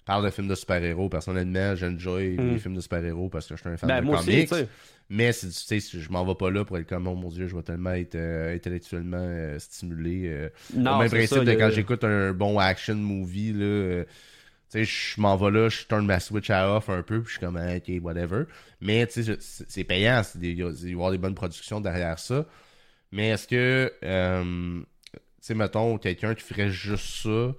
[0.07, 1.09] Euh, parle de films de super-héros.
[1.09, 2.49] Personnellement, j'enjoy mm.
[2.51, 4.69] les films de super-héros parce que je suis un fan ben, de comics.
[5.09, 7.55] mais tu sais, je m'en vais pas là pour être comme, oh mon dieu, je
[7.55, 10.49] vais tellement être euh, intellectuellement stimulé.
[10.75, 14.03] non, même principe de quand j'écoute un bon action movie, là
[14.69, 17.27] tu sais, je m'en vais là, je turn ma switch à off un peu, puis
[17.27, 18.43] je suis comme, ah, ok, whatever.
[18.81, 22.45] Mais, tu sais, c'est payant, il va y avoir des bonnes productions derrière ça.
[23.13, 24.81] Mais est-ce que, euh,
[25.13, 27.55] tu sais, mettons, quelqu'un qui ferait juste ça,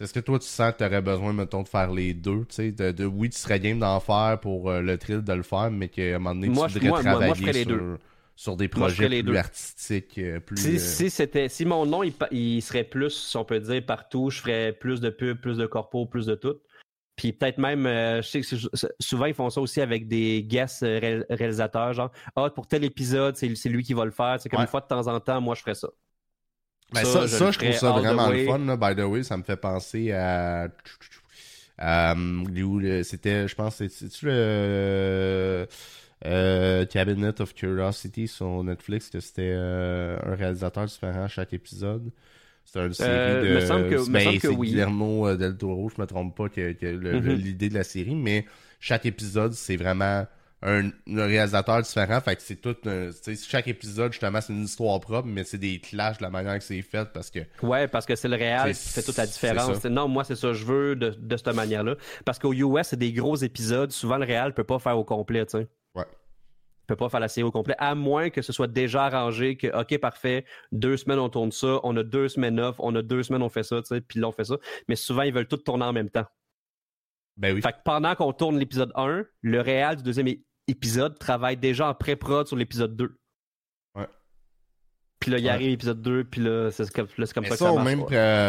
[0.00, 2.54] est-ce que toi, tu sens que tu aurais besoin, mettons, de faire les deux, tu
[2.54, 5.70] sais, de, oui, tu serais game d'en faire pour euh, le thrill de le faire,
[5.70, 7.76] mais qu'à un moment donné, tu voudrais travailler les sur...
[7.76, 7.98] Deux
[8.36, 10.58] sur des projets plus artistiques, euh, plus.
[10.58, 14.40] Si, si c'était, si mon nom il, serait plus, si on peut dire partout, je
[14.40, 16.56] ferais plus de pubs, plus de corpo, plus de tout.
[17.16, 18.46] Puis peut-être même, euh, je sais que
[19.00, 23.36] souvent ils font ça aussi avec des guests euh, réalisateurs, genre ah pour tel épisode
[23.36, 24.36] c'est lui qui va le faire.
[24.38, 25.88] C'est comme une fois de temps en temps, moi je ferais ça.
[26.92, 28.58] Ben, ça, ça, je, trouve ça vraiment le fun.
[28.58, 30.68] Là, by the way, ça me fait penser à.
[33.02, 35.66] c'était, je pense, c'est-tu le
[36.24, 42.10] euh, Cabinet of Curiosity sur Netflix, que c'était euh, un réalisateur différent à chaque épisode.
[42.64, 43.54] C'est une série euh, de.
[43.54, 47.34] Me semble que, ben, c'est Guillermo del Toro, je me trompe pas, que, mm-hmm.
[47.34, 48.46] l'idée de la série, mais
[48.80, 50.26] chaque épisode, c'est vraiment
[50.66, 52.20] un, réalisateur différent.
[52.20, 52.76] Fait que c'est tout.
[53.48, 56.64] chaque épisode, justement, c'est une histoire propre, mais c'est des clashs de la manière que
[56.64, 57.40] c'est fait parce que.
[57.62, 59.84] Ouais, parce que c'est le réel qui fait toute la différence.
[59.84, 61.94] Non, moi, c'est ça, je veux de, de cette manière-là.
[62.24, 63.92] Parce qu'au US, c'est des gros épisodes.
[63.92, 65.68] Souvent, le réel peut pas faire au complet, tu sais.
[65.94, 66.04] Ouais.
[66.86, 69.68] peut pas faire la série au complet, à moins que ce soit déjà arrangé, que,
[69.78, 73.22] OK, parfait, deux semaines on tourne ça, on a deux semaines off, on a deux
[73.22, 74.56] semaines on fait ça, tu sais, puis là on fait ça.
[74.88, 76.26] Mais souvent, ils veulent tout tourner en même temps.
[77.36, 77.60] Ben oui.
[77.60, 80.28] Fait que pendant qu'on tourne l'épisode 1, le réel du deuxième
[80.68, 83.16] épisode travaille déjà en pré-prod sur l'épisode 2.
[83.94, 84.06] Ouais.
[85.20, 88.04] Puis là, il arrive l'épisode 2, puis là, c'est comme, ça, que ça, au même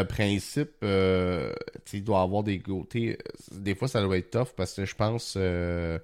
[0.08, 1.54] principe, euh,
[1.94, 3.18] il doit avoir des côtés.
[3.52, 5.36] Des fois, ça doit être tough parce que je pense.
[5.38, 6.00] Euh,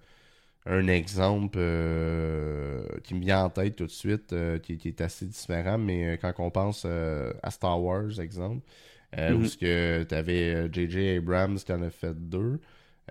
[0.65, 5.25] un exemple euh, qui me vient en tête tout de suite, euh, qui, est assez
[5.25, 8.61] différent, mais euh, quand on pense à Star Wars, exemple,
[9.13, 9.57] où mm-hmm.
[9.57, 11.17] que tu avais J.J.
[11.17, 12.59] Abrams qui en a fait deux,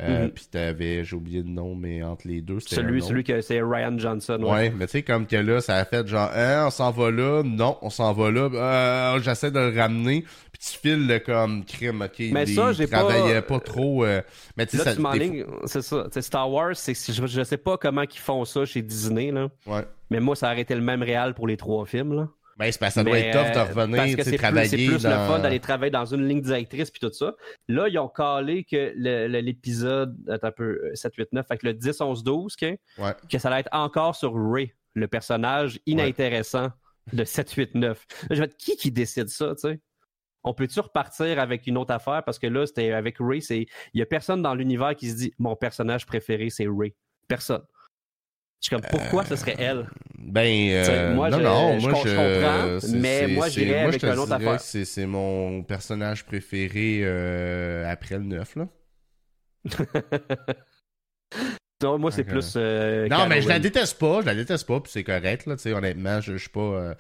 [0.01, 0.30] euh, mm-hmm.
[0.30, 2.76] Puis t'avais, j'ai oublié le nom, mais entre les deux, c'était.
[2.76, 4.38] Celui, celui que c'est Ryan Johnson.
[4.43, 6.90] Ouais, ouais mais tu sais, comme que là, ça a fait genre, hein, on s'en
[6.90, 11.07] va là, non, on s'en va là, euh, j'essaie de le ramener, puis tu files
[11.07, 12.24] le comme crime, ok?
[12.32, 13.43] Mais ça, j'ai pas.
[13.43, 14.07] pas trop.
[14.07, 14.22] Euh,
[14.57, 14.95] mais tu sais, ça.
[15.66, 16.07] c'est ça.
[16.11, 19.49] T'sais, Star Wars, c'est je, je sais pas comment ils font ça chez Disney, là.
[19.66, 19.84] Ouais.
[20.11, 22.28] Mais moi, ça a arrêté le même réal pour les trois films, là.
[22.59, 24.68] Ben, c'est ça doit être tough de revenir, parce que travailler.
[24.68, 27.34] C'est plus, le fun d'aller travailler dans une ligne directrice puis tout ça.
[27.68, 32.00] Là, ils ont calé que l'épisode, un peu, 7, 8, 9, fait que le 10,
[32.00, 32.76] 11, 12, que,
[33.30, 36.68] que ça allait être encore sur Ray, le personnage inintéressant
[37.12, 38.07] de 7, 8, 9.
[38.09, 39.80] Là, je vais être qui qui décide ça, tu sais?
[40.44, 42.24] On peut-tu repartir avec une autre affaire?
[42.24, 43.40] Parce que là, c'était avec Ray.
[43.50, 46.94] Il y a personne dans l'univers qui se dit mon personnage préféré, c'est Ray.
[47.28, 47.62] Personne.
[48.62, 49.88] Je suis comme, pourquoi ce serait elle?
[50.16, 54.32] Ben, euh, moi, non, je, non, moi, je, comprends, mais moi, j'irais avec un autre
[54.32, 54.60] affaire.
[54.60, 58.68] C'est mon personnage préféré euh, après le 9, là.
[61.82, 62.54] non, moi, c'est plus.
[62.56, 65.56] Euh, non, mais je la déteste pas, je la déteste pas, puis c'est correct, là,
[65.56, 66.94] tu sais, honnêtement, je, je suis pas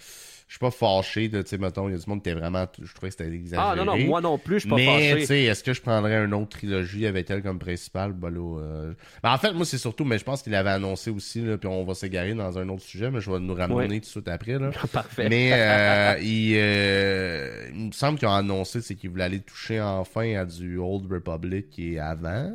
[0.52, 2.38] je suis pas fâché de, tu sais, mettons, il y a du monde qui était
[2.38, 3.70] vraiment, je trouvais que c'était exagéré.
[3.70, 5.14] Ah non, non, moi non plus, je suis pas fâché.
[5.14, 8.12] Mais, tu sais, est-ce que je prendrais une autre trilogie avec elle comme principale?
[8.12, 8.94] Ben
[9.24, 11.84] en fait, moi, c'est surtout, mais je pense qu'il avait annoncé aussi, là, puis on
[11.84, 14.58] va s'égarer dans un autre sujet, mais je vais nous ramener tout de suite après,
[14.58, 14.72] là.
[14.92, 15.30] Parfait.
[15.30, 19.80] Mais, euh, il, euh, il, me semble qu'ils ont annoncé, c'est qu'ils voulaient aller toucher
[19.80, 22.52] enfin à du Old Republic qui est avant.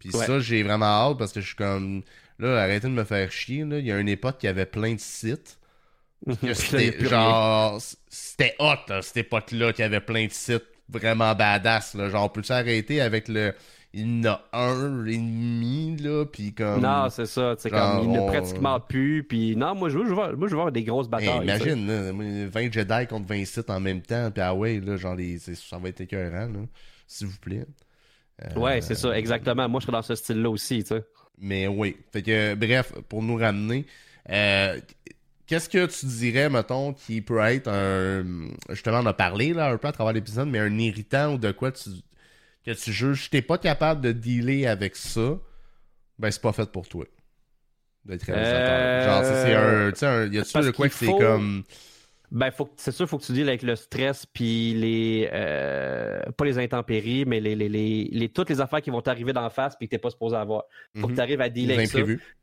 [0.00, 2.02] Puis ça, j'ai vraiment hâte parce que je suis comme,
[2.40, 3.78] là, arrêtez de me faire chier, là.
[3.78, 5.59] Il y a une époque qui avait plein de sites
[6.54, 11.94] c'était genre, c'était hot, là, cette époque-là, qu'il y avait plein de sites vraiment badass,
[11.94, 12.10] là.
[12.10, 13.54] Genre, peut-tu arrêter avec le.
[13.92, 16.80] Il en a un et demi, là, puis comme.
[16.80, 20.04] Non, c'est ça, tu sais, comme, il n'a pratiquement plus, puis non, moi, je veux,
[20.04, 21.42] je veux, moi, je veux voir des grosses batailles.
[21.42, 22.12] imagine, là,
[22.48, 25.78] 20 Jedi contre 20 sites en même temps, puis ah ouais, là, genre, les, ça
[25.78, 26.60] va être écœurant, là,
[27.08, 27.66] s'il vous plaît.
[28.44, 29.68] Euh, ouais, c'est ça, exactement.
[29.68, 31.02] Moi, je serais dans ce style-là aussi, tu sais.
[31.38, 31.96] Mais oui.
[32.12, 33.86] Fait que, bref, pour nous ramener,
[34.30, 34.78] euh,
[35.50, 38.24] Qu'est-ce que tu dirais, mettons, qui peut être un.
[38.68, 41.50] Justement, on a parlé là, un peu à travers l'épisode, mais un irritant ou de
[41.50, 41.90] quoi tu,
[42.64, 45.40] que tu juges, t'es pas capable de dealer avec ça,
[46.20, 47.04] ben c'est pas fait pour toi.
[48.04, 49.04] D'être réalisateur.
[49.04, 49.90] Genre, c'est un.
[49.90, 51.64] Tu sais, y a-tu de quoi que c'est comme.
[52.30, 55.28] Ben, c'est sûr, il faut que tu deals avec le stress, puis les.
[55.32, 59.50] Euh, pas les intempéries, mais les, les, les, toutes les affaires qui vont t'arriver d'en
[59.50, 60.64] face, puis que tu n'es pas supposé avoir.
[60.94, 61.16] Il faut que mhm.
[61.16, 61.98] tu arrives à dealer avec ça.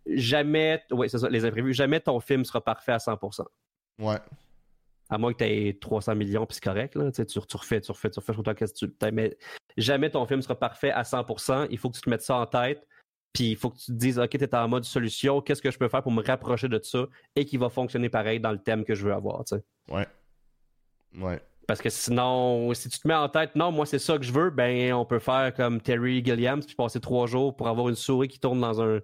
[0.06, 0.84] Jamais.
[0.92, 1.74] Oui, c'est ça, les imprévus.
[1.74, 3.46] Jamais ton film sera parfait à 100%.
[4.00, 4.18] Ouais.
[5.10, 6.96] À moins que tu aies 300 millions, puis c'est correct.
[6.96, 7.10] Là.
[7.10, 8.34] Tu, tu, refais, tu refais, tu refais.
[8.34, 8.92] Toi, que tu...
[9.14, 9.38] Mais
[9.78, 11.68] jamais ton film sera parfait à 100%.
[11.72, 12.86] Il faut que tu te mettes ça en tête.
[13.38, 15.70] Puis il faut que tu te dises, OK, tu es en mode solution, qu'est-ce que
[15.70, 17.06] je peux faire pour me rapprocher de ça
[17.36, 19.46] et qui va fonctionner pareil dans le thème que je veux avoir.
[19.46, 19.64] Tu sais?
[19.90, 20.08] Ouais.
[21.20, 21.40] Ouais.
[21.68, 24.32] Parce que sinon, si tu te mets en tête, non, moi c'est ça que je
[24.32, 27.96] veux, ben on peut faire comme Terry Gilliams puis passer trois jours pour avoir une
[27.96, 29.02] souris qui tourne dans un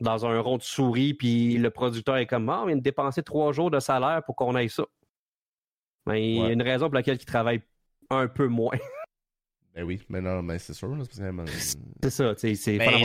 [0.00, 3.22] dans un rond de souris, puis le producteur est comme, ah, on vient de dépenser
[3.22, 4.84] trois jours de salaire pour qu'on ait ça.
[6.04, 7.62] Ben, il y a une raison pour laquelle il travaille
[8.10, 8.76] un peu moins.
[9.74, 10.96] Ben oui, mais non, mais c'est sûr.
[11.10, 13.04] C'est ça, c'est c'est ben, un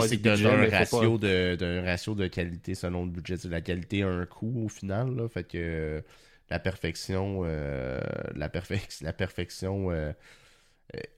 [0.68, 3.34] ratio de, ratio de qualité selon le budget.
[3.48, 6.02] La qualité a un coût au final, là, fait que
[6.48, 8.00] la perfection, euh,
[8.36, 8.50] la,
[9.00, 10.12] la perfection euh,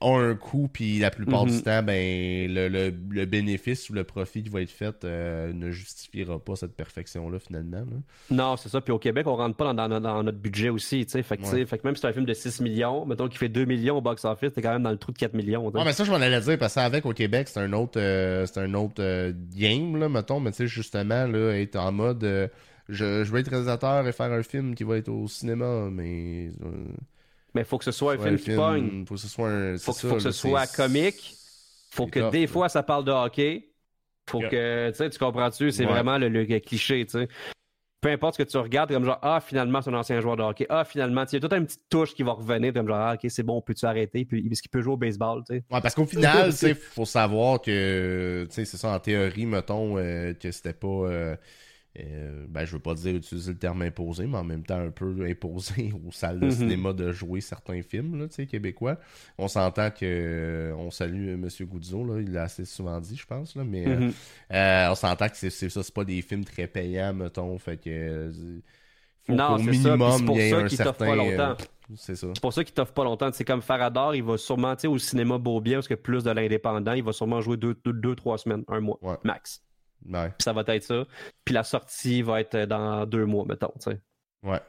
[0.01, 1.61] a un coût, puis la plupart du mhm.
[1.61, 6.55] temps, ben, le, bénéfice ou le profit qui va être fait euh, ne justifiera pas
[6.55, 7.83] cette perfection-là, finalement.
[8.29, 8.81] Non, c'est ça.
[8.81, 11.05] Puis au Québec, on rentre pas dans, notre budget aussi.
[11.05, 13.49] Fait que, fait que même si c'est un film de 6 millions, mettons qu'il fait
[13.49, 15.71] 2 millions au box-office, t'es quand même dans le trou de 4 millions.
[15.73, 18.59] Mais ça, je m'en allais dire, parce qu'avec au Québec, c'est un autre, euh, c'est
[18.59, 20.39] un autre euh, game, là, mettons.
[20.39, 22.23] Mais tu sais, justement, là, être en mode.
[22.89, 26.49] je, je veux être réalisateur et faire un film qui va être au cinéma, mais.
[27.53, 29.05] Mais il faut que ce soit un film qui pogne.
[29.05, 29.77] Faut que ce soit un.
[29.77, 31.35] Faut, faut que ce soit comique.
[31.91, 33.69] Faut que des fois ça parle de hockey.
[34.29, 34.89] Faut que.
[34.89, 35.71] Tu sais, tu comprends-tu?
[35.71, 37.27] C'est vraiment le, cliché, tu sais.
[38.01, 40.43] Peu importe ce que tu regardes, comme genre, ah, finalement, c'est un ancien joueur de
[40.43, 40.65] hockey.
[40.67, 43.13] Ah, finalement, il y a toute une petite touche qui va revenir, comme genre, ah,
[43.13, 44.25] ok, c'est bon, peux-tu arrêter?
[44.25, 45.63] Puis, parce qu'il peut jouer au baseball, tu sais.
[45.71, 49.45] Ouais, parce qu'au final, tu sais, faut savoir que, tu sais, c'est ça, en théorie,
[49.45, 50.87] mettons, euh, que c'était pas.
[50.87, 51.37] Euh,
[51.99, 54.89] euh, ben, je veux pas dire utiliser le terme imposé, mais en même temps un
[54.89, 56.51] peu imposé aux salles de mhm.
[56.51, 58.97] cinéma de jouer certains films là, québécois.
[59.37, 61.47] On s'entend que on salue M.
[61.61, 64.13] Goudzo, là, il l'a assez souvent dit, je pense, là, mais mhm.
[64.53, 67.57] euh, on s'entend que c'est ça, c'est pas des films très payants, mettons.
[67.59, 68.31] Fait que
[69.23, 71.57] faut non, c'est minimum c'est pour ça qu'il t'offre pas longtemps.
[71.95, 72.27] C'est ça.
[72.33, 73.29] C'est pour ça qu'il t'offre pas longtemps.
[73.31, 77.03] C'est comme Faradar, il va sûrement, au cinéma Beaubien, parce que plus de l'indépendant, il
[77.03, 79.61] va sûrement jouer deux, deux, trois semaines, un mois, max.
[80.39, 81.05] Ça va être ça.
[81.45, 84.01] Puis la sortie va être dans deux mois, mettons, tu sais.
[84.43, 84.59] Ouais.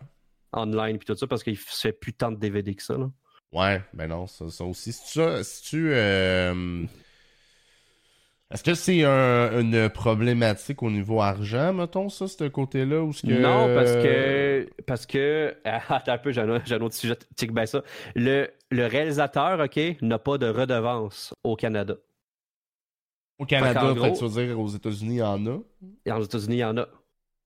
[0.53, 3.11] Online, puis tout ça, parce qu'il fait plus tant de DVD que ça, là.
[3.55, 4.93] Ouais, ben non, ça, aussi.
[4.93, 5.21] Si tu.
[5.43, 6.85] Si tu euh,
[8.51, 13.03] Est-ce que c'est une problématique au niveau argent, mettons, ça, ce côté-là?
[13.03, 13.27] Ou que...
[13.29, 14.69] Non, parce que.
[14.87, 15.57] Parce que.
[15.65, 17.17] Attends un peu, j'ai un, autre sujet.
[17.51, 17.83] Ben ça.
[18.17, 21.95] Le, le réalisateur, OK, n'a pas de redevance au Canada.
[23.39, 25.59] Au Canada, fait, tu veux dire aux États-Unis, il y en a?
[26.05, 26.87] Et aux États-Unis, il y en a.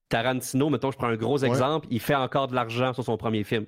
[0.07, 3.43] Tarantino, mettons, je prends un gros exemple, il fait encore de l'argent sur son premier
[3.43, 3.65] film.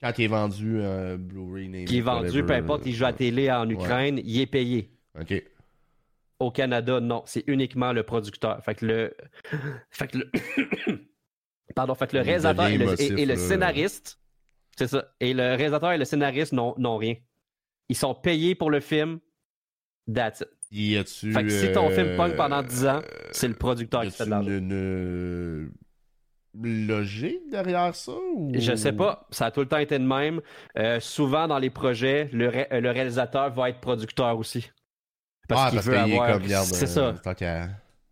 [0.00, 3.50] Quand il est vendu euh, Blu-ray, Qui est vendu, peu importe, il joue à télé
[3.50, 4.90] en Ukraine, il est payé.
[5.18, 5.42] OK.
[6.38, 8.62] Au Canada, non, c'est uniquement le producteur.
[8.62, 9.16] Fait que le.
[9.90, 10.30] fait que le.
[11.74, 14.20] Pardon, fait que le réalisateur et le, et le scénariste.
[14.76, 15.06] C'est ça.
[15.20, 17.14] Et le réalisateur et le scénariste n'ont rien.
[17.88, 19.18] Ils sont payés pour le film.
[20.12, 20.48] That's it.
[20.70, 24.10] Y a-tu, fait que si ton film pogne pendant 10 ans, c'est le producteur qui
[24.10, 24.48] fait de l'argent.
[24.48, 25.70] Une,
[26.64, 28.50] une logique derrière ça ou...
[28.54, 29.26] Je sais pas.
[29.30, 30.40] Ça a tout le temps été de même.
[30.78, 34.70] Euh, souvent dans les projets, le, le, réalisateur va être producteur aussi.
[35.48, 36.40] Parce ah, qu'il veut avoir.
[36.64, 37.14] C'est ça.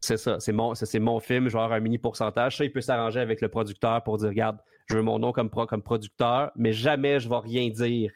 [0.01, 0.39] C'est ça.
[0.39, 1.49] C'est mon, mon film.
[1.49, 2.59] Je vais avoir un mini pourcentage.
[2.59, 5.51] Ça, il peut s'arranger avec le producteur pour dire regarde, je veux mon nom comme,
[5.51, 8.13] comme producteur, mais jamais je vais rien dire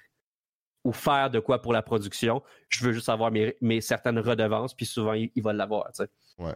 [0.89, 2.43] ou faire de quoi pour la production.
[2.71, 5.91] Je veux juste avoir mes, certaines redevances, puis souvent, il, va l'avoir.
[6.39, 6.55] Ouais.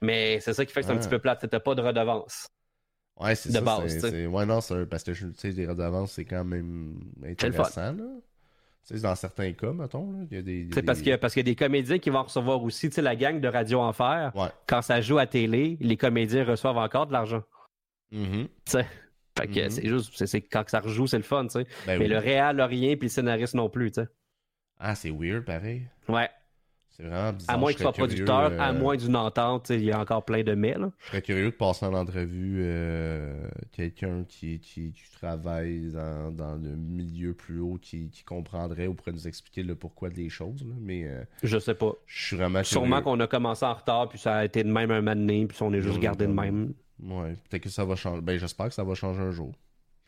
[0.00, 1.38] Mais c'est ça qui fait que c'est un petit peu plate.
[1.40, 2.48] C'était pas de redevance.
[3.16, 3.60] Ouais, c'est ça.
[3.60, 4.58] Base, ouais, non,
[4.90, 7.92] parce que tu sais, les redevances, c'est quand même intéressant.
[7.92, 8.04] Là.
[8.86, 10.68] Tu sais, dans certains cas, mettons, il y a des.
[10.74, 12.88] C'est parce qu'il y, a, parce qu'il y a des comédiens qui vont recevoir aussi,
[12.88, 14.32] tu sais, la gang de Radio Enfer.
[14.66, 17.44] Quand ça joue à télé, les comédiens reçoivent encore de l'argent.
[18.12, 18.48] Mm-hmm.
[19.36, 19.70] Fait que mm-hmm.
[19.70, 21.66] c'est juste, c'est, quand ça rejoue, c'est le fun, tu sais.
[21.86, 24.08] Ben mais le réal a rien, puis le scénariste non plus, tu sais.
[24.78, 25.82] Ah, c'est weird, pareil.
[26.08, 26.28] Ouais.
[26.90, 27.56] C'est vraiment bizarre.
[27.56, 30.44] À moins qu'il soit producteur, à euh, moins d'une entente, il y a encore plein
[30.44, 30.92] de mais, là.
[31.00, 36.54] Je serais curieux de passer en entrevue euh, quelqu'un qui, qui, qui, travaille dans, dans,
[36.54, 40.64] le milieu plus haut, qui, qui, comprendrait ou pourrait nous expliquer le pourquoi des choses,
[40.64, 40.74] là.
[40.80, 41.04] Mais.
[41.04, 41.92] Euh, je sais pas.
[42.06, 44.92] Je suis vraiment Sûrement qu'on a commencé en retard, puis ça a été de même
[44.92, 46.74] un moment puis on est juste gardé de même.
[47.04, 48.22] Ouais, peut-être que ça va changer.
[48.22, 49.52] Ben, j'espère que ça va changer un jour.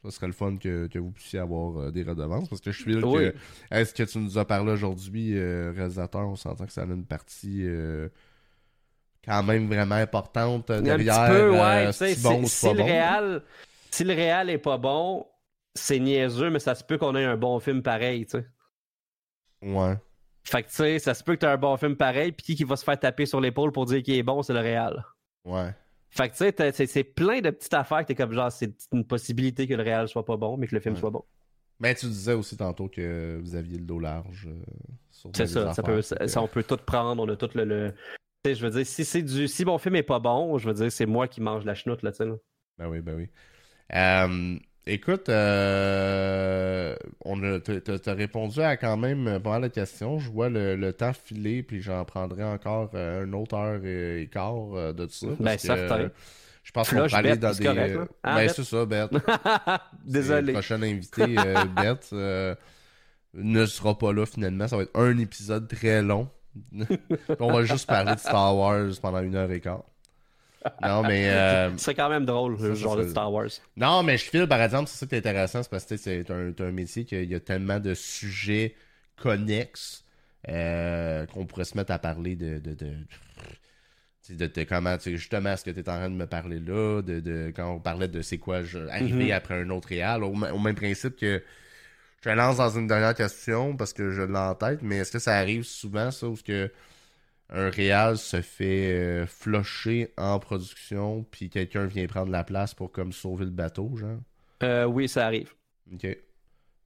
[0.03, 2.81] Ça serait le fun que, que vous puissiez avoir euh, des redevances parce que je
[2.81, 3.35] suis sûr que.
[3.71, 7.05] Est-ce que tu nous as parlé aujourd'hui, euh, réalisateur On s'entend que ça a une
[7.05, 8.09] partie euh,
[9.25, 11.21] quand même vraiment importante derrière.
[11.21, 11.93] Un petit peu, ouais.
[11.93, 13.43] si, bon, si, le réal,
[13.91, 15.27] si le réel est pas bon,
[15.75, 18.47] c'est niaiseux, mais ça se peut qu'on ait un bon film pareil, tu sais.
[19.63, 19.97] Ouais.
[20.45, 22.47] Fait que, tu sais, ça se peut que tu aies un bon film pareil, puis
[22.47, 24.61] qui, qui va se faire taper sur l'épaule pour dire qu'il est bon, c'est le
[24.61, 25.05] réel.
[25.45, 25.75] Ouais.
[26.11, 29.05] Fait que, tu sais, c'est plein de petites affaires que t'es comme genre, c'est une
[29.05, 31.25] possibilité que le réel soit pas bon, mais que le film soit bon.
[31.79, 34.49] Mais tu disais aussi tantôt que vous aviez le dos large.
[34.49, 34.65] Euh,
[35.11, 37.65] c'est ça, ça, peut, ça, on peut tout prendre, on a tout le.
[37.65, 37.95] le...
[38.47, 39.49] Je veux dire, si c'est du.
[39.49, 42.03] Si mon film est pas bon, je veux dire, c'est moi qui mange la chenoute,
[42.03, 42.31] là, tu sais.
[42.79, 43.29] Ben oui, ben oui.
[43.95, 50.19] Euh, écoute, euh, on t'as répondu à quand même pas mal de questions.
[50.19, 54.95] Je vois le, temps filer, puis j'en prendrai encore euh, une autre heure et, quart
[54.95, 55.27] de ça.
[55.39, 56.11] Ben, certain.
[56.63, 57.65] Je pense qu'on va aller dans des.
[57.65, 58.35] Correct, hein?
[58.35, 59.11] ben, c'est ça, Beth.
[60.05, 60.49] Désolé.
[60.49, 61.27] Le prochain invité,
[61.77, 62.13] Beth,
[63.35, 64.67] ne sera pas là finalement.
[64.67, 66.29] Ça va être un épisode très long.
[67.41, 69.85] on va juste parler de Star Wars pendant une heure et quart.
[70.83, 71.29] Non, mais.
[71.31, 73.49] Euh, c'est quand même drôle, le genre de Star Wars.
[73.77, 76.31] Non, mais je file, par exemple, c'est ça qui est intéressant, c'est parce que c'est
[76.31, 78.75] un, un, métier qu'il y a tellement de sujets
[79.17, 80.05] connexes
[80.49, 82.59] euh, qu'on pourrait se mettre à parler de.
[82.59, 87.01] de, de, de, comment, justement, ce que tu es en train de me parler là,
[87.03, 89.35] de, de quand on parlait de c'est quoi je, arriver mm-hmm.
[89.35, 91.43] après un autre réal, au, même principe que
[92.23, 95.19] je lance dans une dernière question parce que je l'ai en tête, mais est-ce que
[95.21, 96.71] ça arrive souvent, ça, ou que
[97.51, 102.91] un réal se fait euh, flusher en production, puis quelqu'un vient prendre la place pour
[102.91, 104.19] comme sauver le bateau, genre?
[104.63, 105.53] Euh, oui, ça arrive.
[105.93, 106.17] Ok.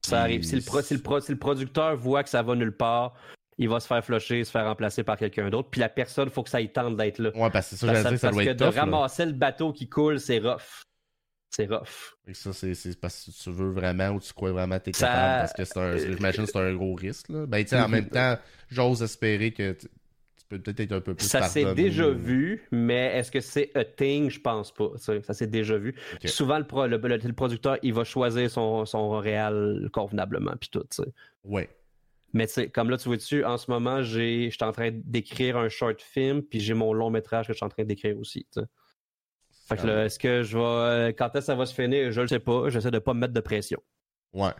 [0.05, 0.43] Ça arrive.
[0.43, 3.13] Si le, le, producteur voit que ça va nulle part,
[3.57, 5.69] il va se faire flusher, se faire remplacer par quelqu'un d'autre.
[5.69, 7.29] Puis la personne, il faut que ça y tente d'être là.
[7.35, 10.39] Ouais, parce que ça, ça, ça, parce que de ramasser le bateau qui coule, c'est
[10.39, 10.83] rough.
[11.51, 12.15] C'est rough.
[12.27, 15.41] Et ça, c'est parce que tu veux vraiment ou tu crois vraiment que t'es capable.
[15.41, 17.29] Parce que c'est un, j'imagine que c'est un gros risque.
[17.29, 17.45] Là.
[17.45, 18.37] Ben, tu sais, en même temps,
[18.69, 19.75] j'ose espérer que
[20.59, 24.29] peut-être un peu plus Ça s'est déjà vu, mais est-ce que c'est a thing?
[24.29, 24.91] Je pense pas.
[24.97, 25.95] Ça s'est déjà vu.
[26.25, 30.85] Souvent, le, le, producteur, il va choisir son, son réal convenablement, puis tout.
[31.43, 31.69] Ouais.
[32.33, 35.69] Mais comme là, tu vois dessus, en ce moment, je suis en train d'écrire un
[35.69, 38.47] short film, puis j'ai mon long métrage que je suis en train d'écrire aussi.
[39.67, 41.13] Fait que là, est-ce que je vais.
[41.13, 42.11] Quand est-ce que ça va se finir?
[42.11, 42.69] Je le sais pas.
[42.69, 43.81] J'essaie de pas me mettre de pression.
[44.33, 44.51] Ouais.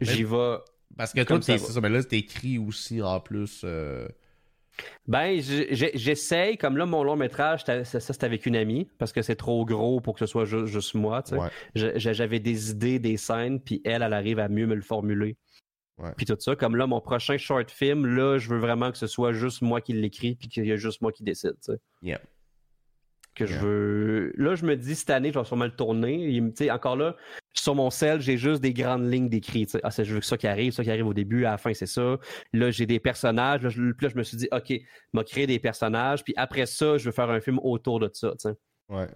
[0.00, 0.56] J'y vais.
[0.96, 3.62] Parce que toi, c'est ça, mais là, t'écris aussi en plus.
[3.64, 4.06] Euh,
[5.06, 6.56] ben, j'essaye.
[6.56, 10.00] Comme là, mon long métrage, ça, c'était avec une amie parce que c'est trop gros
[10.00, 11.22] pour que ce soit juste, moi.
[11.74, 15.36] J'avais des idées, des scènes, puis elle, elle arrive à mieux me le formuler.
[16.16, 16.56] Puis tout ça.
[16.56, 19.80] Comme là, mon prochain short film, là, je veux vraiment que ce soit juste moi
[19.80, 21.54] qui l'écris, puis qu'il y a juste moi qui décide.
[22.02, 22.20] Yeah
[23.34, 24.32] que je veux.
[24.36, 26.42] Là, je me dis cette année, je vais sûrement le tourner.
[26.70, 27.16] encore là,
[27.52, 29.66] sur mon sel, j'ai juste des grandes lignes d'écrit.
[29.82, 31.58] Ah, c'est je veux que ça qui arrive, ça qui arrive au début, à la
[31.58, 32.16] fin, c'est ça.
[32.52, 33.62] Là, j'ai des personnages.
[33.62, 34.72] Là je, je me suis dit, OK,
[35.12, 36.22] m'a créé des personnages.
[36.24, 38.32] Puis après ça, je veux faire un film autour de ça.
[38.88, 39.08] Ouais.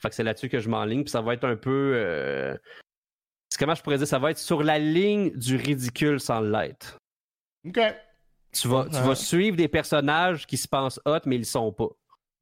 [0.00, 1.04] Fait que c'est là-dessus que je m'enligne.
[1.04, 1.92] Puis ça va être un peu.
[1.94, 2.56] Euh...
[3.58, 4.06] Comment je pourrais dire?
[4.06, 6.98] Ça va être sur la ligne du ridicule sans l'être.
[7.66, 7.80] OK.
[8.52, 11.88] Tu vas, tu vas suivre des personnages qui se pensent hot, mais ils sont pas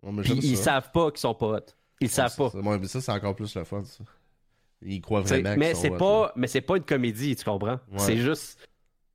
[0.03, 1.67] ils savent pas qu'ils sont pas hot.
[2.01, 2.51] Ils savent pas.
[2.55, 4.05] mais ça, c'est encore plus le fun, ça.
[4.85, 7.79] Ils croient vraiment mais c'est pas Mais c'est pas une comédie, tu comprends?
[7.97, 8.59] C'est juste...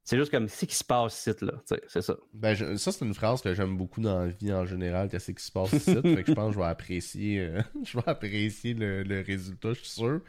[0.09, 1.51] C'est juste comme ce qui se passe ici, là.
[1.65, 2.15] C'est ça.
[2.33, 5.43] Ben, ça, c'est une phrase que j'aime beaucoup dans la vie en général, qu'est-ce qui
[5.43, 5.93] se passe ici.
[6.01, 9.73] fait que je pense que je vais apprécier, euh, je vais apprécier le, le, résultat,
[9.73, 10.21] je suis sûr.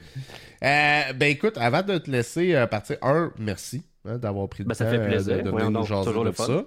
[0.65, 4.69] Euh, ben, écoute, avant de te laisser euh, partir, un, merci hein, d'avoir pris le
[4.69, 5.37] ben, temps ça fait plaisir.
[5.37, 6.65] de, de venir nous jaser de ça.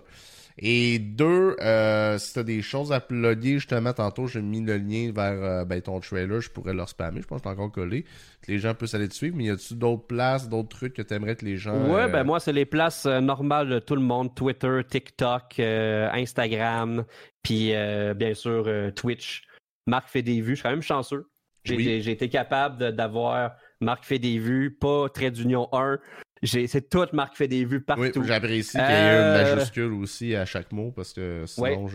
[0.63, 5.11] Et deux, euh, si t'as des choses à plugger, justement, tantôt, j'ai mis le lien
[5.11, 8.03] vers euh, ben, ton trailer, je pourrais leur spammer, je pense que c'est encore collé,
[8.43, 11.01] que les gens peuvent aller te suivre, mais y a-tu d'autres places, d'autres trucs que
[11.01, 11.91] t'aimerais que les gens...
[11.91, 15.59] Ouais, ben euh, moi, c'est les places euh, normales de tout le monde, Twitter, TikTok,
[15.59, 17.05] Instagram,
[17.41, 17.73] puis
[18.15, 19.43] bien sûr Twitch.
[19.87, 21.27] Marc fait des vues, je suis quand même chanceux.
[21.63, 25.99] J'ai été capable d'avoir Marc fait des vues, pas trait d'union 1,
[26.43, 28.01] c'est toute Marc fait des vues partout.
[28.01, 31.87] Oui, j'apprécie qu'il y ait une euh, majuscule aussi à chaque mot parce que sinon,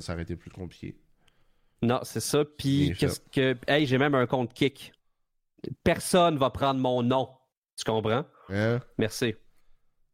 [0.00, 0.96] ça aurait été plus compliqué.
[1.82, 2.44] Non, c'est ça.
[2.44, 3.56] Puis, qu'est-ce que.
[3.66, 4.92] Hey, j'ai même un compte kick.
[5.82, 7.28] Personne va prendre mon nom.
[7.76, 8.24] Tu comprends?
[8.50, 8.80] Hein?
[8.98, 9.34] Merci.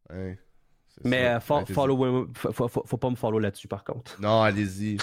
[0.09, 0.39] Ouais.
[1.03, 1.63] Mais euh, faut,
[2.67, 4.19] faut, pas me follow là-dessus, par contre.
[4.19, 4.97] Non, allez-y.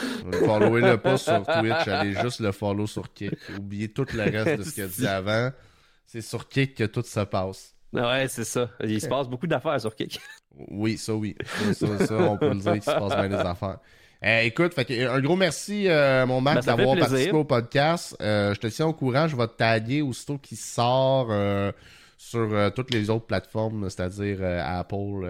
[0.44, 1.88] Followez-le pas sur Twitch.
[1.88, 3.36] Allez juste le follow sur Kick.
[3.56, 5.52] Oubliez tout le reste de ce qu'il a dit avant.
[6.06, 7.74] C'est sur Kick que tout se passe.
[7.92, 8.70] Ouais, c'est ça.
[8.82, 10.20] Il se passe beaucoup d'affaires sur Kick.
[10.70, 11.34] Oui, ça oui.
[11.72, 13.78] Ça, ça, on peut le dire qu'il se passe bien des affaires.
[14.24, 18.16] Euh, écoute, un gros merci, euh, mon Mac, ben, d'avoir participé au podcast.
[18.22, 19.26] Euh, je te tiens au courant.
[19.26, 21.30] Je vais te taguer aussitôt qu'il sort
[22.16, 25.26] sur toutes les autres plateformes, c'est-à-dire Apple,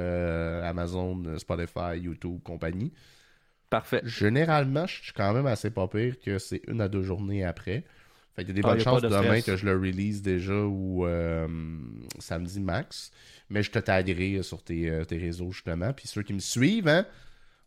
[0.63, 2.93] Amazon, Spotify, YouTube, compagnie.
[3.71, 4.03] Parfait.
[4.05, 7.83] Généralement, je suis quand même assez pas pire que c'est une à deux journées après.
[8.35, 11.07] Fait qu'il y a des ah, bonnes chances demain que je le release déjà ou
[12.19, 13.11] samedi max.
[13.51, 15.93] Mais je te taguerai sur tes, tes réseaux justement.
[15.93, 17.07] Puis ceux qui me suivent, hein,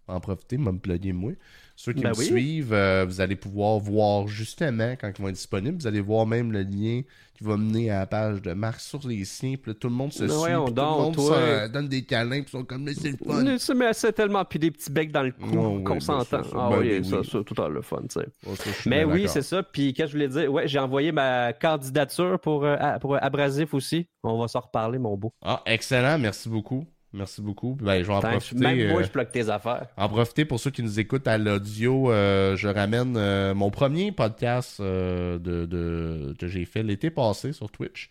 [0.08, 1.34] en profiter, me plugger moi.
[1.76, 5.36] Ceux qui ben me suivent, euh, vous allez pouvoir voir justement quand ils vont être
[5.36, 5.78] disponibles.
[5.80, 7.04] Vous allez voir même le lien
[7.36, 9.54] qui va mener à la page de Marc sur les siens.
[9.64, 10.74] tout le monde se ben suit.
[10.74, 12.42] tout le monde donne des câlins.
[12.42, 13.76] Puis sont comme, c'est le fun.
[13.76, 14.44] Mais c'est tellement.
[14.44, 16.42] Puis des petits becs dans le cou qu'on s'entend.
[16.56, 18.90] Ah ben oui, ça, ça, tout à le fun, tu sais.
[18.90, 19.62] mais oui, c'est ça.
[19.62, 20.52] Puis qu'est-ce que je voulais dire?
[20.52, 24.08] Ouais, j'ai envoyé ma candidature pour, euh, pour Abrasif aussi.
[24.24, 25.32] On va s'en reparler, mon beau.
[25.44, 26.18] Ah, excellent.
[26.18, 26.88] Merci beaucoup.
[27.14, 27.78] Merci beaucoup.
[27.82, 28.60] Ben, je vais en profiter.
[28.60, 29.88] Même moi, euh, je bloque tes affaires.
[29.96, 32.12] En profiter pour ceux qui nous écoutent à l'audio.
[32.12, 38.10] Euh, je ramène euh, mon premier podcast de, que j'ai fait l'été passé sur Twitch.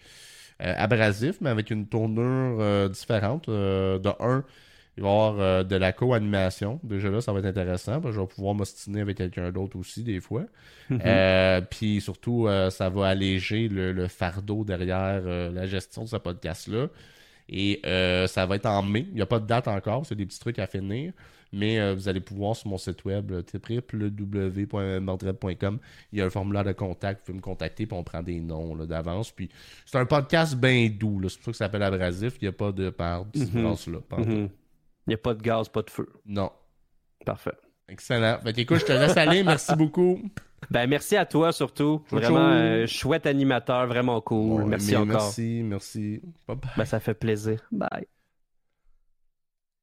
[0.58, 3.48] abrasif, mais avec une tournure différente.
[3.50, 4.44] de un,
[4.96, 6.80] il va y avoir de la co-animation.
[6.82, 8.00] Déjà là, ça va être intéressant.
[8.02, 10.44] je vais pouvoir m'ostiner avec quelqu'un d'autre aussi, des fois.
[10.88, 11.66] Mhm.
[11.70, 16.88] puis surtout, ça va alléger le fardeau derrière la gestion de ce podcast-là.
[17.48, 19.06] Et euh, ça va être en mai.
[19.08, 21.12] Il n'y a pas de date encore, c'est des petits trucs à finir.
[21.52, 25.78] Mais euh, vous allez pouvoir sur mon site web www.mordred.com.
[26.12, 27.20] Il y a un formulaire de contact.
[27.20, 29.30] Vous pouvez me contacter puis on prend des noms d'avance.
[29.30, 29.48] Puis
[29.84, 31.20] c'est un podcast bien doux.
[31.28, 32.34] C'est pour ça que ça s'appelle Abrasif.
[32.40, 34.00] Il n'y a pas de part de mm là.
[34.18, 34.50] Il
[35.06, 36.08] n'y a pas de gaz, pas de feu.
[36.26, 36.50] Non.
[37.24, 37.54] Parfait.
[37.88, 38.38] Excellent.
[38.42, 39.42] Fait écoute, je te laisse aller.
[39.42, 40.20] Merci beaucoup.
[40.70, 42.02] Ben, merci à toi surtout.
[42.10, 44.64] Vraiment un chouette animateur, vraiment cool.
[44.64, 45.22] merci encore.
[45.22, 46.22] Merci, merci.
[46.76, 47.60] Ben, ça fait plaisir.
[47.70, 48.06] Bye.